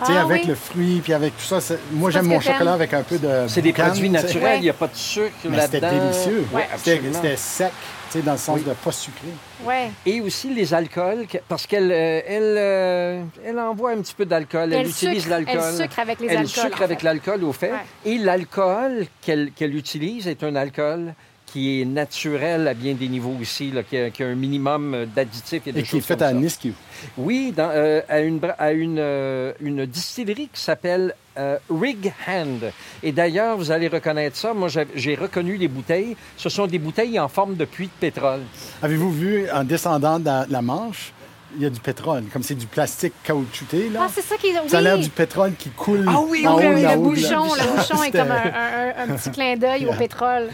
Tu 0.00 0.06
sais, 0.12 0.18
Ah 0.18 0.22
avec 0.22 0.42
oui? 0.42 0.48
le 0.48 0.54
fruit, 0.54 1.00
puis 1.02 1.12
avec 1.12 1.36
tout 1.36 1.44
ça. 1.60 1.74
Moi, 1.92 2.10
j'aime 2.10 2.26
mon 2.26 2.40
chocolat 2.40 2.72
avec 2.74 2.92
un 2.94 3.02
peu 3.02 3.18
de. 3.18 3.44
C'est 3.48 3.62
des 3.62 3.72
produits 3.72 4.10
naturels, 4.10 4.58
il 4.58 4.62
n'y 4.62 4.70
a 4.70 4.74
pas 4.74 4.88
de 4.88 4.94
sucre 4.96 5.30
Mais 5.48 5.60
c'était 5.60 5.80
là-dedans. 5.80 6.04
délicieux. 6.10 6.46
Oui, 6.52 6.62
C'était, 6.76 7.36
sec, 7.36 7.70
tu 8.10 8.18
sais, 8.18 8.22
dans 8.24 8.32
le 8.32 8.38
sens 8.38 8.58
Oui. 8.58 8.64
de 8.68 8.72
pas 8.74 8.92
sucré. 8.92 9.28
Ouais. 9.64 9.90
Et 10.06 10.20
aussi 10.20 10.52
les 10.52 10.74
alcools, 10.74 11.26
parce 11.48 11.66
qu'elle 11.66 11.90
euh, 11.92 12.20
elle, 12.26 12.56
euh, 12.58 13.22
elle 13.44 13.58
envoie 13.58 13.90
un 13.92 14.00
petit 14.00 14.14
peu 14.14 14.24
d'alcool, 14.26 14.72
elle, 14.72 14.80
Elle 14.80 14.88
utilise 14.88 15.22
sucre- 15.24 15.30
l'alcool. 15.30 15.60
elle 15.64 15.74
sucre 15.82 15.98
avec 15.98 16.20
les 16.20 16.26
Elle 16.28 16.36
alcools, 16.38 16.48
sucre 16.64 16.80
en 16.80 16.84
avec 16.84 16.98
fait. 17.00 17.04
l'alcool, 17.04 17.44
au 17.44 17.52
fait. 17.52 17.70
Ouais. 17.72 17.78
Et 18.12 18.18
l'alcool 18.18 19.06
qu'elle 19.20 19.52
qu'elle 19.52 19.74
utilise 19.76 20.26
est 20.28 20.42
un 20.42 20.56
alcool 20.56 21.14
qui 21.52 21.82
est 21.82 21.84
naturel 21.84 22.66
à 22.66 22.74
bien 22.74 22.94
des 22.94 23.08
niveaux 23.08 23.36
aussi, 23.40 23.70
là, 23.70 23.82
qui, 23.82 23.96
a, 23.98 24.10
qui 24.10 24.22
a 24.22 24.26
un 24.26 24.34
minimum 24.34 25.06
d'additifs 25.14 25.66
et 25.66 25.72
de 25.72 25.80
Et 25.80 25.82
qui 25.82 25.98
est 25.98 26.00
fait 26.00 26.18
comme 26.18 26.28
à. 26.28 26.32
Nisku. 26.32 26.72
Oui, 27.18 27.52
dans, 27.54 27.70
euh, 27.70 28.00
à, 28.08 28.20
une, 28.20 28.40
à 28.58 28.72
une, 28.72 28.98
euh, 28.98 29.52
une 29.60 29.84
distillerie 29.84 30.48
qui 30.52 30.60
s'appelle 30.60 31.14
euh, 31.36 31.58
Rig 31.70 32.12
Hand. 32.26 32.72
Et 33.02 33.12
d'ailleurs, 33.12 33.56
vous 33.56 33.70
allez 33.70 33.88
reconnaître 33.88 34.36
ça. 34.36 34.54
Moi, 34.54 34.68
j'ai 34.68 34.86
j'ai 34.94 35.14
reconnu 35.14 35.56
les 35.56 35.68
bouteilles. 35.68 36.16
Ce 36.36 36.48
sont 36.48 36.66
des 36.66 36.78
bouteilles 36.78 37.18
en 37.18 37.28
forme 37.28 37.56
de 37.56 37.64
puits 37.64 37.86
de 37.86 38.00
pétrole. 38.00 38.42
Avez-vous 38.82 39.12
vu, 39.12 39.50
en 39.50 39.64
descendant 39.64 40.18
dans 40.18 40.46
la 40.48 40.62
Manche, 40.62 41.12
il 41.56 41.62
y 41.62 41.66
a 41.66 41.70
du 41.70 41.80
pétrole. 41.80 42.24
Comme 42.32 42.42
c'est 42.42 42.54
du 42.54 42.66
plastique 42.66 43.12
caoutchouté, 43.24 43.88
là. 43.90 44.00
Ah, 44.04 44.10
c'est 44.12 44.22
ça 44.22 44.36
qui 44.36 44.48
est. 44.48 44.68
ça 44.68 44.78
a 44.78 44.80
l'air 44.80 44.96
oui. 44.96 45.04
du 45.04 45.10
pétrole 45.10 45.52
qui 45.58 45.70
coule. 45.70 46.04
Ah 46.08 46.20
oui, 46.26 46.46
en 46.46 46.56
oui, 46.58 46.66
haut, 46.66 46.72
le, 46.72 46.96
bouchon, 46.96 47.44
le 47.54 47.76
bouchon 47.76 48.02
est 48.02 48.10
comme 48.10 48.30
un, 48.30 48.34
un- 48.34 49.10
un 49.10 49.16
petit 49.16 49.30
clin 49.32 49.56
d'œil 49.56 49.86
au 49.86 49.92
pétrole. 49.92 50.48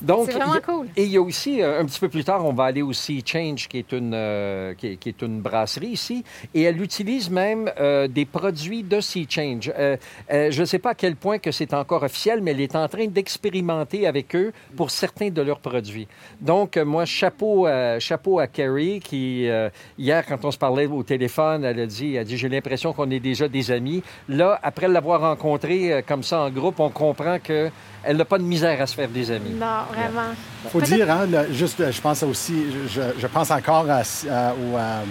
Donc, 0.00 0.26
C'est 0.30 0.38
vraiment 0.38 0.60
cool. 0.66 0.86
Et 0.96 1.04
il 1.04 1.10
y 1.10 1.16
a 1.16 1.22
aussi, 1.22 1.62
euh, 1.62 1.80
un 1.80 1.84
petit 1.84 2.00
peu 2.00 2.08
plus 2.08 2.24
tard, 2.24 2.44
on 2.44 2.52
va 2.52 2.64
aller 2.64 2.82
au 2.82 2.92
Sea 2.92 3.22
Change, 3.24 3.68
qui 3.68 3.78
est 3.78 3.92
une, 3.92 4.12
euh, 4.14 4.74
qui 4.74 4.88
est, 4.88 4.96
qui 4.96 5.08
est 5.08 5.22
une 5.22 5.40
brasserie 5.40 5.88
ici, 5.88 6.24
et 6.54 6.62
elle 6.62 6.80
utilise 6.82 7.30
même 7.30 7.70
euh, 7.80 8.08
des 8.08 8.24
produits 8.24 8.82
de 8.82 9.00
Sea 9.00 9.26
Change. 9.28 9.72
Euh, 9.78 9.96
euh, 10.32 10.50
je 10.50 10.60
ne 10.60 10.66
sais 10.66 10.78
pas 10.78 10.90
à 10.90 10.94
quel 10.94 11.16
point 11.16 11.38
que 11.38 11.50
c'est 11.50 11.74
encore 11.74 12.02
officiel, 12.02 12.40
mais 12.42 12.52
elle 12.52 12.60
est 12.60 12.76
en 12.76 12.88
train 12.88 13.06
d'expérimenter 13.06 14.06
avec 14.06 14.34
eux 14.36 14.52
pour 14.76 14.90
certains 14.90 15.30
de 15.30 15.42
leurs 15.42 15.60
produits. 15.60 16.06
Donc, 16.40 16.76
moi, 16.76 17.04
chapeau, 17.04 17.66
à- 17.66 17.98
chapeau 17.98 18.38
à 18.38 18.46
Carrie, 18.46 19.00
qui, 19.00 19.48
euh, 19.48 19.68
hier, 20.12 20.26
quand 20.26 20.44
on 20.44 20.50
se 20.50 20.58
parlait 20.58 20.86
au 20.86 21.02
téléphone, 21.02 21.64
elle 21.64 21.80
a 21.80 21.86
dit, 21.86 22.14
elle 22.14 22.20
a 22.20 22.24
dit 22.24 22.36
j'ai 22.36 22.48
l'impression 22.48 22.92
qu'on 22.92 23.10
est 23.10 23.20
déjà 23.20 23.48
des 23.48 23.70
amis. 23.70 24.02
Là, 24.28 24.58
après 24.62 24.86
l'avoir 24.88 25.20
rencontrée 25.22 25.92
euh, 25.92 26.02
comme 26.06 26.22
ça 26.22 26.40
en 26.42 26.50
groupe, 26.50 26.78
on 26.80 26.90
comprend 26.90 27.38
que 27.42 27.70
elle 28.04 28.16
n'a 28.16 28.24
pas 28.24 28.38
de 28.38 28.42
misère 28.42 28.80
à 28.80 28.86
se 28.86 28.94
faire 28.94 29.08
des 29.08 29.30
amis. 29.30 29.54
Non, 29.58 29.66
vraiment. 29.90 30.28
faut 30.68 30.78
Peut-être- 30.80 30.94
dire, 30.94 31.10
hein, 31.10 31.26
le- 31.26 31.52
juste, 31.54 31.80
euh, 31.80 31.90
je 31.92 32.00
pense 32.00 32.22
aussi, 32.24 32.64
je, 32.88 33.00
je 33.18 33.26
pense 33.26 33.50
encore 33.50 33.86
à, 33.88 34.00
à- 34.00 34.52
au 34.52 34.76
euh, 34.76 35.02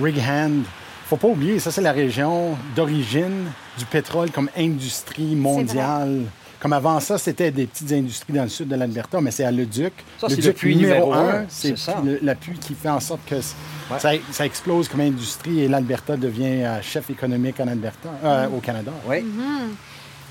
Rig 0.00 0.18
Hand. 0.18 0.62
faut 1.08 1.16
pas 1.18 1.28
oublier, 1.28 1.58
ça, 1.58 1.70
c'est 1.70 1.82
la 1.82 1.92
région 1.92 2.56
d'origine 2.74 3.50
du 3.78 3.84
pétrole 3.84 4.30
comme 4.30 4.48
industrie 4.56 5.34
mondiale. 5.36 6.22
Comme 6.62 6.74
avant 6.74 7.00
ça, 7.00 7.18
c'était 7.18 7.50
des 7.50 7.66
petites 7.66 7.90
industries 7.90 8.34
dans 8.34 8.44
le 8.44 8.48
sud 8.48 8.68
de 8.68 8.76
l'Alberta, 8.76 9.20
mais 9.20 9.32
c'est 9.32 9.42
à 9.44 9.50
Leduc. 9.50 9.92
Ça, 10.20 10.28
le 10.28 10.34
c'est 10.36 10.36
Duc 10.36 10.44
le 10.46 10.52
puits 10.52 10.76
numéro 10.76 11.12
un, 11.12 11.44
c'est 11.48 11.76
c'est 11.76 11.90
ça. 11.90 12.00
le- 12.04 12.20
la 12.22 12.36
puits 12.36 12.56
qui 12.56 12.74
fait 12.74 12.88
en 12.88 13.00
sorte 13.00 13.20
que 13.26 13.34
Ouais. 13.34 13.98
ça, 13.98 14.12
ça 14.30 14.46
explose 14.46 14.88
comme 14.88 15.00
industrie 15.00 15.62
et 15.64 15.66
l'Alberta 15.68 16.16
devient 16.16 16.62
euh, 16.62 16.80
chef 16.80 17.10
économique 17.10 17.58
en 17.58 17.66
Alberta, 17.66 18.08
euh, 18.24 18.46
au 18.56 18.60
Canada. 18.60 18.92
Oui. 19.08 19.24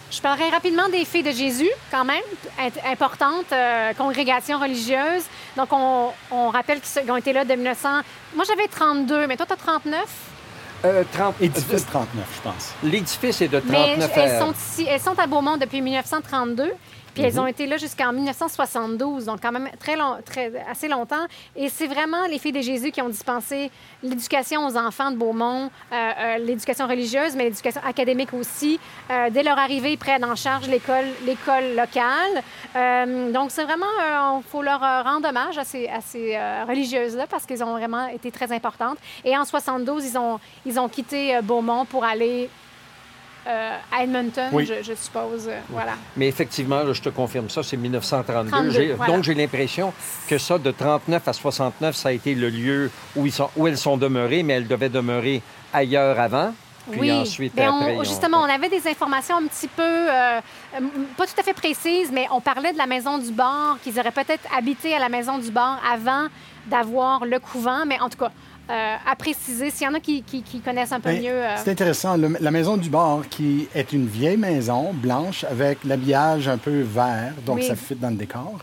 Je 0.10 0.22
parlerai 0.22 0.50
rapidement 0.50 0.88
des 0.90 1.04
filles 1.04 1.24
de 1.24 1.32
Jésus, 1.32 1.70
quand 1.92 2.06
même, 2.06 2.24
importante 2.90 3.46
euh, 3.52 3.92
congrégation 3.98 4.58
religieuse. 4.58 5.24
Donc, 5.58 5.68
on, 5.72 6.12
on 6.32 6.48
rappelle 6.50 6.80
qu'ils 6.80 7.12
ont 7.12 7.18
été 7.18 7.34
là 7.34 7.44
de 7.44 7.54
1900. 7.54 7.90
Moi, 8.36 8.46
j'avais 8.48 8.68
32, 8.70 9.28
mais 9.28 9.36
toi, 9.36 9.46
tu 9.46 9.54
as 9.54 9.58
39. 9.58 10.00
Euh, 10.84 11.04
30 11.12 11.36
Édifice 11.42 11.86
39, 11.86 12.26
je 12.36 12.42
pense. 12.42 12.74
L'édifice 12.84 13.42
est 13.42 13.48
de 13.48 13.62
Mais 13.70 13.96
39 13.96 14.12
elles 14.16 14.30
euh, 14.30 14.40
sont 14.40 14.52
ici, 14.54 14.86
elles 14.90 15.00
sont 15.00 15.18
à 15.20 15.28
Beaumont 15.28 15.58
depuis 15.58 15.82
1932. 15.82 16.72
Puis 17.14 17.24
Mhm. 17.24 17.30
elles 17.30 17.40
ont 17.40 17.48
été 17.48 17.68
là 17.68 17.78
jusqu'en 17.78 18.14
1972, 18.14 19.26
donc 19.26 19.42
quand 19.42 19.52
même 19.52 19.70
très 19.80 19.96
long, 19.96 20.18
très, 20.26 20.52
assez 20.70 20.88
longtemps. 20.88 21.26
Et 21.56 21.70
c'est 21.70 21.88
vraiment 21.88 22.26
les 22.28 22.40
filles 22.40 22.52
de 22.52 22.62
Jésus 22.62 22.92
qui 22.92 23.02
ont 23.02 23.10
dispensé 23.10 23.70
l'éducation 24.04 24.66
aux 24.66 24.78
enfants 24.78 25.12
de 25.12 25.18
Beaumont, 25.18 25.70
euh, 25.92 25.96
euh, 25.96 26.38
l'éducation 26.38 26.88
religieuse, 26.88 27.36
mais 27.36 27.46
l'éducation 27.46 27.82
académique 27.86 28.34
aussi. 28.34 28.80
Euh, 29.10 29.30
dès 29.30 29.44
leur 29.44 29.58
arrivée, 29.58 29.94
ils 29.94 29.98
prennent 29.98 30.26
en 30.26 30.36
charge 30.36 30.68
l'école, 30.68 31.06
l'école 31.26 31.76
locale. 31.76 32.44
Donc 33.34 33.52
c'est 33.52 33.64
vraiment, 33.64 33.86
il 34.38 34.44
faut 34.50 34.62
leur 34.62 34.80
rendre 34.80 35.28
hommage 35.28 35.58
à 35.58 35.64
ces, 35.64 35.88
à 35.88 36.02
ces 36.02 36.38
religieuses-là 36.68 37.28
parce 37.28 37.46
qu'elles 37.46 37.64
ont 37.64 37.74
vraiment 37.74 38.08
été 38.08 38.32
très 38.32 38.52
importantes. 38.52 38.98
Et 39.26 39.38
en 39.38 39.46
72, 39.46 40.06
ils 40.06 40.18
ont, 40.18 40.40
ils 40.66 40.80
ont 40.80 40.88
quitté 40.88 41.40
Beaumont 41.44 41.86
pour 41.86 42.04
aller 42.04 42.50
euh, 43.48 43.78
à 43.92 44.04
Edmonton, 44.04 44.50
Oui. 44.52 44.66
je, 44.66 44.84
je 44.84 44.94
suppose. 44.94 45.48
euh, 45.48 45.60
Voilà. 45.70 45.94
Mais 46.18 46.28
effectivement, 46.28 46.84
là, 46.84 46.94
je 46.94 47.02
te 47.02 47.10
confirme 47.10 47.50
ça, 47.50 47.64
c'est 47.64 47.78
1932. 47.78 48.50
32, 48.52 48.72
J'ai- 48.72 48.94
voilà. 48.94 49.14
Donc, 49.14 49.24
j'ai 49.24 49.34
l'impression 49.34 49.94
que 50.28 50.38
ça, 50.38 50.58
de 50.58 50.72
39 50.72 51.28
à 51.28 51.34
69, 51.34 51.96
ça 51.96 52.10
a 52.10 52.12
été 52.12 52.36
le 52.36 52.50
lieu 52.50 52.92
où, 53.16 53.26
ils 53.26 53.32
sont, 53.32 53.50
où 53.58 53.68
elles 53.68 53.78
sont 53.78 53.98
demeurées, 53.98 54.44
mais 54.44 54.54
elles 54.54 54.68
devaient 54.68 54.90
demeurer 54.90 55.42
ailleurs 55.74 56.20
avant. 56.20 56.54
Puis 56.92 57.12
ensuite, 57.12 57.54
Ben, 57.56 57.70
après, 57.70 57.98
justement, 58.06 58.40
on 58.42 58.50
avait 58.50 58.68
des 58.70 58.88
informations 58.88 59.38
un 59.38 59.46
petit 59.48 59.68
peu, 59.68 59.84
euh, 59.84 60.40
pas 61.16 61.26
tout 61.28 61.40
à 61.40 61.44
fait 61.44 61.54
précises, 61.54 62.10
mais 62.12 62.28
on 62.32 62.42
parlait 62.42 62.74
de 62.74 62.78
la 62.78 62.88
maison 62.88 63.20
du 63.20 63.32
bord, 63.32 63.78
qu'ils 63.84 64.00
auraient 64.00 64.12
peut-être 64.12 64.44
habité 64.56 64.96
à 64.96 65.00
la 65.00 65.08
maison 65.08 65.38
du 65.38 65.52
bord 65.52 65.78
avant 65.92 66.26
d'avoir 66.68 67.24
le 67.26 67.40
couvent, 67.40 67.86
mais 67.86 68.00
en 68.00 68.10
tout 68.10 68.18
cas, 68.18 68.32
euh, 68.72 68.96
à 69.06 69.16
préciser, 69.18 69.70
s'il 69.70 69.86
y 69.86 69.90
en 69.90 69.94
a 69.94 70.00
qui, 70.00 70.24
qui- 70.24 70.42
qui 70.44 70.62
connaissent 70.62 70.92
un 70.94 71.00
peu 71.02 71.10
Ben, 71.12 71.22
mieux. 71.22 71.30
euh, 71.32 71.56
C'est 71.64 71.72
intéressant. 71.72 72.16
Le- 72.16 72.38
la 72.40 72.52
maison 72.52 72.78
du 72.78 72.90
bord, 72.90 73.24
qui 73.30 73.68
est 73.76 73.92
une 73.92 74.08
vieille 74.08 74.38
maison 74.38 74.94
blanche 74.94 75.44
avec 75.44 75.84
l'habillage 75.84 76.48
un 76.48 76.58
peu 76.58 76.82
vert, 76.82 77.34
donc 77.46 77.58
Oui. 77.58 77.68
ça 77.68 77.76
fit 77.76 77.96
dans 77.96 78.10
le 78.10 78.16
décor. 78.16 78.60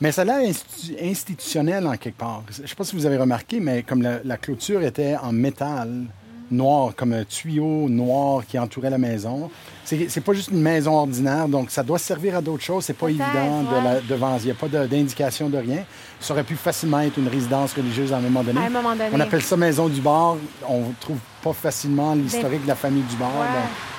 Mais 0.00 0.12
ça 0.12 0.22
a 0.22 0.24
l'air 0.26 0.38
institu- 0.40 0.96
institutionnel 1.02 1.86
en 1.86 1.96
quelque 1.96 2.18
part. 2.18 2.42
Je 2.50 2.62
ne 2.62 2.66
sais 2.66 2.74
pas 2.74 2.84
si 2.84 2.96
vous 2.96 3.06
avez 3.06 3.16
remarqué, 3.16 3.60
mais 3.60 3.82
comme 3.82 4.02
la, 4.02 4.18
la 4.24 4.36
clôture 4.36 4.82
était 4.82 5.16
en 5.16 5.32
métal 5.32 6.02
noir, 6.50 6.94
comme 6.94 7.12
un 7.12 7.24
tuyau 7.24 7.88
noir 7.88 8.44
qui 8.46 8.58
entourait 8.58 8.90
la 8.90 8.98
maison. 8.98 9.50
C'est 9.84 10.20
pas 10.20 10.32
juste 10.32 10.50
une 10.50 10.62
maison 10.62 10.94
ordinaire, 10.94 11.48
donc 11.48 11.70
ça 11.70 11.82
doit 11.82 11.98
servir 11.98 12.36
à 12.36 12.40
d'autres 12.40 12.62
choses. 12.62 12.84
C'est 12.84 12.96
pas 12.96 13.08
évident 13.08 13.62
de 13.62 13.84
la, 13.84 14.00
devant. 14.00 14.36
Il 14.38 14.46
n'y 14.46 14.50
a 14.50 14.54
pas 14.54 14.68
d'indication 14.68 15.48
de, 15.48 15.58
rien. 15.58 15.84
Ça 16.20 16.34
aurait 16.34 16.44
pu 16.44 16.56
facilement 16.56 17.00
être 17.00 17.18
une 17.18 17.28
résidence 17.28 17.72
religieuse 17.72 18.12
à 18.12 18.16
un 18.16 18.20
moment 18.20 18.42
donné. 18.42 18.60
À 18.60 18.64
un 18.64 18.70
moment 18.70 18.96
donné. 18.96 19.10
On 19.12 19.20
appelle 19.20 19.42
ça 19.42 19.56
maison 19.56 19.88
du 19.88 20.00
bord. 20.00 20.38
On 20.68 20.84
trouve 21.00 21.18
pas 21.42 21.52
facilement 21.52 22.14
l'historique 22.14 22.62
de 22.62 22.68
la 22.68 22.74
famille 22.74 23.04
du 23.04 23.16
bord. 23.16 23.32
Ouais. 23.38 23.95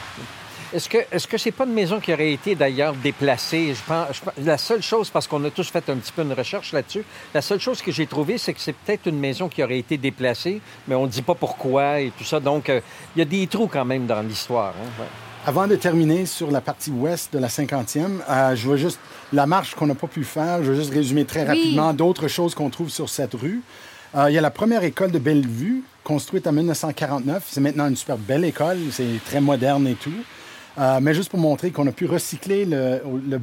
Est-ce 0.74 0.89
que 0.89 0.97
est-ce 1.11 1.28
que 1.28 1.38
c'est 1.38 1.51
pas 1.51 1.65
une 1.65 1.74
maison 1.74 1.99
qui 1.99 2.11
aurait 2.13 2.34
été 2.34 2.53
d'ailleurs 2.53 2.93
déplacée? 2.93 3.74
Je 3.74 3.82
pense, 3.88 4.07
je 4.13 4.22
pense- 4.22 4.34
la 4.43 4.57
seule 4.57 4.82
chose 4.84 5.09
parce 5.09 5.26
qu'on 5.26 5.43
a 5.45 5.49
tous 5.49 5.70
fait 5.70 5.89
un 5.89 5.95
petit 5.95 6.11
peu 6.11 6.24
une 6.24 6.34
recherche 6.34 6.74
là-dessus. 6.74 7.03
La 7.34 7.41
seule 7.41 7.59
chose 7.61 7.82
que 7.82 7.91
j'ai 7.91 8.05
trouvée, 8.05 8.38
c'est 8.38 8.53
que 8.53 8.59
c'est 8.59 8.74
peut-être 8.74 9.07
une 9.07 9.18
maison 9.20 9.47
qui 9.47 9.63
aurait 9.63 9.80
été 9.80 9.97
déplacée, 9.97 10.59
mais 10.88 10.95
on 10.95 11.03
ne 11.03 11.07
dit 11.11 11.22
pas 11.22 11.36
pourquoi 11.36 12.01
et 12.01 12.11
tout 12.18 12.26
ça. 12.26 12.39
Donc 12.41 12.70
euh, 12.70 12.82
il 13.15 13.20
y 13.20 13.22
a 13.22 13.26
des 13.26 13.47
trous 13.47 13.68
quand 13.68 13.86
même 13.86 14.05
dans 14.07 14.22
l'histoire. 14.22 14.74
hein. 14.78 14.89
Ouais. 15.01 15.07
Avant 15.45 15.68
de 15.68 15.78
terminer 15.78 16.26
sur 16.26 16.51
la 16.51 16.59
partie 16.59 16.91
ouest 16.91 17.32
de 17.32 17.39
la 17.39 17.47
50e, 17.47 18.20
euh, 18.30 18.53
je 18.57 18.68
veux 18.68 18.76
juste 18.76 18.99
la 19.32 19.45
marche 19.45 19.74
qu'on 19.76 19.88
n'a 19.88 19.95
pas 19.95 20.07
pu 20.07 20.26
faire. 20.26 20.61
Je 20.63 20.72
veux 20.72 20.76
juste 20.76 20.93
résumer 20.93 21.24
très 21.24 21.43
Oui. 21.43 21.47
rapidement 21.47 21.93
d'autres 21.93 22.28
choses 22.28 22.53
qu'on 22.53 22.70
trouve 22.70 22.89
sur 22.89 23.07
cette 23.07 23.36
rue. 23.36 23.61
Euh, 24.15 24.30
il 24.30 24.34
y 24.34 24.38
a 24.38 24.41
la 24.41 24.51
première 24.51 24.84
école 24.84 25.11
de 25.11 25.20
Bellevue, 25.20 25.84
construite 26.03 26.45
en 26.47 26.51
1949. 26.51 27.43
C'est 27.49 27.61
maintenant 27.61 27.88
une 27.88 27.95
super 27.95 28.18
belle 28.18 28.43
école. 28.43 28.78
C'est 28.91 29.05
très 29.26 29.39
moderne 29.39 29.88
et 29.88 29.95
tout. 29.95 30.11
Euh, 30.80 30.99
mais 31.01 31.13
juste 31.13 31.30
pour 31.32 31.39
montrer 31.39 31.71
qu'on 31.71 31.88
a 31.88 31.91
pu 31.91 32.05
recycler 32.05 32.65
le, 32.65 33.01
le- 33.28 33.39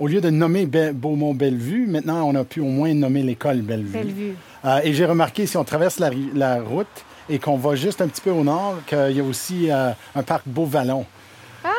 au 0.00 0.08
lieu 0.08 0.20
de 0.20 0.30
nommer 0.30 0.66
Be- 0.66 0.92
Beaumont-Bellevue, 0.92 1.86
maintenant 1.86 2.24
on 2.28 2.34
a 2.34 2.42
pu 2.44 2.60
au 2.60 2.64
moins 2.66 2.92
nommer 2.92 3.22
l'école 3.22 3.58
Bellevue. 3.62 3.92
Bellevue. 3.92 4.34
Euh, 4.64 4.80
et 4.82 4.92
j'ai 4.92 5.04
remarqué, 5.06 5.46
si 5.46 5.56
on 5.56 5.64
traverse 5.64 6.00
la, 6.00 6.60
route 6.60 6.86
et 7.30 7.38
qu'on 7.38 7.56
va 7.56 7.76
juste 7.76 8.00
un 8.02 8.08
petit 8.08 8.20
peu 8.20 8.30
au 8.30 8.42
nord, 8.42 8.78
qu'il 8.86 9.12
y 9.16 9.20
a 9.20 9.24
aussi 9.24 9.70
euh, 9.70 9.90
un 10.16 10.22
parc 10.24 10.42
Beau-Vallon. 10.46 11.04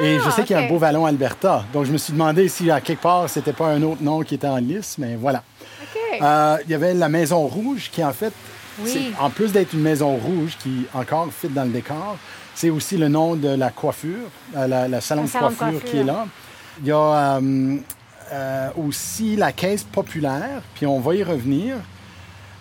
et 0.02 0.18
je 0.24 0.30
sais 0.30 0.44
qu'il 0.44 0.56
y 0.56 0.60
a 0.60 0.62
un 0.62 0.66
Ah. 0.66 0.70
Beau-Vallon 0.70 1.06
Alberta. 1.06 1.66
Donc 1.74 1.84
je 1.86 1.92
me 1.92 1.98
suis 1.98 2.14
demandé 2.14 2.48
si 2.48 2.72
à 2.72 2.80
quelque 2.80 3.02
part, 3.02 3.30
c'était 3.30 3.52
pas 3.52 3.68
un 3.68 3.84
autre 3.84 4.02
nom 4.02 4.22
qui 4.22 4.36
était 4.36 4.48
en 4.48 4.56
lice, 4.58 4.96
mais 4.98 5.18
voilà. 5.20 5.44
OK. 5.82 6.20
Il 6.66 6.72
y 6.72 6.74
avait 6.74 6.94
la 6.94 7.10
Maison 7.10 7.46
Rouge 7.48 7.90
qui, 7.92 8.02
en 8.04 8.14
fait, 8.14 8.32
Oui. 8.82 9.12
en 9.20 9.30
plus 9.30 9.52
d'être 9.52 9.74
une 9.74 9.82
maison 9.82 10.16
rouge 10.16 10.58
qui 10.60 10.86
encore 10.94 11.28
fit 11.34 11.50
dans 11.50 11.64
le 11.66 11.70
décor, 11.72 12.18
c'est 12.56 12.70
aussi 12.70 12.98
le 12.98 13.08
nom 13.08 13.36
de 13.36 13.50
la 13.50 13.70
coiffure, 13.72 14.30
euh, 14.56 14.68
la, 14.68 14.88
la 14.88 15.02
salon 15.02 15.22
Le 15.24 15.28
de 15.28 15.32
salon 15.32 15.50
de 15.50 15.56
coiffure, 15.56 15.84
qui 15.84 15.98
est 15.98 16.04
là. 16.04 16.26
Il 16.82 16.88
y 16.88 16.92
a 16.92 16.96
euh, 17.40 17.78
euh, 18.32 18.70
aussi 18.78 19.36
la 19.36 19.52
caisse 19.52 19.84
populaire, 19.84 20.62
puis 20.76 20.86
on 20.86 21.00
va 21.00 21.16
y 21.16 21.24
revenir. 21.24 21.76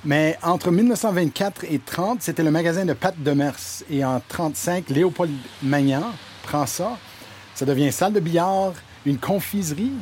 Mais 0.04 0.36
entre 0.42 0.70
1924 0.72 1.64
et 1.70 1.78
30, 1.78 2.22
c'était 2.22 2.42
le 2.42 2.50
magasin 2.50 2.84
de 2.84 2.92
Pat 2.92 3.14
Demers. 3.16 3.54
Et 3.88 4.04
en 4.04 4.20
35, 4.28 4.90
Léopold 4.90 5.30
Magnan 5.62 6.02
prend 6.42 6.66
ça. 6.66 6.96
Ça 7.54 7.64
devient 7.64 7.92
salle 7.92 8.12
de 8.12 8.20
billard, 8.20 8.72
une 9.06 9.18
confiserie. 9.18 9.92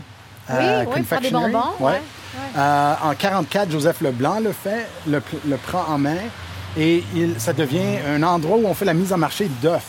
Oui, 0.48 0.56
oui, 0.56 0.64
faire 0.64 0.78
des 0.80 0.86
confectionery. 0.86 1.52
bonbons, 1.52 1.64
Ouais. 1.80 1.92
ouais, 1.92 2.00
Euh, 2.56 2.94
en 3.02 3.14
44, 3.14 3.70
Joseph 3.70 4.00
Leblanc 4.00 4.40
le 4.40 4.52
fait, 4.52 4.86
le, 5.06 5.20
le 5.46 5.56
prend 5.58 5.84
en 5.88 5.98
main. 5.98 6.16
Et 6.78 7.02
il, 7.14 7.34
ça 7.40 7.52
devient 7.52 7.98
un 8.08 8.22
endroit 8.22 8.56
où 8.58 8.66
on 8.66 8.74
fait 8.74 8.84
la 8.84 8.94
mise 8.94 9.12
en 9.12 9.18
marché 9.18 9.48
d'œufs. 9.62 9.82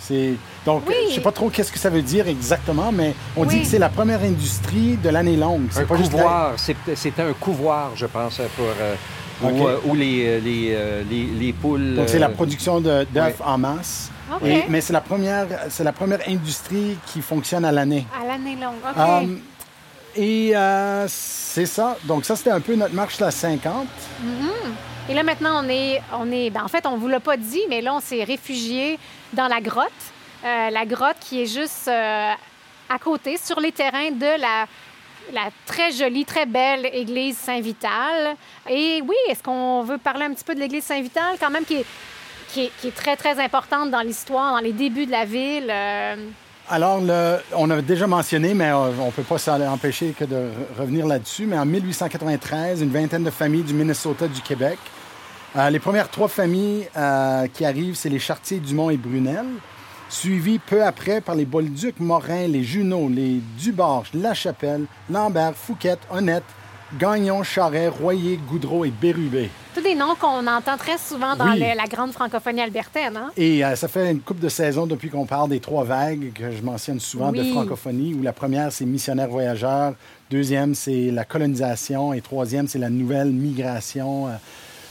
C'est, 0.00 0.34
donc, 0.66 0.82
Oui. 0.88 0.94
je 1.04 1.08
ne 1.10 1.14
sais 1.14 1.20
pas 1.20 1.30
trop 1.30 1.48
qu'est-ce 1.48 1.70
que 1.70 1.78
ça 1.78 1.88
veut 1.90 2.02
dire 2.02 2.26
exactement, 2.26 2.90
mais 2.90 3.14
on 3.36 3.44
dit 3.44 3.60
que 3.60 3.66
c'est 3.66 3.78
la 3.78 3.88
première 3.88 4.20
industrie 4.22 4.96
de 4.96 5.08
l'année 5.10 5.36
longue. 5.36 5.66
C'est 5.70 5.82
Un 5.82 5.84
pas 5.86 5.96
juste 5.96 6.12
la- 6.12 6.18
couvoir, 6.18 6.52
c'était 6.56 7.22
un 7.22 7.32
couvoir, 7.34 7.90
je 7.94 8.06
pense, 8.06 8.40
pour 8.56 8.64
euh, 8.80 8.94
où, 9.42 9.66
euh, 9.68 9.78
où 9.86 9.94
les, 9.94 10.40
les, 10.40 10.72
euh, 10.74 11.02
les, 11.08 11.24
les 11.26 11.52
poules. 11.52 11.94
Donc, 11.94 12.08
c'est 12.08 12.18
la 12.18 12.28
euh, 12.28 12.34
production 12.34 12.80
d'œufs 12.80 13.06
en 13.44 13.58
masse. 13.58 14.10
OK. 14.34 14.42
Et- 14.48 14.64
mais 14.68 14.80
c'est 14.80 14.92
la, 14.92 15.00
première, 15.02 15.46
c'est 15.68 15.84
la 15.84 15.92
première 15.92 16.20
industrie 16.28 16.96
qui 17.06 17.20
fonctionne 17.20 17.64
à 17.64 17.70
l'année. 17.70 18.06
À 18.20 18.26
l'année 18.26 18.56
longue. 18.56 18.74
OK. 18.90 18.96
Um, 18.98 19.38
et 20.16 20.56
euh, 20.56 21.06
c'est 21.08 21.66
ça. 21.66 21.96
Donc, 22.04 22.24
ça, 22.24 22.36
c'était 22.36 22.50
un 22.50 22.60
peu 22.60 22.74
notre 22.74 22.94
marche 22.94 23.18
la 23.20 23.30
50. 23.30 23.86
Et 25.08 25.14
là, 25.14 25.22
maintenant, 25.22 25.64
on 25.64 25.68
est. 25.68 26.00
On 26.12 26.30
est 26.30 26.50
ben, 26.50 26.62
en 26.64 26.68
fait, 26.68 26.86
on 26.86 26.92
ne 26.92 26.98
vous 26.98 27.08
l'a 27.08 27.20
pas 27.20 27.36
dit, 27.36 27.62
mais 27.68 27.80
là, 27.80 27.94
on 27.94 28.00
s'est 28.00 28.24
réfugié 28.24 28.98
dans 29.32 29.48
la 29.48 29.60
grotte. 29.60 29.90
Euh, 30.44 30.70
la 30.70 30.84
grotte 30.86 31.16
qui 31.20 31.42
est 31.42 31.46
juste 31.46 31.88
euh, 31.88 32.32
à 32.88 32.98
côté, 32.98 33.36
sur 33.36 33.60
les 33.60 33.72
terrains 33.72 34.10
de 34.10 34.40
la, 34.40 34.66
très 35.66 35.90
jolie, 35.90 36.24
très 36.24 36.46
belle 36.46 36.86
église 36.92 37.36
Saint-Vital. 37.36 38.36
Et 38.68 39.02
oui, 39.02 39.16
est-ce 39.28 39.42
qu'on 39.42 39.82
veut 39.82 39.98
parler 39.98 40.26
un 40.26 40.34
petit 40.34 40.44
peu 40.44 40.54
de 40.54 40.60
l'église 40.60 40.84
Saint-Vital, 40.84 41.36
quand 41.40 41.50
même, 41.50 41.64
qui 41.64 41.76
est, 41.76 42.94
très, 42.94 43.16
très 43.16 43.42
importante 43.42 43.90
dans 43.90 44.02
l'histoire, 44.02 44.52
dans 44.52 44.60
les 44.60 44.72
débuts 44.72 45.06
de 45.06 45.12
la 45.12 45.24
ville? 45.24 45.72
Alors, 46.70 47.00
on 47.56 47.70
a 47.70 47.82
déjà 47.82 48.06
mentionné, 48.06 48.54
mais 48.54 48.70
euh, 48.70 48.90
on 48.98 49.06
ne 49.06 49.10
peut 49.10 49.22
pas 49.22 49.36
s'en 49.36 49.60
empêcher 49.60 50.14
que 50.18 50.24
de 50.24 50.34
re- 50.34 50.80
revenir 50.80 51.06
là-dessus, 51.06 51.44
mais 51.46 51.58
en 51.58 51.66
1893, 51.66 52.80
une 52.80 52.90
vingtaine 52.90 53.22
de 53.22 53.30
familles 53.30 53.64
du 53.64 53.74
Minnesota, 53.74 54.26
du 54.28 54.40
Québec. 54.40 54.78
Euh, 55.56 55.68
les 55.68 55.78
premières 55.78 56.08
trois 56.08 56.28
familles 56.28 56.88
euh, 56.96 57.46
qui 57.52 57.66
arrivent, 57.66 57.96
c'est 57.96 58.08
les 58.08 58.18
Chartier, 58.18 58.60
Dumont 58.60 58.88
et 58.88 58.96
Brunel, 58.96 59.44
suivis 60.08 60.58
peu 60.58 60.82
après 60.84 61.20
par 61.20 61.34
les 61.34 61.44
Bolduc, 61.44 62.00
Morin, 62.00 62.46
les 62.48 62.64
Junot, 62.64 63.10
les 63.10 63.40
Dubarge, 63.58 64.08
La 64.14 64.32
Chapelle, 64.32 64.86
Lambert, 65.10 65.52
Fouquet, 65.54 65.96
Honnête, 66.10 66.44
Gagnon, 66.98 67.42
Charret, 67.42 67.88
Royer, 67.88 68.38
Goudreau 68.48 68.84
et 68.84 68.90
Bérubé. 68.90 69.50
tous 69.74 69.80
des 69.82 69.96
noms 69.96 70.14
qu'on 70.14 70.46
entend 70.46 70.76
très 70.78 70.98
souvent 70.98 71.34
dans 71.34 71.46
Oui. 71.52 71.58
le- 71.58 71.76
la 71.76 71.86
grande 71.90 72.12
francophonie 72.12 72.60
albertaine. 72.60 73.16
Hein? 73.16 73.30
Et 73.36 73.64
euh, 73.64 73.74
ça 73.74 73.88
fait 73.88 74.10
une 74.12 74.20
couple 74.20 74.40
de 74.40 74.48
saisons 74.48 74.86
depuis 74.86 75.10
qu'on 75.10 75.26
parle 75.26 75.48
des 75.48 75.58
trois 75.58 75.82
vagues 75.82 76.30
que 76.32 76.52
je 76.52 76.62
mentionne 76.62 77.00
souvent 77.00 77.32
de 77.32 77.42
francophonie, 77.42 78.14
où 78.14 78.22
la 78.22 78.32
première, 78.32 78.70
c'est 78.70 78.84
missionnaires 78.84 79.28
voyageurs, 79.28 79.94
deuxième, 80.30 80.76
c'est 80.76 81.10
la 81.10 81.24
colonisation, 81.24 82.12
et 82.12 82.20
troisième, 82.20 82.68
c'est 82.68 82.78
la 82.78 82.90
nouvelle 82.90 83.30
migration. 83.32 84.28
Euh, 84.28 84.30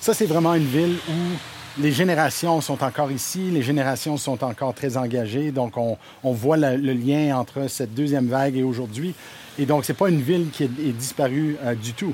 Ça, 0.02 0.14
c'est 0.14 0.26
vraiment 0.26 0.54
une 0.54 0.66
ville 0.66 0.98
où 1.08 1.82
les 1.82 1.94
générations 1.94 2.60
sont 2.60 2.84
encore 2.84 3.10
ici, 3.10 3.50
les 3.52 3.62
générations 3.62 4.18
sont 4.18 4.44
encore 4.44 4.74
très 4.74 4.98
engagées, 4.98 5.52
donc 5.52 5.78
on, 5.78 5.98
on 6.26 6.34
voit 6.34 6.58
la- 6.58 6.76
le 6.76 6.92
lien 6.92 7.38
entre 7.38 7.70
cette 7.70 7.94
deuxième 7.94 8.28
vague 8.28 8.58
et 8.58 8.64
aujourd'hui. 8.64 9.16
Et 9.60 9.66
donc, 9.66 9.86
c'est 9.86 9.94
pas 9.94 10.10
une 10.10 10.22
ville 10.22 10.50
qui 10.52 10.64
est, 10.64 10.72
est 10.80 10.94
disparue 10.94 11.58
euh, 11.64 11.76
du 11.76 11.94
tout. 11.94 12.14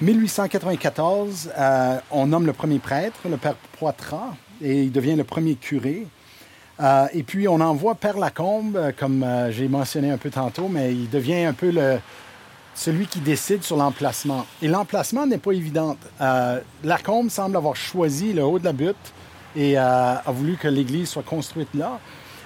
1894, 0.00 1.50
euh, 1.56 1.98
on 2.10 2.26
nomme 2.28 2.46
le 2.46 2.54
premier 2.54 2.78
prêtre, 2.78 3.18
le 3.28 3.36
père 3.36 3.56
Poitras, 3.78 4.34
et 4.62 4.84
il 4.84 4.92
devient 4.92 5.16
le 5.16 5.24
premier 5.24 5.54
curé. 5.56 6.06
Euh, 6.80 7.06
et 7.12 7.22
puis, 7.24 7.46
on 7.48 7.60
envoie 7.60 7.94
Père 7.96 8.16
Lacombe, 8.18 8.92
comme 8.96 9.26
j'ai 9.50 9.68
mentionné 9.68 10.10
un 10.10 10.16
peu 10.16 10.30
tantôt, 10.30 10.68
mais 10.68 10.94
il 10.94 11.10
devient 11.10 11.44
un 11.44 11.52
peu 11.52 11.70
le, 11.70 11.98
celui 12.74 13.06
qui 13.06 13.20
décide 13.20 13.62
sur 13.64 13.76
l'emplacement. 13.76 14.46
Et 14.62 14.68
l'emplacement 14.68 15.26
n'est 15.26 15.38
pas 15.38 15.52
évident. 15.52 15.96
Lacombe 16.84 17.28
semble 17.28 17.56
avoir 17.56 17.76
choisi 17.76 18.32
le 18.32 18.44
haut 18.44 18.58
de 18.58 18.64
la 18.64 18.72
butte 18.72 18.96
et 19.56 19.76
a 19.76 20.22
voulu 20.28 20.56
que 20.56 20.68
l'église 20.68 21.08
soit 21.10 21.24
construite 21.24 21.74
là. 21.74 21.98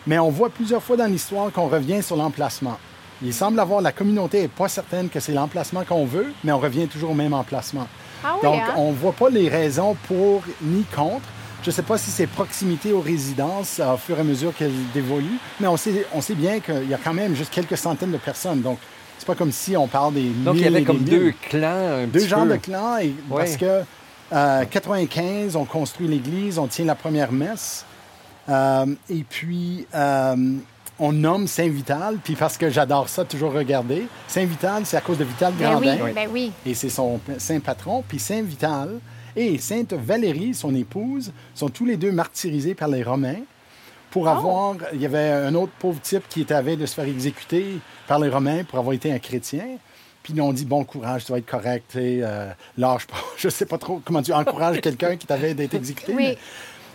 Mais 0.07 0.19
on 0.19 0.31
voit 0.31 0.49
plusieurs 0.49 0.83
fois 0.83 0.97
dans 0.97 1.07
l'histoire 1.07 1.53
qu'on 1.53 1.69
revient 1.69 2.03
sur 2.03 2.17
l'emplacement. 2.17 2.79
Il 3.25 3.33
semble 3.33 3.61
avoir, 3.61 3.81
la 3.81 3.93
communauté 3.93 4.43
n'est 4.43 4.49
pas 4.49 4.69
certaine 4.69 5.09
que 5.09 5.21
c'est 5.21 5.33
l'emplacement 5.33 5.85
qu'on 5.85 6.05
veut, 6.05 6.33
mais 6.45 6.53
on 6.53 6.59
revient 6.59 6.87
toujours 6.89 7.11
au 7.11 7.15
même 7.15 7.35
emplacement. 7.35 7.87
Ah 8.25 8.35
oui, 8.37 8.41
Donc, 8.43 8.61
hein? 8.61 8.75
on 8.77 8.91
ne 8.91 8.97
voit 8.97 9.13
pas 9.13 9.29
les 9.31 9.49
raisons 9.49 9.97
pour 10.09 10.43
ni 10.61 10.83
contre. 10.85 11.23
Je 11.63 11.71
ne 11.71 11.73
sais 11.73 11.83
pas 11.83 11.97
si 11.99 12.11
c'est 12.11 12.27
proximité 12.27 12.93
aux 12.93 13.01
résidences 13.01 13.81
au 13.81 13.97
fur 13.97 14.17
et 14.19 14.21
à 14.21 14.25
mesure 14.25 14.53
qu'elles 14.57 14.73
évoluent, 14.97 15.39
mais 15.61 15.69
on 15.69 15.77
sait, 15.77 16.05
on 16.13 16.21
sait 16.21 16.35
bien 16.35 16.59
qu'il 16.59 16.89
y 16.89 16.95
a 16.95 16.99
quand 16.99 17.15
même 17.15 17.37
juste 17.37 17.53
quelques 17.53 17.77
centaines 17.77 18.11
de 18.11 18.17
personnes. 18.19 18.63
Donc, 18.63 18.79
c'est 19.19 19.27
pas 19.27 19.37
comme 19.37 19.53
si 19.53 19.77
on 19.77 19.87
parle 19.87 20.15
des 20.15 20.29
Donc, 20.31 20.57
il 20.57 20.63
y 20.63 20.67
avait 20.67 20.83
comme 20.83 20.99
deux 21.05 21.33
clans 21.49 21.69
un 22.03 22.07
Deux 22.07 22.19
petit 22.19 22.29
genres 22.29 22.43
peu. 22.43 22.51
de 22.51 22.57
clans, 22.57 22.97
et 22.99 23.15
parce 23.31 23.57
que 23.57 23.83
euh, 24.33 24.65
95, 24.69 25.55
on 25.55 25.65
construit 25.65 26.09
l'église, 26.09 26.59
on 26.59 26.67
tient 26.67 26.85
la 26.87 26.97
première 26.97 27.31
messe, 27.31 27.85
euh, 28.49 28.87
et 29.09 29.23
puis 29.29 29.87
euh, 29.95 30.35
on 31.05 31.13
nomme 31.13 31.47
Saint-Vital, 31.49 32.19
puis 32.23 32.37
parce 32.37 32.57
que 32.57 32.71
j'adore 32.71 33.09
ça, 33.09 33.25
toujours 33.25 33.53
regarder. 33.53 34.05
Saint-Vital, 34.29 34.87
c'est 34.87 34.97
à 34.97 35.01
cause 35.01 35.19
de 35.19 35.25
Vital 35.25 35.53
Ben 35.59 35.77
oui, 35.79 35.87
Grandin 35.99 36.13
ben 36.15 36.29
oui. 36.31 36.53
et 36.65 36.75
c'est 36.75 36.89
son 36.91 37.19
saint 37.39 37.59
patron. 37.61 38.05
Puis 38.07 38.19
Saint 38.21 38.43
Vital 38.43 39.01
et 39.35 39.59
Sainte 39.59 39.95
Valérie, 39.95 40.55
son 40.55 40.75
épouse, 40.75 41.33
sont 41.55 41.69
tous 41.69 41.85
les 41.87 41.97
deux 41.97 42.13
martyrisés 42.13 42.75
par 42.75 42.87
les 42.89 43.03
Romains 43.03 43.41
pour 44.11 44.29
avoir. 44.29 44.77
Il 44.93 45.01
y 45.01 45.07
avait 45.07 45.31
un 45.31 45.55
autre 45.55 45.73
pauvre 45.79 46.01
type 46.01 46.23
qui 46.29 46.43
était 46.43 46.55
à 46.55 46.63
veille 46.63 46.77
de 46.77 46.87
se 46.87 46.95
faire 46.95 47.07
exécuter 47.07 47.79
par 48.07 48.19
les 48.21 48.29
Romains 48.29 48.63
pour 48.65 48.79
avoir 48.79 48.95
été 48.95 49.13
un 49.13 49.19
chrétien. 49.19 49.65
Puis 50.23 50.35
ils 50.37 50.41
ont 50.41 50.53
dit 50.53 50.67
bon 50.67 50.85
courage, 50.85 51.25
tu 51.25 51.33
vas 51.33 51.39
être 51.39 51.47
correct, 51.51 51.97
euh, 51.97 52.53
lâche 52.79 53.09
pas. 53.09 53.17
Je 53.37 53.49
sais 53.49 53.67
pas 53.67 53.79
trop 53.79 54.01
comment 54.05 54.23
tu 54.23 54.33
encourages 54.33 54.81
quelqu'un 54.83 55.17
qui 55.17 55.27
t'avait 55.27 55.55
d'être 55.55 55.75
exécuté. 55.75 56.13
Oui. 56.15 56.37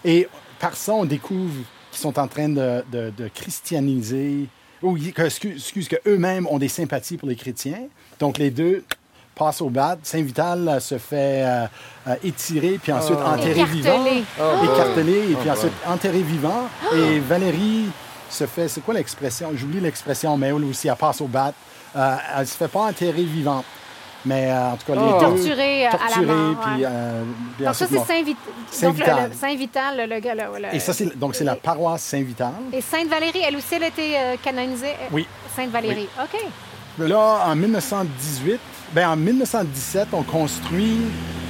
mais- 0.06 0.10
Et 0.10 0.28
par 0.60 0.76
ça, 0.78 0.94
on 0.94 1.04
découvre 1.04 1.54
sont 1.98 2.18
en 2.20 2.28
train 2.28 2.50
de, 2.50 2.84
de- 2.92 3.12
de 3.16 3.28
christianiser, 3.30 4.48
ou 4.82 4.98
que, 4.98 5.22
excuse, 5.24 5.56
excuse, 5.56 5.88
que 5.88 5.96
eux-mêmes 6.08 6.48
ont 6.48 6.60
des 6.60 6.68
sympathies 6.68 7.18
pour 7.18 7.28
les 7.28 7.36
chrétiens. 7.36 7.88
Donc 8.20 8.38
les 8.38 8.52
deux 8.52 8.84
passent 9.36 9.62
au 9.62 9.70
bad. 9.70 10.00
Saint-Vital 10.04 10.68
euh, 10.68 10.80
se 10.80 10.98
fait 10.98 11.44
euh, 11.46 11.66
euh, 12.08 12.16
étirer, 12.24 12.80
puis 12.82 12.92
ensuite 12.92 13.18
enterrer 13.20 13.66
vivant. 13.66 14.04
Écartelé. 14.06 14.24
Écartelé, 14.64 15.32
et 15.32 15.36
puis 15.36 15.50
ensuite 15.50 15.74
enterré 15.88 16.22
vivant. 16.22 16.68
Et 16.96 17.20
Valérie 17.20 17.86
se 18.30 18.46
fait, 18.46 18.68
c'est 18.68 18.82
quoi 18.82 18.94
l'expression? 18.96 19.52
J'oublie 19.56 19.80
l'expression, 19.80 20.36
mais 20.38 20.48
elle 20.48 20.64
aussi, 20.64 20.88
elle 20.88 20.96
passe 20.96 21.22
au 21.22 21.28
bat. 21.28 21.54
Euh, 21.96 22.16
elle 22.38 22.48
se 22.48 22.56
fait 22.58 22.68
pas 22.68 22.82
enterrer 22.82 23.24
vivante. 23.24 23.66
Mais 24.26 24.52
euh, 24.52 24.72
en 24.72 24.76
tout 24.78 24.86
cas, 24.88 24.94
les 24.94 25.00
Oh. 25.02 25.20
deux... 25.20 25.26
Torturée, 25.26 25.86
euh, 25.86 25.90
à 25.90 25.92
la 25.92 25.98
torturée, 26.00 26.26
mort, 26.26 26.56
puis, 26.62 26.82
ouais. 26.82 26.88
euh, 26.92 27.24
puis 27.56 27.66
Donc 27.66 27.76
ça, 27.76 27.86
c'est. 27.88 27.98
Saint-Vital. 27.98 28.36
Saint-Vital. 28.72 29.16
Donc, 29.16 29.24
le, 29.24 29.30
le 29.30 29.36
Saint-Vital, 29.36 29.98
le, 29.98 30.16
le 30.16 30.20
gars, 30.20 30.36
là. 30.36 30.48
le- 30.60 30.76
Et 30.76 30.80
ça, 30.80 30.94
c'est, 30.94 31.18
donc 31.18 31.36
c'est 31.36 31.44
la 31.44 31.56
paroisse 31.56 32.02
Saint-Vital. 32.04 32.52
Et 32.74 32.82
Sainte-Valérie, 32.82 33.42
elle 33.48 33.56
aussi, 33.56 33.76
elle 33.76 33.84
a 33.84 33.88
été 33.88 34.18
euh, 34.18 34.36
canonisée? 34.44 34.94
Oui. 35.12 35.28
Sainte-Valérie, 35.56 36.10
OK. 36.22 36.40
Là, 37.08 37.44
en 37.48 37.56
1918, 37.56 38.60
ben 38.94 39.10
en 39.10 39.16
1917, 39.16 40.08
on 40.14 40.24
construit, 40.24 40.98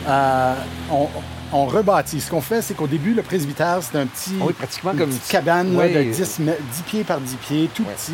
euh, 0.08 0.54
on, 0.92 1.08
on 1.54 1.66
rebâtit. 1.66 2.20
Ce 2.20 2.30
qu'on 2.30 2.42
fait, 2.42 2.62
c'est 2.62 2.74
qu'au 2.74 2.88
début, 2.88 3.14
le 3.14 3.24
presbytère, 3.24 3.78
c'était 3.82 4.00
un 4.00 4.08
petit, 4.08 4.36
Oui, 4.42 4.52
pratiquement 4.54 4.92
une 4.92 4.98
comme 5.00 5.10
petite 5.10 5.24
une 5.24 5.32
cabane 5.32 5.78
là, 5.78 5.88
de 5.88 6.04
10, 6.04 6.40
mè- 6.42 6.58
10 6.74 6.82
pieds 6.86 7.04
par 7.06 7.20
10 7.22 7.36
pieds, 7.38 7.70
tout 7.74 7.86
petit. 7.86 8.14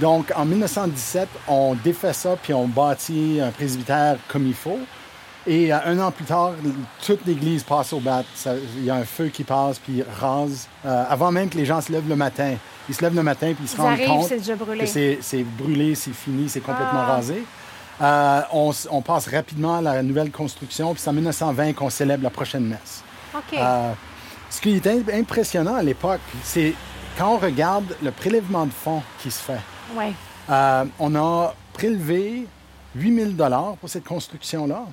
Donc, 0.00 0.32
en 0.34 0.44
1917, 0.46 1.28
on 1.48 1.74
défait 1.74 2.12
ça, 2.12 2.36
puis 2.42 2.54
on 2.54 2.66
bâtit 2.66 3.38
un 3.42 3.50
presbytère 3.50 4.16
comme 4.28 4.46
il 4.46 4.54
faut. 4.54 4.78
Et 5.46 5.72
euh, 5.72 5.78
un 5.86 5.98
an 5.98 6.10
plus 6.10 6.24
tard, 6.24 6.52
toute 7.04 7.24
l'église 7.26 7.62
passe 7.62 7.92
au 7.92 8.00
bat. 8.00 8.22
Il 8.76 8.84
y 8.84 8.90
a 8.90 8.94
un 8.94 9.04
feu 9.04 9.28
qui 9.28 9.44
passe, 9.44 9.78
puis 9.78 10.02
rase. 10.20 10.68
euh, 10.86 11.04
avant 11.08 11.30
même 11.32 11.48
que 11.48 11.56
les 11.58 11.64
gens 11.66 11.80
se 11.80 11.90
lèvent 11.92 12.08
le 12.08 12.16
matin. 12.16 12.54
Ils 12.88 12.94
se 12.94 13.02
lèvent 13.02 13.14
le 13.14 13.22
matin, 13.22 13.52
puis 13.54 13.64
ils 13.64 13.68
se 13.68 13.76
Ils 13.76 13.80
rendent 13.80 13.92
arrivent, 13.92 14.08
compte 14.08 14.28
c'est 14.28 14.38
déjà 14.38 14.54
brûlé. 14.56 14.84
que 14.84 15.18
c'est 15.20 15.42
brûlé, 15.44 15.94
c'est 15.94 16.12
fini, 16.12 16.48
c'est 16.48 16.60
complètement 16.60 17.00
Ah. 17.06 17.12
rasé. 17.16 17.44
Euh, 18.02 18.40
on, 18.90 19.02
passe 19.02 19.28
rapidement 19.28 19.76
à 19.78 19.82
la 19.82 20.02
nouvelle 20.02 20.30
construction, 20.30 20.94
puis 20.94 21.02
c'est 21.02 21.10
en 21.10 21.12
1920 21.12 21.74
qu'on 21.74 21.90
célèbre 21.90 22.22
la 22.24 22.30
prochaine 22.30 22.64
messe. 22.64 23.02
Ce 24.48 24.60
qui 24.60 24.76
est 24.76 24.86
im- 24.86 25.02
impressionnant 25.12 25.74
à 25.76 25.82
l'époque, 25.82 26.20
c'est 26.42 26.74
quand 27.18 27.34
on 27.34 27.38
regarde 27.38 27.84
le 28.02 28.10
prélèvement 28.10 28.64
de 28.66 28.72
fonds 28.72 29.02
qui 29.22 29.30
se 29.30 29.40
fait. 29.42 29.60
Ouais. 29.96 30.12
Euh, 30.50 30.84
on 30.98 31.14
a 31.14 31.54
prélevé 31.72 32.46
8000 32.96 33.36
dollars 33.36 33.76
pour 33.80 33.88
cette 33.88 34.04
construction-là. 34.04 34.84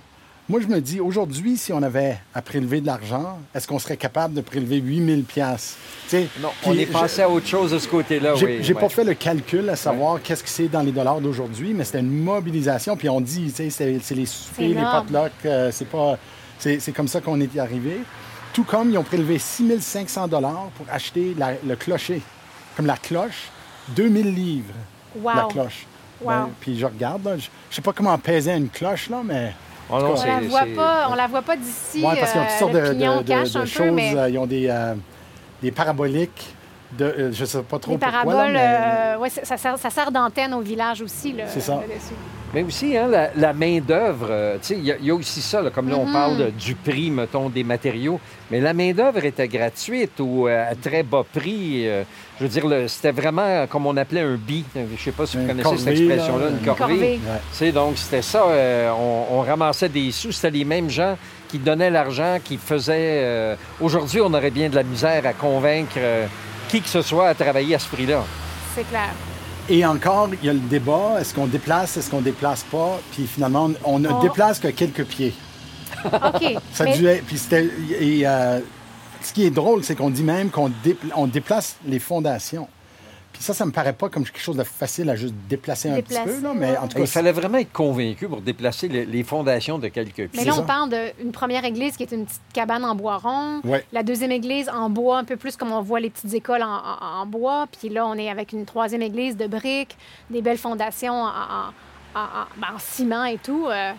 Moi, 0.50 0.62
je 0.62 0.68
me 0.68 0.80
dis, 0.80 1.02
aujourd'hui, 1.02 1.58
si 1.58 1.74
on 1.74 1.84
avait 1.84 2.18
à 2.34 2.42
prélever 2.42 2.80
de 2.80 2.86
l'argent, 2.86 3.38
est-ce 3.54 3.68
qu'on 3.68 3.80
serait 3.80 3.98
capable 3.98 4.34
de 4.34 4.40
prélever 4.40 4.78
8000 4.78 5.24
piastres? 5.26 5.76
Tu 6.06 6.10
sais, 6.12 6.28
Non, 6.42 6.50
puis 6.62 6.70
on 6.70 6.74
est 6.74 6.86
passé 6.86 7.22
à 7.22 7.30
autre 7.30 7.48
chose 7.48 7.72
de 7.72 7.80
ce 7.80 7.88
côté-là, 7.90 8.36
j'ai 8.36 8.46
oui. 8.46 8.58
j'ai 8.62 8.74
ouais. 8.74 8.80
pas 8.80 8.88
fait 8.88 9.04
le 9.04 9.14
calcul 9.14 9.70
à 9.70 9.76
savoir 9.76 10.22
qu'est-ce 10.22 10.44
que 10.44 10.50
c'est 10.50 10.70
dans 10.70 10.80
les 10.84 10.94
dollars 10.94 11.20
d'aujourd'hui, 11.20 11.74
mais 11.74 11.84
c'était 11.84 12.00
une 12.00 12.24
mobilisation. 12.24 12.96
Puis 12.96 13.10
on 13.10 13.20
dit, 13.20 13.48
tu 13.50 13.56
sais, 13.56 13.70
c'est 13.70 14.00
c'est 14.02 14.16
les 14.16 14.26
soupers, 14.26 14.70
les 14.70 14.76
potlucks, 14.76 15.32
euh, 15.46 15.70
c'est 15.74 15.90
pas, 15.90 16.18
c'est 16.60 16.80
c'est 16.80 16.94
comme 16.94 17.10
ça 17.10 17.20
qu'on 17.20 17.42
est 17.42 17.60
arrivé. 17.60 17.98
Tout 18.54 18.64
comme 18.64 18.90
ils 18.92 18.98
ont 18.98 19.04
prélevé 19.04 19.40
6500 19.40 20.30
dollars 20.30 20.70
pour 20.78 20.86
acheter 20.90 21.36
la- 21.38 21.56
le 21.68 21.76
clocher, 21.76 22.22
comme 22.78 22.86
la 22.86 22.96
cloche, 22.96 23.50
2000 23.90 24.34
livres 24.34 24.74
Wow. 25.16 25.32
la 25.36 25.44
cloche. 25.46 25.86
Wow. 26.22 26.30
Ben, 26.30 26.50
puis 26.60 26.78
je 26.80 26.86
regarde, 26.86 27.24
là, 27.26 27.38
je, 27.38 27.48
je 27.70 27.76
sais 27.76 27.82
pas 27.82 27.94
comment 27.94 28.18
peser 28.18 28.54
une 28.54 28.70
cloche 28.70 29.10
là, 29.10 29.22
mais 29.24 29.54
Oh 29.90 30.00
non, 30.00 30.16
On 30.22 30.26
la 30.26 30.40
voit 30.42 30.62
c'est- 30.64 30.76
pas, 30.76 31.08
on 31.10 31.16
la 31.16 31.28
voit 31.28 31.42
pas 31.42 31.56
d'ici. 31.56 32.04
ouais, 32.04 32.16
parce 32.20 32.34
qu'ils 32.34 32.42
ont 32.42 32.44
toutes 32.44 32.54
euh, 32.54 32.60
sortes 32.60 32.74
de, 32.74 32.80
de- 32.94 33.24
de- 33.24 33.28
cache 33.28 33.52
de 33.54 33.58
un 33.58 33.62
peu, 33.62 33.68
choses. 33.68 33.92
mais 33.94 34.18
euh, 34.18 34.30
ils 34.30 34.38
ont 34.38 34.46
des, 34.46 34.68
euh, 34.68 34.96
des 35.62 35.72
paraboliques. 35.72 36.54
De, 36.98 37.04
euh, 37.06 37.32
je 37.34 37.44
sais 37.46 37.62
pas 37.64 37.80
trop 37.80 37.92
les 37.92 37.98
pourquoi. 37.98 38.22
paraboles, 38.24 38.54
là, 38.54 39.14
mais- 39.14 39.16
euh, 39.16 39.18
ouais, 39.20 39.30
ça, 39.30 39.58
sert, 39.58 39.78
ça 39.78 39.90
sert 39.90 40.10
d'antenne 40.12 40.54
au 40.54 40.62
village 40.62 41.02
aussi. 41.02 41.34
Là, 41.34 41.44
C'est 41.48 41.60
ça. 41.62 41.82
Mais 42.54 42.64
aussi, 42.64 42.96
hein, 42.98 43.08
la, 43.08 43.30
la 43.36 43.52
main-d'œuvre, 43.54 44.58
tu 44.62 44.68
sais, 44.68 44.76
il 44.78 44.86
y, 44.86 44.92
a- 44.94 44.98
il 44.98 45.06
y 45.06 45.12
a 45.12 45.16
aussi 45.16 45.42
ça, 45.42 45.62
là, 45.62 45.70
comme 45.70 45.90
là, 45.90 45.96
Mm-hmm. 45.98 46.10
on 46.10 46.12
parle 46.14 46.38
de- 46.38 46.50
du 46.50 46.76
prix, 46.76 47.10
mettons, 47.12 47.50
des 47.50 47.64
matériaux, 47.66 48.20
mais 48.50 48.62
la 48.62 48.74
main-d'œuvre 48.74 49.24
était 49.26 49.48
gratuite 49.50 50.20
ou 50.20 50.48
euh, 50.48 50.72
à 50.72 50.76
très 50.76 51.04
bas 51.04 51.24
prix. 51.30 51.88
Euh, 52.42 52.48
je 52.50 52.60
veux 52.60 52.70
dire, 52.70 52.90
c'était 52.90 53.12
vraiment 53.12 53.66
comme 53.68 53.86
on 53.86 53.98
appelait 53.98 54.22
un 54.22 54.36
bi. 54.36 54.64
Je 54.76 55.02
sais 55.04 55.12
pas 55.12 55.26
si 55.26 55.38
vous 55.38 55.44
Une 55.44 55.50
connaissez 55.50 55.78
cette 55.78 55.88
expression-là, 55.98 56.46
là, 56.46 56.52
une 56.52 56.58
une 56.60 56.64
corvée. 56.66 56.78
corvée. 56.78 57.20
Ouais. 57.26 57.40
Tu 57.52 57.58
sais, 57.58 57.72
donc, 57.72 57.98
c'était 57.98 58.22
ça. 58.22 58.44
euh, 58.44 58.90
on, 58.92 59.38
on 59.38 59.42
ramassait 59.42 59.90
des 59.90 60.12
sous. 60.12 60.32
C'était 60.32 60.52
les 60.52 60.66
mêmes 60.66 60.90
gens 60.90 61.18
qui 61.50 61.60
donnaient 61.60 61.90
l'argent, 61.90 62.38
qui 62.44 62.58
faisaient. 62.58 63.22
euh, 63.24 63.56
Aujourd'hui, 63.80 64.22
on 64.22 64.34
aurait 64.34 64.52
bien 64.52 64.70
de 64.70 64.76
la 64.76 64.84
misère 64.84 65.26
à 65.26 65.34
convaincre 65.34 65.94
euh, 65.98 66.26
qui 66.70 66.82
que 66.82 66.90
ce 66.90 67.02
soit 67.02 67.28
à 67.30 67.34
travailler 67.34 67.76
à 67.76 67.80
ce 67.80 67.88
prix-là. 67.88 68.24
C'est 68.76 68.88
clair. 68.88 69.10
Et 69.70 69.86
encore, 69.86 70.30
il 70.42 70.46
y 70.46 70.50
a 70.50 70.54
le 70.54 70.60
débat, 70.60 71.16
est-ce 71.20 71.34
qu'on 71.34 71.48
déplace, 71.48 71.98
est-ce 71.98 72.10
qu'on 72.10 72.22
déplace 72.22 72.64
pas? 72.64 73.00
Puis 73.12 73.28
finalement, 73.28 73.70
on 73.84 74.00
ne 74.00 74.08
Oh. 74.10 74.20
déplace 74.22 74.60
que 74.60 74.68
quelques 74.70 75.04
pieds. 75.06 75.34
OK. 76.06 76.56
Ça 76.72 76.84
Mais- 76.86 76.98
durait- 76.98 77.24
puis 77.26 77.38
c'était, 77.38 77.68
et, 78.00 78.22
euh, 78.26 78.60
ce 79.28 79.34
qui 79.34 79.46
est 79.46 79.50
drôle, 79.52 79.84
c'est 79.84 79.96
qu'on 79.96 80.10
dit 80.10 80.24
même 80.24 80.50
qu'on 80.50 80.70
dépla- 80.70 81.12
on 81.16 81.28
déplace 81.28 81.78
les 81.86 82.00
fondations. 82.00 82.68
Puis 83.34 83.44
ça, 83.44 83.54
ça 83.54 83.66
me 83.68 83.72
paraît 83.72 83.94
pas 83.94 84.10
comme 84.10 84.24
quelque 84.24 84.40
chose 84.40 84.56
de 84.58 84.64
facile 84.64 85.08
à 85.12 85.16
juste 85.16 85.36
déplacer 85.48 85.90
un 85.90 85.96
Déplacer, 85.98 86.24
petit 86.24 86.38
peu, 86.38 86.42
là, 86.48 86.54
mais 86.56 86.76
en 86.78 86.88
tout 86.88 86.98
Il 86.98 87.02
cas, 87.02 87.06
fallait 87.08 87.32
vraiment 87.32 87.60
être 87.60 87.72
convaincu 87.72 88.28
pour 88.28 88.42
déplacer 88.42 88.88
les, 88.88 89.06
les 89.06 89.24
fondations 89.24 89.78
de 89.78 89.90
quelques 89.90 90.18
Mais 90.18 90.28
pieds. 90.28 90.46
là, 90.46 90.54
C'est 90.54 90.60
on 90.60 90.64
parle 90.66 90.90
d'une 91.20 91.32
première 91.32 91.64
église 91.64 91.96
qui 91.98 92.04
est 92.04 92.12
une 92.12 92.26
petite 92.26 92.42
cabane 92.52 92.84
en 92.84 92.96
bois 92.96 93.18
rond. 93.18 93.60
Ouais. 93.64 93.86
La 93.92 94.02
deuxième 94.02 94.32
église 94.32 94.70
en 94.70 94.90
bois, 94.90 95.20
un 95.20 95.24
peu 95.24 95.36
plus 95.38 95.56
comme 95.56 95.72
on 95.72 95.82
voit 95.82 96.00
les 96.00 96.10
petites 96.10 96.34
écoles 96.34 96.64
en, 96.64 96.68
en- 96.78 97.22
en 97.22 97.26
bois. 97.28 97.68
Puis 97.80 97.90
là, 97.90 98.08
on 98.08 98.16
est 98.16 98.30
avec 98.30 98.54
une 98.54 98.66
troisième 98.66 99.04
église 99.04 99.38
de 99.38 99.46
briques, 99.46 99.98
des 100.32 100.42
belles 100.42 100.58
fondations 100.58 101.14
en, 101.22 101.28
en- 101.28 101.70
en- 102.16 102.20
en- 102.20 102.48
ben, 102.58 102.68
en 102.76 102.80
ciment 102.80 103.26
et 103.26 103.38
tout. 103.38 103.68
Euh, 103.68 103.92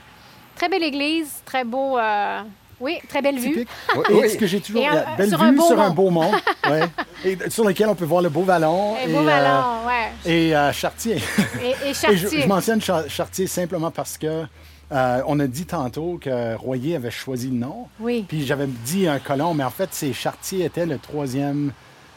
très 0.57 0.69
belle 0.69 0.83
église, 0.83 1.31
très 1.45 1.63
beau. 1.65 1.97
euh, 1.97 2.41
oui, 2.81 2.99
très 3.09 3.23
belle 3.23 3.39
vue. 3.39 3.67
Oui, 3.97 4.03
Et 4.11 4.15
oui. 4.15 4.31
ce 4.33 4.37
que 4.37 4.47
j'ai 4.47 4.61
toujours, 4.61 4.87
un- 4.87 4.95
la 4.95 5.17
belle 5.17 5.29
sur 5.29 5.39
vue 5.39 5.47
un 5.47 5.53
beau 5.53 5.67
sur 5.67 5.81
un 5.81 5.91
beau 5.91 6.11
mont, 6.11 6.31
ouais, 6.71 6.83
et 7.25 7.37
sur 7.51 7.65
lequel 7.65 7.89
on 7.89 7.95
peut 7.95 8.05
voir 8.05 8.23
le 8.23 8.29
beau 8.29 8.43
vallon. 8.43 8.97
Et 9.05 9.11
et, 9.11 9.13
beau 9.13 9.27
euh, 9.29 9.87
ouais. 9.87 10.11
et 10.33 10.57
euh, 10.57 10.73
Chartier. 10.73 11.17
Et, 11.63 11.69
et 11.69 11.71
Et 11.91 11.95
je, 11.95 11.99
Chartier. 11.99 12.43
je 12.43 12.47
mentionne 12.47 12.81
Char- 12.81 13.09
Chartier 13.09 13.47
simplement 13.47 13.91
parce 13.91 14.17
que 14.19 14.45
euh, 14.91 15.21
on 15.27 15.39
a 15.41 15.47
dit 15.47 15.67
tantôt 15.67 16.19
que 16.21 16.55
Royer 16.57 16.97
avait 16.97 17.11
choisi 17.11 17.49
le 17.49 17.57
nom. 17.57 17.89
Oui. 18.01 18.25
Puis 18.29 18.47
j'avais 18.47 18.67
dit 18.67 19.07
un 19.07 19.19
colon, 19.19 19.53
mais 19.55 19.65
en 19.65 19.71
fait, 19.71 19.89
c'est 19.93 20.13
Chartier 20.13 20.65
était 20.65 20.87
le 20.87 20.99
troisième 20.99 21.73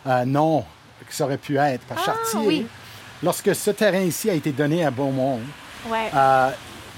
euh, 0.07 0.24
nom 0.26 0.64
que 1.07 1.14
ça 1.14 1.26
aurait 1.26 1.38
pu 1.38 1.57
être. 1.57 1.82
Parce 1.86 2.05
que 2.05 2.12
Ah, 2.12 2.16
Chartier, 2.32 2.47
oui. 2.47 2.66
lorsque 3.24 3.53
ce 3.53 3.72
terrain 3.72 3.99
ici 4.01 4.30
a 4.30 4.34
été 4.34 4.51
donné 4.51 4.86
à 4.86 4.91
Beaumont, 4.91 5.39
Ouais. 5.89 6.12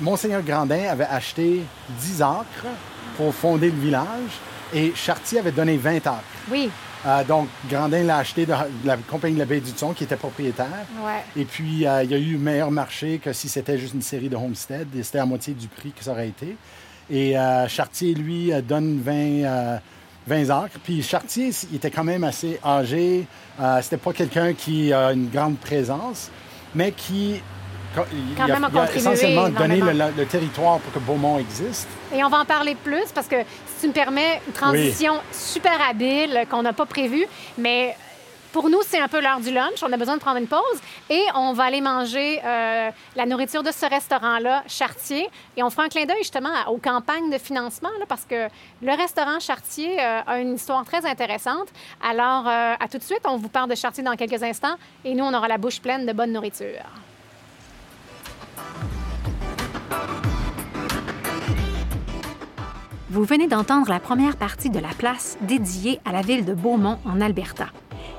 Monseigneur 0.01 0.41
Grandin 0.41 0.89
avait 0.89 1.05
acheté 1.05 1.61
10 2.01 2.21
acres 2.21 2.65
pour 3.17 3.33
fonder 3.33 3.69
le 3.69 3.79
village 3.79 4.31
et 4.73 4.91
Chartier 4.95 5.39
avait 5.39 5.51
donné 5.51 5.77
20 5.77 5.95
acres. 6.07 6.23
Oui, 6.51 6.69
Euh, 7.05 7.21
donc, 7.25 7.49
Grandin 7.69 8.03
l'a 8.03 8.19
acheté 8.19 8.45
de 8.45 8.53
de 8.53 8.87
la 8.87 8.95
compagnie 8.95 9.33
de 9.33 9.39
la 9.39 9.45
Baie 9.45 9.59
du 9.59 9.73
Thon, 9.73 9.91
qui 9.91 10.05
était 10.05 10.15
propriétaire. 10.15 10.85
ouais. 11.05 11.21
Et 11.35 11.43
puis, 11.43 11.85
euh, 11.85 12.01
il 12.05 12.11
y 12.11 12.13
a 12.13 12.17
eu 12.17 12.37
meilleur 12.37 12.71
marché 12.71 13.19
que 13.21 13.33
si 13.33 13.49
c'était 13.49 13.77
juste 13.77 13.93
une 13.93 14.01
série 14.01 14.29
de 14.29 14.37
homestead. 14.37 14.87
Et 14.95 15.03
C'était 15.03 15.19
à 15.19 15.25
moitié 15.25 15.53
du 15.53 15.67
prix 15.67 15.91
que 15.91 16.01
ça 16.01 16.11
aurait 16.11 16.29
été. 16.29 16.55
Et 17.09 17.37
euh, 17.37 17.67
Chartier, 17.67 18.13
lui, 18.13 18.53
donne 18.65 19.01
20, 19.01 19.13
euh, 19.13 19.77
20 20.27 20.49
acres. 20.49 20.79
Puis 20.81 21.03
Chartier, 21.03 21.51
il 21.71 21.75
était 21.75 21.91
quand 21.91 22.05
même 22.05 22.23
assez 22.23 22.57
âgé. 22.63 23.27
C'était 23.81 23.97
pas 23.97 24.13
quelqu'un 24.13 24.53
qui 24.53 24.93
a 24.93 25.11
une 25.11 25.27
grande 25.29 25.57
présence, 25.57 26.31
mais 26.73 26.93
qui 26.93 27.41
co- 27.95 28.05
il 28.11 28.35
Quand 28.35 28.43
a, 28.43 28.47
même 28.47 28.63
a 28.65 28.69
il 28.71 28.77
a 28.77 28.95
essentiellement 28.95 29.49
donné 29.49 29.77
le, 29.77 29.91
le 30.17 30.25
territoire 30.25 30.79
pour 30.79 30.93
que 30.93 30.99
Beaumont 30.99 31.39
existe. 31.39 31.87
Et 32.13 32.23
on 32.23 32.29
va 32.29 32.39
en 32.39 32.45
parler 32.45 32.75
plus 32.75 33.11
parce 33.13 33.27
que 33.27 33.41
si 33.41 33.81
tu 33.81 33.87
me 33.87 33.93
permets, 33.93 34.41
une 34.47 34.53
transition 34.53 35.15
super 35.31 35.77
habile 35.89 36.45
qu'on 36.49 36.61
n'a 36.63 36.73
pas 36.73 36.85
prévue, 36.85 37.25
mais 37.57 37.95
pour 38.51 38.69
nous, 38.69 38.81
c'est 38.87 38.99
un 39.01 39.07
peu 39.07 39.19
l'heure 39.19 39.39
du 39.39 39.51
lunch. 39.51 39.81
On 39.81 39.91
a 39.91 39.97
besoin 39.97 40.15
de 40.15 40.21
prendre 40.21 40.37
une 40.37 40.45
pause 40.45 40.79
et 41.09 41.23
on 41.33 41.53
va 41.53 41.63
aller 41.63 41.81
manger 41.81 42.39
euh, 42.45 42.91
la 43.15 43.25
nourriture 43.25 43.63
de 43.63 43.71
ce 43.71 43.83
restaurant-là, 43.87 44.63
Chartier. 44.67 45.27
Et 45.57 45.63
on 45.63 45.71
fera 45.71 45.85
un 45.85 45.89
clin 45.89 46.05
d'œil 46.05 46.19
justement 46.19 46.51
aux 46.69 46.77
campagnes 46.77 47.31
de 47.31 47.39
financement 47.39 47.89
là, 47.99 48.05
parce 48.07 48.25
que 48.29 48.47
le 48.83 48.91
restaurant 48.95 49.39
Chartier 49.39 49.97
euh, 49.99 50.21
a 50.27 50.37
une 50.37 50.53
histoire 50.53 50.85
très 50.85 51.03
intéressante. 51.03 51.69
Alors, 52.07 52.47
euh, 52.47 52.75
à 52.79 52.87
tout 52.87 52.99
de 52.99 53.03
suite, 53.03 53.21
on 53.25 53.37
vous 53.37 53.49
parle 53.49 53.71
de 53.71 53.75
Chartier 53.75 54.03
dans 54.03 54.15
quelques 54.15 54.43
instants 54.43 54.75
et 55.03 55.15
nous, 55.15 55.25
on 55.25 55.33
aura 55.33 55.47
la 55.47 55.57
bouche 55.57 55.81
pleine 55.81 56.05
de 56.05 56.13
bonne 56.13 56.31
nourriture. 56.31 56.85
Vous 63.13 63.25
venez 63.25 63.47
d'entendre 63.47 63.91
la 63.91 63.99
première 63.99 64.37
partie 64.37 64.71
de 64.71 64.79
la 64.79 64.87
place 64.89 65.37
dédiée 65.41 65.99
à 66.03 66.11
la 66.11 66.23
ville 66.23 66.45
de 66.45 66.55
Beaumont 66.55 66.97
en 67.05 67.21
Alberta. 67.21 67.67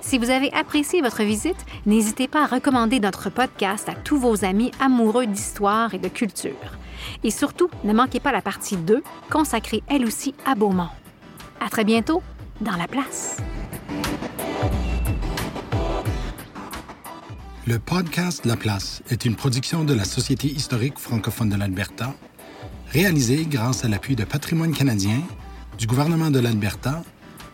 Si 0.01 0.19
vous 0.19 0.31
avez 0.31 0.53
apprécié 0.53 1.03
votre 1.03 1.25
visite, 1.25 1.67
n'hésitez 1.85 2.29
pas 2.29 2.45
à 2.45 2.47
recommander 2.47 3.01
notre 3.01 3.29
podcast 3.29 3.89
à 3.89 3.97
tous 3.97 4.17
vos 4.17 4.45
amis 4.45 4.71
amoureux 4.79 5.27
d'histoire 5.27 5.95
et 5.95 5.99
de 5.99 6.07
culture. 6.07 6.79
Et 7.25 7.33
surtout, 7.33 7.69
ne 7.83 7.93
manquez 7.93 8.21
pas 8.21 8.31
la 8.31 8.41
partie 8.41 8.77
2, 8.77 9.03
consacrée 9.33 9.83
elle 9.89 10.07
aussi 10.07 10.33
à 10.47 10.55
Beaumont. 10.55 10.91
À 11.61 11.69
très 11.71 11.83
bientôt 11.83 12.23
dans 12.61 12.77
la 12.77 12.87
place. 12.87 13.39
Le 17.67 17.81
podcast 17.81 18.47
La 18.47 18.55
Place 18.55 19.03
est 19.11 19.25
une 19.25 19.35
production 19.35 19.83
de 19.83 19.95
la 19.95 20.05
Société 20.05 20.47
historique 20.47 20.99
francophone 20.99 21.49
de 21.49 21.57
l'Alberta, 21.57 22.15
réalisée 22.95 23.45
grâce 23.51 23.85
à 23.85 23.89
l'appui 23.89 24.15
de 24.15 24.23
Patrimoine 24.23 24.73
canadien, 24.73 25.21
du 25.79 25.89
gouvernement 25.89 26.31
de 26.31 26.39
l'Alberta 26.39 27.03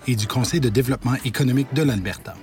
et 0.06 0.14
du 0.14 0.26
Conseil 0.26 0.60
de 0.60 0.68
développement 0.68 1.14
économique 1.24 1.72
de 1.72 1.82
l'Alberta. 1.82 2.34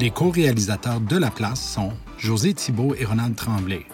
Les 0.00 0.10
co-réalisateurs 0.10 1.00
de 1.00 1.18
La 1.18 1.30
Place 1.30 1.60
sont 1.60 1.92
José 2.16 2.54
Thibault 2.54 2.94
et 2.98 3.04
Ronald 3.04 3.36
Tremblay. 3.36 3.84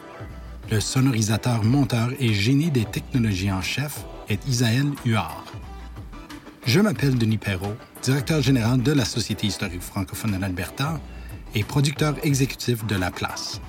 Le 0.71 0.79
sonorisateur, 0.79 1.65
monteur 1.65 2.11
et 2.21 2.33
génie 2.33 2.71
des 2.71 2.85
technologies 2.85 3.51
en 3.51 3.63
chef 3.63 4.05
est 4.29 4.47
Isaël 4.47 4.87
Huard. 5.05 5.45
Je 6.67 6.79
m'appelle 6.79 7.19
Denis 7.19 7.39
Perrault, 7.39 7.77
directeur 8.01 8.43
général 8.43 8.81
de 8.81 8.93
la 8.93 9.05
Société 9.05 9.49
historique 9.49 9.83
francophone 9.83 10.37
de 10.37 10.41
l'Alberta 10.41 11.01
et 11.57 11.65
producteur 11.65 12.15
exécutif 12.23 12.87
de 12.87 12.95
La 12.95 13.11
Place. 13.11 13.61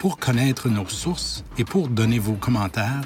Pour 0.00 0.16
connaître 0.16 0.70
nos 0.70 0.88
sources 0.88 1.44
et 1.58 1.64
pour 1.64 1.88
donner 1.88 2.18
vos 2.18 2.32
commentaires, 2.32 3.02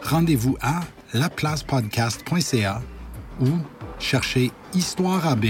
rendez-vous 0.00 0.56
à 0.62 0.82
laplacepodcast.ca 1.12 2.82
ou 3.40 3.48
cherchez 3.98 4.52
Histoire 4.72 5.26
AB 5.26 5.44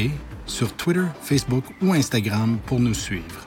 sur 0.47 0.73
Twitter, 0.73 1.05
Facebook 1.21 1.65
ou 1.83 1.93
Instagram 1.93 2.59
pour 2.65 2.81
nous 2.81 2.95
suivre. 2.95 3.46